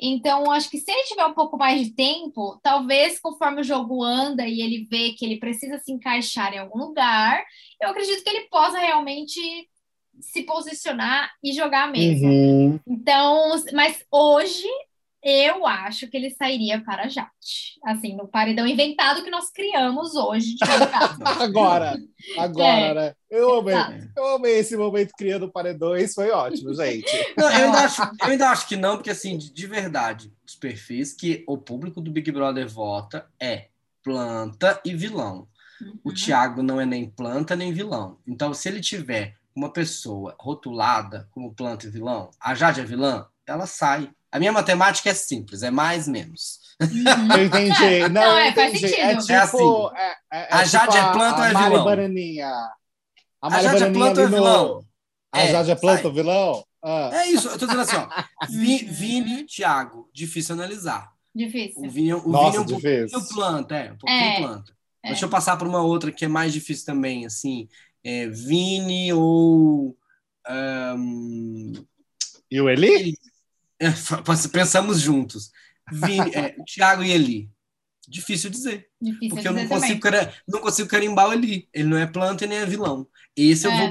Então, 0.00 0.50
acho 0.52 0.70
que 0.70 0.78
se 0.78 0.90
ele 0.92 1.04
tiver 1.04 1.26
um 1.26 1.34
pouco 1.34 1.56
mais 1.56 1.82
de 1.82 1.92
tempo, 1.92 2.60
talvez 2.62 3.18
conforme 3.18 3.62
o 3.62 3.64
jogo 3.64 4.04
anda 4.04 4.46
e 4.46 4.60
ele 4.60 4.84
vê 4.84 5.10
que 5.10 5.24
ele 5.24 5.40
precisa 5.40 5.78
se 5.78 5.90
encaixar 5.90 6.54
em 6.54 6.58
algum 6.58 6.78
lugar, 6.78 7.44
eu 7.82 7.88
acredito 7.88 8.22
que 8.22 8.28
ele 8.28 8.48
possa 8.48 8.78
realmente 8.78 9.40
se 10.20 10.42
posicionar 10.42 11.30
e 11.42 11.52
jogar 11.52 11.90
mesa. 11.90 12.26
Uhum. 12.26 12.78
Então, 12.86 13.54
mas 13.72 14.04
hoje 14.10 14.68
eu 15.22 15.66
acho 15.66 16.08
que 16.08 16.16
ele 16.16 16.30
sairia 16.30 16.80
para 16.82 17.08
Jate. 17.08 17.78
Assim, 17.84 18.14
no 18.16 18.26
paredão 18.28 18.66
inventado 18.66 19.22
que 19.22 19.30
nós 19.30 19.50
criamos 19.50 20.14
hoje. 20.14 20.54
Agora, 21.40 21.96
agora, 22.36 22.64
É. 22.64 22.94
né? 22.94 23.14
Eu 23.30 23.58
amei, 23.58 23.74
Exato. 23.74 24.10
eu 24.16 24.26
amei 24.36 24.58
esse 24.58 24.76
momento 24.76 25.12
criando 25.16 25.50
paredões, 25.50 26.14
foi 26.14 26.30
ótimo, 26.30 26.72
gente. 26.74 27.10
Não, 27.36 27.50
eu, 27.50 27.66
ainda 27.66 27.78
acho, 27.84 28.02
eu 28.02 28.26
ainda 28.28 28.50
acho 28.50 28.66
que 28.68 28.76
não, 28.76 28.96
porque 28.96 29.10
assim, 29.10 29.36
de, 29.36 29.52
de 29.52 29.66
verdade, 29.66 30.32
os 30.46 30.54
perfis 30.54 31.12
que 31.12 31.44
o 31.46 31.58
público 31.58 32.00
do 32.00 32.10
Big 32.10 32.30
Brother 32.32 32.66
vota 32.68 33.26
é 33.40 33.68
planta 34.02 34.80
e 34.84 34.94
vilão. 34.94 35.46
O 36.02 36.08
Uhum. 36.08 36.14
Thiago 36.14 36.62
não 36.62 36.80
é 36.80 36.86
nem 36.86 37.08
planta 37.08 37.54
nem 37.54 37.72
vilão. 37.72 38.18
Então, 38.26 38.52
se 38.54 38.68
ele 38.68 38.80
tiver 38.80 39.34
uma 39.54 39.72
pessoa 39.72 40.34
rotulada 40.40 41.28
como 41.30 41.54
planta 41.54 41.86
e 41.86 41.90
vilão, 41.90 42.30
a 42.40 42.54
Jade 42.54 42.80
é 42.80 42.84
vilã, 42.84 43.26
ela 43.46 43.66
sai. 43.66 44.10
A 44.30 44.38
minha 44.38 44.52
matemática 44.52 45.10
é 45.10 45.14
simples, 45.14 45.62
é 45.62 45.70
mais 45.70 46.06
menos. 46.06 46.58
Uhum. 46.80 47.36
Eu 47.36 47.44
entendi. 47.46 48.00
Não, 48.12 48.22
Não, 48.22 48.38
é, 48.38 48.52
faz 48.52 48.74
entendi. 48.74 48.88
sentido. 48.94 49.00
É 49.06 49.12
É 49.12 49.16
tipo. 49.16 49.86
assim. 49.88 49.96
é- 49.96 50.10
é- 50.10 50.16
é 50.30 50.48
A 50.54 50.58
tipo 50.58 50.68
Jade 50.70 50.96
é 50.98 51.12
planta 51.12 51.38
ou 51.38 51.44
é 51.44 51.48
vilão? 51.48 51.84
Bananinha. 51.84 52.48
A 52.48 52.72
A 53.46 53.50
Mari 53.50 53.62
Jade 53.64 53.82
é 53.84 53.90
planta 53.92 54.20
ou 54.20 54.26
é 54.26 54.30
vilão? 54.30 54.84
A 55.32 55.40
É, 55.40 55.52
Jade 55.52 55.70
é 55.70 55.74
planta 55.74 56.08
ou 56.08 56.14
vilão? 56.14 56.64
Ah. 56.82 57.10
É 57.12 57.26
isso, 57.26 57.48
eu 57.48 57.58
tô 57.58 57.66
dizendo 57.66 57.82
assim, 57.82 57.96
ó. 57.96 58.08
Vi- 58.50 58.84
Vini 58.84 59.44
Thiago, 59.44 60.08
difícil 60.12 60.54
analisar. 60.54 61.10
Difícil. 61.34 61.82
O 61.84 61.90
Vini, 61.90 62.14
o 62.14 62.28
Nossa, 62.28 62.50
Vini 62.50 62.56
é 62.56 62.60
um 62.60 62.64
difícil. 62.64 63.08
pouquinho 63.18 63.34
planta, 63.34 63.76
é, 63.76 63.92
um 63.92 63.96
pouquinho 63.98 64.20
É, 64.24 64.36
planta. 64.38 64.72
é. 65.04 65.08
Deixa 65.08 65.24
eu 65.24 65.28
passar 65.28 65.56
para 65.56 65.68
uma 65.68 65.82
outra 65.82 66.10
que 66.12 66.24
é 66.24 66.28
mais 66.28 66.52
difícil 66.52 66.86
também, 66.86 67.26
assim. 67.26 67.68
É 68.04 68.26
Vini 68.28 69.12
ou. 69.12 69.96
ahn, 70.46 71.72
E 72.50 72.60
o 72.60 72.68
Eli? 72.70 73.14
É, 73.80 73.88
pensamos 74.52 75.00
juntos. 75.00 75.50
Vini, 75.90 76.30
é, 76.34 76.54
Thiago 76.66 77.02
e 77.02 77.10
Eli. 77.10 77.50
Difícil 78.08 78.48
dizer. 78.50 78.88
Difícil 79.00 79.28
Porque 79.30 79.48
eu 79.48 79.52
não 79.52 79.62
dizer 79.62 79.74
consigo, 79.74 80.00
também. 80.00 80.20
cara- 80.20 80.34
não 80.46 80.60
consigo 80.60 80.88
carimbar 80.88 81.28
o 81.28 81.32
Eli. 81.32 81.68
Ele 81.74 81.88
não 81.88 81.98
é 81.98 82.06
planta 82.06 82.44
e 82.44 82.48
nem 82.48 82.58
é 82.58 82.66
vilão. 82.66 83.06
Esse 83.36 83.66
eu 83.66 83.70
É. 83.70 83.78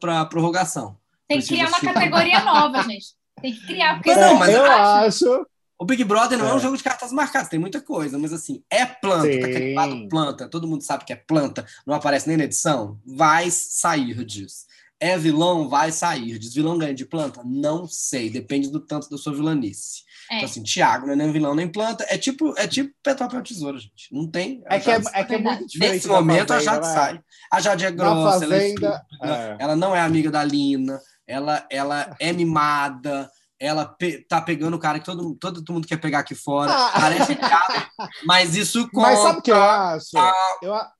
para 0.00 0.20
a 0.20 0.24
prorrogação. 0.26 0.98
Tem 1.28 1.40
que 1.40 1.46
criar 1.48 1.68
uma 1.68 1.80
categoria 1.80 2.40
nova, 2.44 2.82
gente. 2.82 3.06
Tem 3.40 3.52
que 3.52 3.66
criar, 3.66 3.94
porque 3.96 4.14
não, 4.14 4.36
mas 4.36 4.54
eu 4.54 4.64
acha- 4.64 5.06
acho. 5.06 5.46
O 5.78 5.84
Big 5.84 6.04
Brother 6.04 6.38
não 6.38 6.46
é. 6.46 6.50
É. 6.50 6.54
um 6.54 6.58
jogo 6.60 6.76
de 6.76 6.82
cartas 6.84 7.12
marcadas, 7.12 7.48
tem 7.48 7.58
muita 7.58 7.80
coisa, 7.80 8.16
mas 8.18 8.32
assim, 8.32 8.62
é 8.70 8.86
planta, 8.86 9.26
tá 9.40 9.46
Sim. 9.46 9.52
carimbado 9.52 10.08
planta, 10.08 10.48
todo 10.48 10.68
mundo 10.68 10.82
sabe 10.82 11.04
que 11.04 11.12
é 11.12 11.16
planta, 11.16 11.66
não 11.84 11.94
aparece 11.94 12.28
nem 12.28 12.36
na 12.36 12.44
edição, 12.44 12.98
vai 13.04 13.50
sair 13.50 14.24
disso. 14.24 14.66
É 15.00 15.18
vilão, 15.18 15.68
vai 15.68 15.90
sair 15.92 16.38
disso. 16.38 16.54
Vilão 16.54 16.78
ganha 16.78 16.94
de 16.94 17.04
planta? 17.04 17.42
Não 17.44 17.86
sei, 17.86 18.30
depende 18.30 18.70
do 18.70 18.80
tanto 18.80 19.08
da 19.10 19.18
sua 19.18 19.34
vilanice. 19.34 20.02
É. 20.30 20.36
Então, 20.36 20.46
assim, 20.48 20.62
Thiago 20.62 21.06
não 21.06 21.12
é 21.12 21.16
nem 21.16 21.30
vilão 21.32 21.54
nem 21.54 21.68
planta, 21.68 22.06
é 22.08 22.16
tipo, 22.16 22.54
é 22.56 22.66
tipo 22.66 22.94
pé 23.02 23.14
papel 23.14 23.42
tesoura, 23.42 23.78
gente. 23.78 24.08
Não 24.10 24.26
tem. 24.30 24.62
É 24.66 24.80
que 24.80 24.90
é, 24.90 25.02
Já- 25.02 25.10
é 25.12 25.24
que 25.24 25.34
é 25.34 25.38
muito 25.38 25.66
diferente. 25.66 25.92
Nesse 25.94 26.08
momento 26.08 26.52
a 26.52 26.54
Fazenda, 26.54 26.72
Jade 26.72 26.86
né? 26.86 26.94
sai. 26.94 27.20
A 27.52 27.60
Jade 27.60 27.84
é 27.84 27.90
grossa, 27.90 28.44
ela 28.44 28.56
é 28.56 28.60
Fazenda. 28.60 28.66
estúpida, 29.06 29.06
é. 29.22 29.56
ela 29.62 29.76
não 29.76 29.94
é 29.94 30.00
amiga 30.00 30.30
da 30.30 30.42
Lina, 30.42 30.98
ela, 31.26 31.66
ela 31.70 32.16
é 32.18 32.32
mimada, 32.32 33.30
ela 33.60 33.84
pe- 33.84 34.24
tá 34.26 34.40
pegando 34.40 34.74
o 34.74 34.80
cara 34.80 34.98
que 34.98 35.04
todo, 35.04 35.34
todo, 35.34 35.62
mundo 35.72 35.86
quer 35.86 35.98
pegar 35.98 36.20
aqui 36.20 36.34
fora. 36.34 36.72
Ah. 36.72 36.92
Parece 37.00 37.34
piada, 37.36 37.88
mas 38.24 38.56
isso 38.56 38.88
conta. 38.90 39.08
Mas 39.10 39.18
sabe 39.18 39.38
o 39.40 39.42
que 39.42 39.52
eu 39.52 39.62
acho? 39.62 40.16
Ah. 40.16 40.32
Eu, 40.62 40.74
a- 40.74 40.90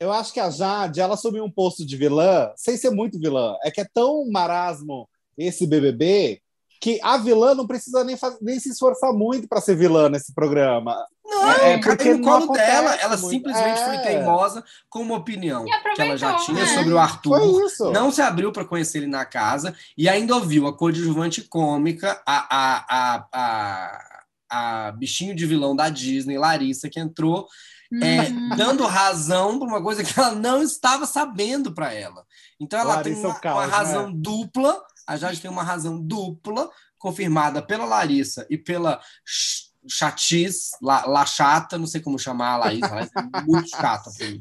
eu 0.00 0.10
acho 0.12 0.32
que 0.32 0.40
a 0.40 0.48
Jade, 0.50 1.00
ela 1.00 1.14
assumiu 1.14 1.44
um 1.44 1.50
posto 1.50 1.84
de 1.86 1.96
vilã, 1.96 2.50
sem 2.56 2.76
ser 2.76 2.90
muito 2.90 3.20
vilã. 3.20 3.54
É 3.62 3.70
que 3.70 3.82
é 3.82 3.86
tão 3.92 4.28
marasmo 4.30 5.08
esse 5.36 5.66
BBB 5.66 6.40
que 6.80 6.98
a 7.02 7.18
vilã 7.18 7.54
não 7.54 7.66
precisa 7.66 8.02
nem, 8.02 8.16
faz- 8.16 8.38
nem 8.40 8.58
se 8.58 8.70
esforçar 8.70 9.12
muito 9.12 9.46
para 9.46 9.60
ser 9.60 9.76
vilã 9.76 10.08
nesse 10.08 10.32
programa. 10.34 10.96
Não, 11.22 11.50
É, 11.52 11.78
caiu 11.78 11.80
porque 11.96 12.14
no 12.14 12.18
não 12.20 12.24
colo 12.46 12.52
dela. 12.54 12.94
Ela 12.94 13.16
muito. 13.18 13.28
simplesmente 13.28 13.78
É. 13.80 13.84
foi 13.84 13.98
teimosa 13.98 14.64
com 14.88 15.00
uma 15.00 15.16
opinião 15.18 15.64
que 15.94 16.00
ela 16.02 16.16
já 16.16 16.36
tinha 16.38 16.64
né? 16.64 16.74
sobre 16.74 16.92
o 16.94 16.98
Arthur. 16.98 17.38
Foi 17.38 17.66
isso. 17.66 17.90
Não 17.92 18.10
se 18.10 18.22
abriu 18.22 18.50
para 18.50 18.64
conhecer 18.64 18.98
ele 18.98 19.06
na 19.08 19.26
casa 19.26 19.74
e 19.96 20.08
ainda 20.08 20.34
ouviu 20.34 20.66
a 20.66 20.72
coadjuvante 20.76 21.42
cômica, 21.42 22.20
a, 22.26 22.46
a, 22.56 22.84
a, 22.88 23.26
a, 23.32 24.09
a 24.50 24.92
bichinho 24.92 25.34
de 25.34 25.46
vilão 25.46 25.74
da 25.76 25.88
Disney, 25.88 26.36
Larissa, 26.38 26.88
que 26.88 26.98
entrou 27.00 27.46
é, 28.02 28.28
Uhum. 28.30 28.48
dando 28.56 28.86
razão 28.86 29.58
para 29.58 29.66
uma 29.66 29.82
coisa 29.82 30.04
que 30.04 30.18
ela 30.18 30.32
não 30.34 30.62
estava 30.62 31.06
sabendo 31.06 31.72
para 31.74 31.92
ela. 31.92 32.24
Então 32.60 32.78
ela 32.78 32.96
Larissa 32.96 33.14
tem 33.20 33.24
é 33.24 33.26
uma, 33.32 33.40
caos, 33.40 33.56
uma 33.58 33.66
né? 33.66 33.72
razão 33.72 34.12
dupla, 34.12 34.80
a 35.06 35.16
Jade 35.16 35.40
tem 35.40 35.50
uma 35.50 35.62
razão 35.64 36.00
dupla, 36.00 36.70
confirmada 36.98 37.60
pela 37.60 37.84
Larissa 37.84 38.46
e 38.48 38.56
pela 38.56 39.00
ch- 39.26 39.70
chatice, 39.88 40.70
la, 40.80 41.04
la 41.06 41.26
chata, 41.26 41.78
não 41.78 41.86
sei 41.86 42.00
como 42.00 42.16
chamar 42.18 42.52
a 42.52 42.56
Laís, 42.58 42.82
a 42.82 42.94
Laís 42.94 43.10
é 43.16 43.42
muito 43.42 43.68
chata 43.70 44.10
pra 44.16 44.26
mim. 44.28 44.40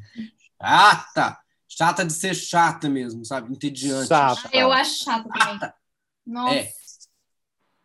Chata! 0.62 1.38
Chata 1.67 2.04
de 2.06 2.13
ser 2.13 2.36
chata 2.36 2.89
mesmo, 2.89 3.24
sabe? 3.26 3.52
Entediante. 3.52 4.10
Chata. 4.10 4.50
Eu 4.52 4.72
acho 4.72 5.04
chato 5.04 5.28
também. 5.30 5.72
Nossa. 6.26 6.54
É. 6.56 6.72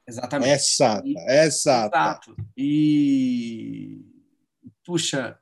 Exatamente. 0.07 0.51
É 0.51 0.59
chata, 0.59 1.09
é. 1.29 1.47
Exato. 1.47 2.37
E. 2.57 4.05
Puxa, 4.85 5.38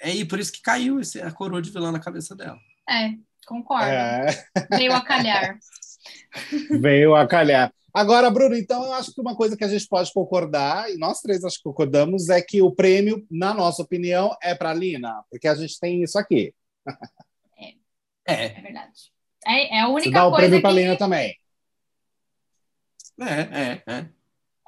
é 0.00 0.10
aí 0.10 0.24
por 0.24 0.38
isso 0.38 0.52
que 0.52 0.62
caiu 0.62 1.00
esse, 1.00 1.20
a 1.20 1.32
coroa 1.32 1.60
de 1.60 1.70
vilã 1.70 1.90
na 1.90 1.98
cabeça 1.98 2.34
dela. 2.36 2.58
É, 2.88 3.10
concordo. 3.46 3.86
É, 3.86 4.26
Veio 4.70 4.92
a 4.92 5.00
calhar. 5.00 5.58
veio 6.80 7.14
a 7.14 7.26
calhar. 7.26 7.72
Agora, 7.92 8.30
Bruno, 8.30 8.54
então 8.54 8.84
eu 8.84 8.92
acho 8.92 9.12
que 9.12 9.20
uma 9.20 9.34
coisa 9.34 9.56
que 9.56 9.64
a 9.64 9.68
gente 9.68 9.86
pode 9.88 10.12
concordar, 10.12 10.88
e 10.90 10.96
nós 10.96 11.20
três 11.20 11.42
acho 11.42 11.56
que 11.56 11.64
concordamos, 11.64 12.28
é 12.28 12.40
que 12.40 12.62
o 12.62 12.70
prêmio, 12.70 13.26
na 13.28 13.52
nossa 13.52 13.82
opinião, 13.82 14.36
é 14.40 14.54
para 14.54 14.70
a 14.70 14.74
Lina, 14.74 15.24
porque 15.28 15.48
a 15.48 15.54
gente 15.54 15.78
tem 15.80 16.02
isso 16.02 16.16
aqui. 16.18 16.54
É, 18.24 18.44
É 18.44 18.60
verdade. 18.60 18.92
É, 19.46 19.78
é 19.78 19.80
a 19.80 19.86
Você 19.86 19.92
única 19.94 20.10
dá 20.10 20.26
o 20.26 20.30
coisa 20.30 20.42
prêmio 20.42 20.58
que... 20.58 20.62
para 20.62 20.70
a 20.70 20.74
Lina 20.74 20.96
também. 20.96 21.34
É, 23.20 23.82
é, 23.86 23.92
é. 23.94 24.06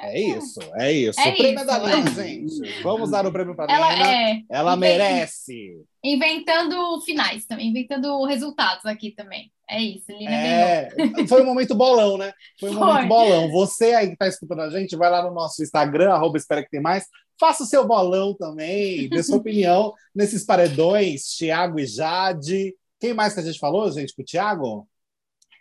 É 0.02 0.18
isso, 0.18 0.60
é 0.76 0.90
isso. 0.92 1.20
É 1.20 1.28
o 1.28 1.36
prêmio 1.36 1.58
é 1.58 1.62
isso, 1.62 1.66
da 1.66 1.78
Lina, 1.78 2.10
é. 2.10 2.24
gente. 2.24 2.82
Vamos 2.82 3.10
dar 3.10 3.26
o 3.26 3.30
prêmio 3.32 3.54
para 3.54 3.70
a 3.70 3.76
Ela 3.76 3.92
Lina. 3.92 4.12
é 4.12 4.42
Ela 4.48 4.74
Inventa- 4.74 4.76
merece. 4.78 5.84
inventando 6.02 7.00
finais 7.02 7.44
também, 7.44 7.68
inventando 7.68 8.24
resultados 8.24 8.86
aqui 8.86 9.10
também. 9.10 9.52
É 9.68 9.78
isso, 9.78 10.06
Lina 10.10 10.30
ganhou. 10.30 11.20
É, 11.20 11.26
foi 11.28 11.42
um 11.42 11.44
momento 11.44 11.74
bolão, 11.74 12.16
né? 12.16 12.32
Foi 12.58 12.70
um 12.70 12.78
Foi. 12.78 12.86
momento 12.86 13.08
bolão. 13.08 13.50
Você 13.50 13.92
aí 13.92 14.06
que 14.06 14.12
está 14.14 14.26
escutando 14.26 14.62
a 14.62 14.70
gente, 14.70 14.96
vai 14.96 15.10
lá 15.10 15.22
no 15.22 15.34
nosso 15.34 15.62
Instagram, 15.62 16.12
arroba 16.14 16.38
espera 16.38 16.62
que 16.62 16.70
tem 16.70 16.80
mais. 16.80 17.04
Faça 17.38 17.62
o 17.62 17.66
seu 17.66 17.86
bolão 17.86 18.34
também, 18.34 19.06
dê 19.06 19.22
sua 19.22 19.36
opinião 19.36 19.92
nesses 20.16 20.44
paredões, 20.46 21.36
Thiago 21.36 21.78
e 21.78 21.86
Jade. 21.86 22.74
Quem 22.98 23.12
mais 23.12 23.34
que 23.34 23.40
a 23.40 23.42
gente 23.42 23.58
falou, 23.58 23.90
gente, 23.92 24.14
com 24.14 24.22
o 24.22 24.24
Thiago? 24.24 24.88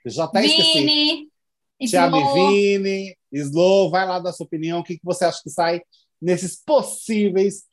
Eu 0.06 0.12
já 0.12 0.24
até 0.24 0.46
esqueci. 0.46 0.80
Vini, 0.80 1.16
Thiago 1.16 1.30
Slow. 1.80 2.38
e 2.48 2.78
Vini, 2.78 3.18
Slow, 3.32 3.90
vai 3.90 4.06
lá 4.06 4.20
dar 4.20 4.34
sua 4.34 4.46
opinião. 4.46 4.80
O 4.80 4.84
que, 4.84 4.96
que 4.96 5.06
você 5.06 5.26
acha 5.26 5.42
que 5.44 5.50
sai 5.50 5.82
nesses 6.22 6.62
possíveis 6.64 7.64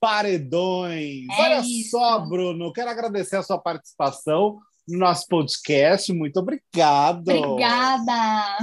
paredões? 0.00 1.26
É 1.30 1.42
Olha 1.42 1.60
isso. 1.60 1.90
só, 1.90 2.20
Bruno, 2.20 2.72
quero 2.72 2.90
agradecer 2.90 3.36
a 3.36 3.42
sua 3.42 3.58
participação 3.58 4.58
no 4.88 4.98
nosso 4.98 5.26
podcast. 5.28 6.12
Muito 6.12 6.38
obrigado. 6.38 7.28
Obrigada. 7.28 8.56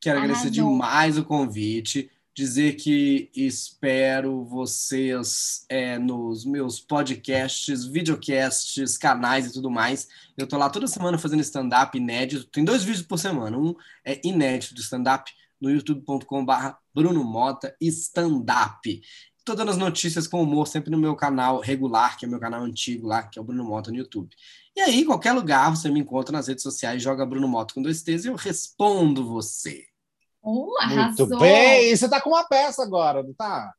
Quero 0.00 0.18
agradecer 0.18 0.48
Arrasou. 0.48 0.70
demais 0.70 1.18
o 1.18 1.24
convite, 1.24 2.10
dizer 2.38 2.76
que 2.76 3.28
espero 3.34 4.44
vocês 4.44 5.66
é, 5.68 5.98
nos 5.98 6.44
meus 6.44 6.78
podcasts, 6.78 7.84
videocasts, 7.84 8.96
canais 8.96 9.46
e 9.46 9.52
tudo 9.52 9.68
mais. 9.68 10.06
Eu 10.36 10.46
tô 10.46 10.56
lá 10.56 10.70
toda 10.70 10.86
semana 10.86 11.18
fazendo 11.18 11.40
stand-up 11.40 11.98
inédito. 11.98 12.44
Tem 12.44 12.64
dois 12.64 12.84
vídeos 12.84 13.04
por 13.04 13.18
semana. 13.18 13.58
Um 13.58 13.74
é 14.04 14.20
inédito 14.22 14.72
de 14.72 14.82
stand-up 14.82 15.32
no 15.60 15.68
youtube.com.br 15.68 16.52
Bruno 16.94 17.24
Mota 17.24 17.74
stand-up. 17.80 19.02
Tô 19.44 19.56
dando 19.56 19.72
as 19.72 19.76
notícias 19.76 20.28
com 20.28 20.40
humor 20.40 20.68
sempre 20.68 20.92
no 20.92 20.98
meu 20.98 21.16
canal 21.16 21.58
regular, 21.58 22.16
que 22.16 22.24
é 22.24 22.28
meu 22.28 22.38
canal 22.38 22.62
antigo 22.62 23.08
lá, 23.08 23.24
que 23.24 23.36
é 23.36 23.42
o 23.42 23.44
Bruno 23.44 23.64
Mota 23.64 23.90
no 23.90 23.96
YouTube. 23.96 24.30
E 24.76 24.80
aí, 24.80 25.00
em 25.00 25.04
qualquer 25.04 25.32
lugar, 25.32 25.74
você 25.74 25.90
me 25.90 25.98
encontra 25.98 26.30
nas 26.30 26.46
redes 26.46 26.62
sociais, 26.62 27.02
joga 27.02 27.26
Bruno 27.26 27.48
Mota 27.48 27.74
com 27.74 27.82
dois 27.82 28.00
T's 28.00 28.24
e 28.24 28.28
eu 28.28 28.36
respondo 28.36 29.26
você. 29.26 29.87
Uh, 30.48 30.78
arrasou. 30.80 31.26
Muito 31.26 31.40
bem. 31.40 31.92
E 31.92 31.96
você 31.96 32.08
tá 32.08 32.20
com 32.20 32.30
uma 32.30 32.44
peça 32.44 32.82
agora, 32.82 33.22
não 33.22 33.34
tá? 33.34 33.72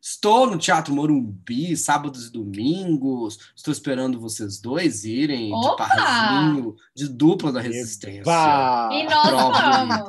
Estou 0.00 0.46
no 0.46 0.58
Teatro 0.58 0.94
Morumbi, 0.94 1.74
sábados 1.76 2.26
e 2.26 2.32
domingos. 2.32 3.38
Estou 3.56 3.72
esperando 3.72 4.20
vocês 4.20 4.60
dois 4.60 5.04
irem 5.04 5.50
Opa! 5.52 5.84
de 5.84 5.96
parzinho, 5.96 6.76
de 6.94 7.08
dupla 7.08 7.50
da 7.50 7.60
resistência. 7.60 8.22
E 8.92 9.04
nós 9.04 9.28
Prova 9.28 9.60
vamos. 9.60 10.06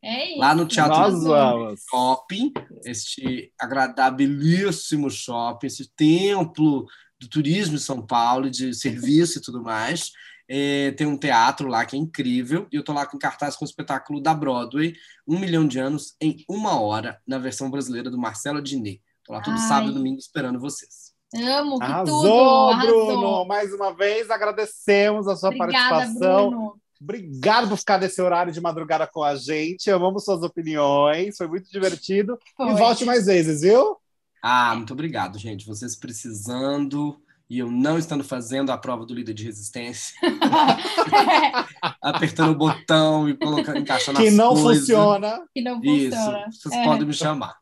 É 0.00 0.30
isso. 0.30 0.38
Lá 0.38 0.54
no 0.54 0.66
Teatro 0.66 1.20
vamos. 1.20 1.80
Shopping, 1.90 2.52
este 2.84 3.52
agradabilíssimo 3.58 5.10
shopping, 5.10 5.66
esse 5.66 5.88
templo 5.94 6.86
do 7.20 7.28
turismo 7.28 7.76
de 7.76 7.82
São 7.82 8.04
Paulo, 8.04 8.50
de 8.50 8.74
serviço 8.74 9.38
e 9.38 9.42
tudo 9.42 9.62
mais. 9.62 10.10
É, 10.48 10.90
tem 10.92 11.06
um 11.06 11.16
teatro 11.16 11.68
lá 11.68 11.84
que 11.84 11.96
é 11.96 11.98
incrível, 11.98 12.66
e 12.70 12.76
eu 12.76 12.84
tô 12.84 12.92
lá 12.92 13.06
com 13.06 13.18
cartaz 13.18 13.56
com 13.56 13.64
o 13.64 13.68
espetáculo 13.68 14.20
da 14.20 14.34
Broadway, 14.34 14.94
Um 15.26 15.38
Milhão 15.38 15.66
de 15.66 15.78
Anos 15.78 16.14
em 16.20 16.44
Uma 16.48 16.80
Hora, 16.80 17.20
na 17.26 17.38
versão 17.38 17.70
brasileira 17.70 18.10
do 18.10 18.18
Marcelo 18.18 18.60
Diné. 18.60 18.98
Tô 19.24 19.32
lá 19.32 19.40
todo 19.40 19.54
Ai. 19.54 19.68
sábado 19.68 19.92
e 19.92 19.94
domingo 19.94 20.18
esperando 20.18 20.58
vocês. 20.60 21.12
Amo 21.34 21.78
que 21.78 21.84
Arrasou, 21.84 22.22
tudo. 22.22 22.86
Bruno! 22.86 23.10
Arrasou. 23.10 23.46
Mais 23.46 23.72
uma 23.72 23.94
vez, 23.94 24.30
agradecemos 24.30 25.26
a 25.26 25.36
sua 25.36 25.48
Obrigada, 25.48 25.96
participação. 25.96 26.50
Bruno. 26.50 26.82
Obrigado 27.00 27.68
por 27.68 27.78
ficar 27.78 27.98
nesse 27.98 28.22
horário 28.22 28.52
de 28.52 28.60
madrugada 28.60 29.08
com 29.08 29.24
a 29.24 29.34
gente. 29.34 29.90
Amamos 29.90 30.24
suas 30.24 30.42
opiniões, 30.42 31.36
foi 31.36 31.48
muito 31.48 31.68
divertido. 31.70 32.38
Foi. 32.56 32.70
E 32.70 32.74
volte 32.74 33.04
mais 33.04 33.26
vezes, 33.26 33.62
viu? 33.62 33.96
Ah, 34.42 34.74
muito 34.76 34.92
obrigado, 34.92 35.38
gente. 35.38 35.66
Vocês 35.66 35.96
precisando 35.96 37.20
e 37.54 37.58
eu 37.58 37.70
não 37.70 37.98
estando 37.98 38.24
fazendo 38.24 38.70
a 38.72 38.78
prova 38.78 39.04
do 39.04 39.12
líder 39.14 39.34
de 39.34 39.44
resistência, 39.44 40.14
apertando 42.00 42.52
o 42.52 42.54
botão 42.54 43.28
e 43.28 43.34
colocando, 43.36 43.78
encaixando 43.78 44.18
que 44.18 44.28
as 44.28 44.34
não 44.34 44.54
coisas. 44.54 44.78
funciona. 44.86 45.42
que 45.54 45.60
não 45.60 45.80
Isso, 45.82 46.16
funciona. 46.16 46.46
vocês 46.50 46.74
É. 46.74 46.84
podem 46.84 47.06
me 47.06 47.12
chamar. 47.12 47.56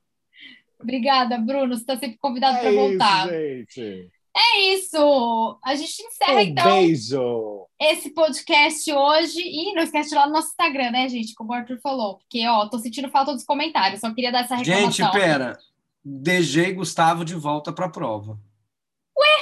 Obrigada, 0.80 1.36
Bruno. 1.38 1.74
Você 1.74 1.80
está 1.82 1.98
sempre 1.98 2.18
convidado 2.18 2.58
É 2.58 2.60
para 2.60 2.70
voltar. 2.72 3.26
isso, 3.26 3.34
gente. 3.80 4.10
É 4.36 4.60
isso. 4.74 5.58
A 5.64 5.74
gente 5.74 6.02
encerra, 6.02 6.34
Um 6.34 6.40
então, 6.40 6.64
beijo. 6.80 7.66
esse 7.80 8.10
podcast 8.14 8.92
hoje. 8.92 9.40
E 9.40 9.74
não 9.74 9.82
esquece 9.82 10.10
de 10.10 10.14
ir 10.14 10.18
lá 10.18 10.26
no 10.26 10.32
nosso 10.34 10.48
Instagram, 10.50 10.92
né, 10.92 11.08
gente? 11.08 11.34
Como 11.34 11.50
o 11.50 11.52
Arthur 11.54 11.78
falou. 11.82 12.18
Porque, 12.18 12.46
ó, 12.46 12.66
tô 12.68 12.78
sentindo 12.78 13.10
falta 13.10 13.32
dos 13.32 13.44
comentários. 13.44 14.00
Só 14.00 14.14
queria 14.14 14.30
dar 14.30 14.44
essa 14.44 14.56
Gente, 14.58 15.02
reclamação. 15.02 15.10
pera. 15.10 15.58
DG 16.04 16.68
e 16.68 16.72
Gustavo 16.72 17.24
de 17.24 17.34
volta 17.34 17.72
para 17.72 17.86
a 17.86 17.90
prova. 17.90 18.38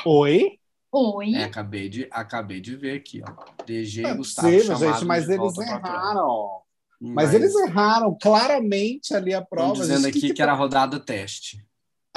Oi? 0.05 0.59
Oi. 0.91 1.35
É, 1.35 1.45
acabei 1.45 1.89
de, 1.89 2.09
acabei 2.11 2.61
de 2.61 2.75
ver 2.77 2.97
aqui, 2.97 3.23
ó. 3.23 3.65
DG 3.65 4.03
e 4.03 4.07
é 4.07 4.15
Gustavo 4.15 4.49
chamados 4.61 4.81
gente, 4.81 5.05
mas 5.05 5.29
eles 5.29 5.59
erraram. 5.59 6.63
Mas 7.01 7.33
eles 7.35 7.55
erraram 7.55 8.17
claramente 8.21 9.15
ali 9.15 9.33
a 9.33 9.39
Estão 9.39 9.49
prova. 9.49 9.75
dizendo 9.75 10.05
gente. 10.07 10.19
aqui 10.19 10.35
que, 10.35 10.43
era 10.43 10.53
rodada 10.55 10.99
teste. 10.99 11.65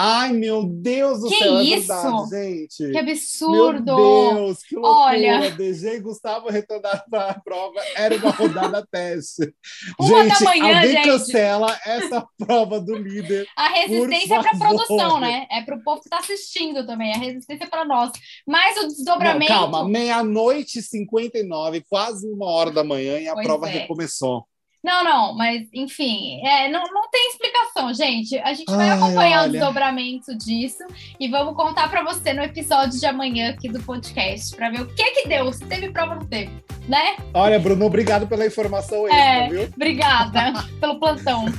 Ai, 0.03 0.33
meu 0.33 0.63
Deus 0.63 1.19
do 1.21 1.29
Que 1.29 1.35
céu, 1.37 1.57
é 1.57 1.63
isso? 1.63 1.87
verdade, 1.87 2.29
gente. 2.31 2.77
Que 2.77 2.87
Meu 2.87 2.99
absurdo. 3.01 3.95
Deus, 3.95 4.63
que 4.63 4.75
loucura! 4.75 4.99
Olha. 5.05 5.51
DG 5.51 5.87
e 5.95 5.99
Gustavo 5.99 6.49
retornaram 6.49 7.03
para 7.09 7.29
a 7.31 7.39
prova. 7.39 7.79
Era 7.95 8.15
uma 8.17 8.31
rodada 8.31 8.83
teste. 8.91 9.53
Uma 9.99 10.23
gente, 10.23 10.39
da 10.39 10.45
manhã, 10.45 10.75
alguém 10.77 10.91
gente. 10.91 11.07
cancela 11.07 11.79
essa 11.85 12.25
prova 12.37 12.79
do 12.81 12.95
líder. 12.95 13.47
A 13.55 13.69
resistência 13.69 14.35
é 14.35 14.41
para 14.41 14.57
produção, 14.57 15.19
né? 15.19 15.45
É 15.51 15.61
para 15.61 15.75
o 15.75 15.83
povo 15.83 16.01
que 16.01 16.07
está 16.07 16.17
assistindo 16.17 16.83
também. 16.85 17.13
A 17.13 17.17
resistência 17.17 17.65
é 17.65 17.67
para 17.69 17.85
nós. 17.85 18.11
Mas 18.47 18.77
o 18.77 18.81
Não, 18.81 18.87
desdobramento. 18.87 19.51
calma, 19.51 19.87
meia-noite 19.87 20.79
e 20.79 20.81
59, 20.81 21.83
quase 21.87 22.27
uma 22.27 22.47
hora 22.49 22.71
da 22.71 22.83
manhã, 22.83 23.19
e 23.19 23.27
a 23.27 23.33
Pois 23.33 23.45
prova 23.45 23.67
é. 23.69 23.71
recomeçou. 23.71 24.47
Não, 24.83 25.03
não, 25.03 25.35
mas 25.35 25.67
enfim, 25.73 26.41
é, 26.43 26.67
não, 26.67 26.81
não 26.91 27.07
tem 27.11 27.29
explicação, 27.29 27.93
gente. 27.93 28.35
A 28.39 28.51
gente 28.53 28.65
vai 28.71 28.89
Ai, 28.89 28.97
acompanhar 28.97 29.39
o 29.39 29.43
olha. 29.43 29.51
desdobramento 29.51 30.35
disso 30.35 30.83
e 31.19 31.27
vamos 31.27 31.55
contar 31.55 31.87
para 31.89 32.03
você 32.03 32.33
no 32.33 32.41
episódio 32.41 32.99
de 32.99 33.05
amanhã 33.05 33.51
aqui 33.51 33.69
do 33.69 33.79
podcast 33.83 34.55
para 34.55 34.71
ver 34.71 34.81
o 34.81 34.87
que 34.87 35.03
que 35.11 35.27
deu, 35.27 35.53
se 35.53 35.63
teve 35.65 35.91
prova 35.91 36.13
ou 36.15 36.19
não 36.21 36.25
teve, 36.25 36.51
né? 36.87 37.15
Olha, 37.33 37.59
Bruno, 37.59 37.85
obrigado 37.85 38.25
pela 38.27 38.43
informação 38.45 39.05
extra, 39.07 39.19
É. 39.23 39.49
viu? 39.49 39.63
Obrigada 39.75 40.53
pelo 40.81 40.99
plantão. 40.99 41.45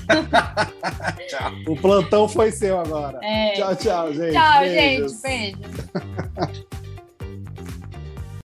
O 1.66 1.76
plantão 1.76 2.28
foi 2.28 2.50
seu 2.52 2.78
agora. 2.78 3.18
É. 3.22 3.52
Tchau, 3.52 3.76
tchau, 3.76 4.12
gente. 4.12 4.32
Tchau, 4.32 4.60
Beijos. 4.60 5.22
gente. 5.22 5.56
Beijo. 5.56 6.66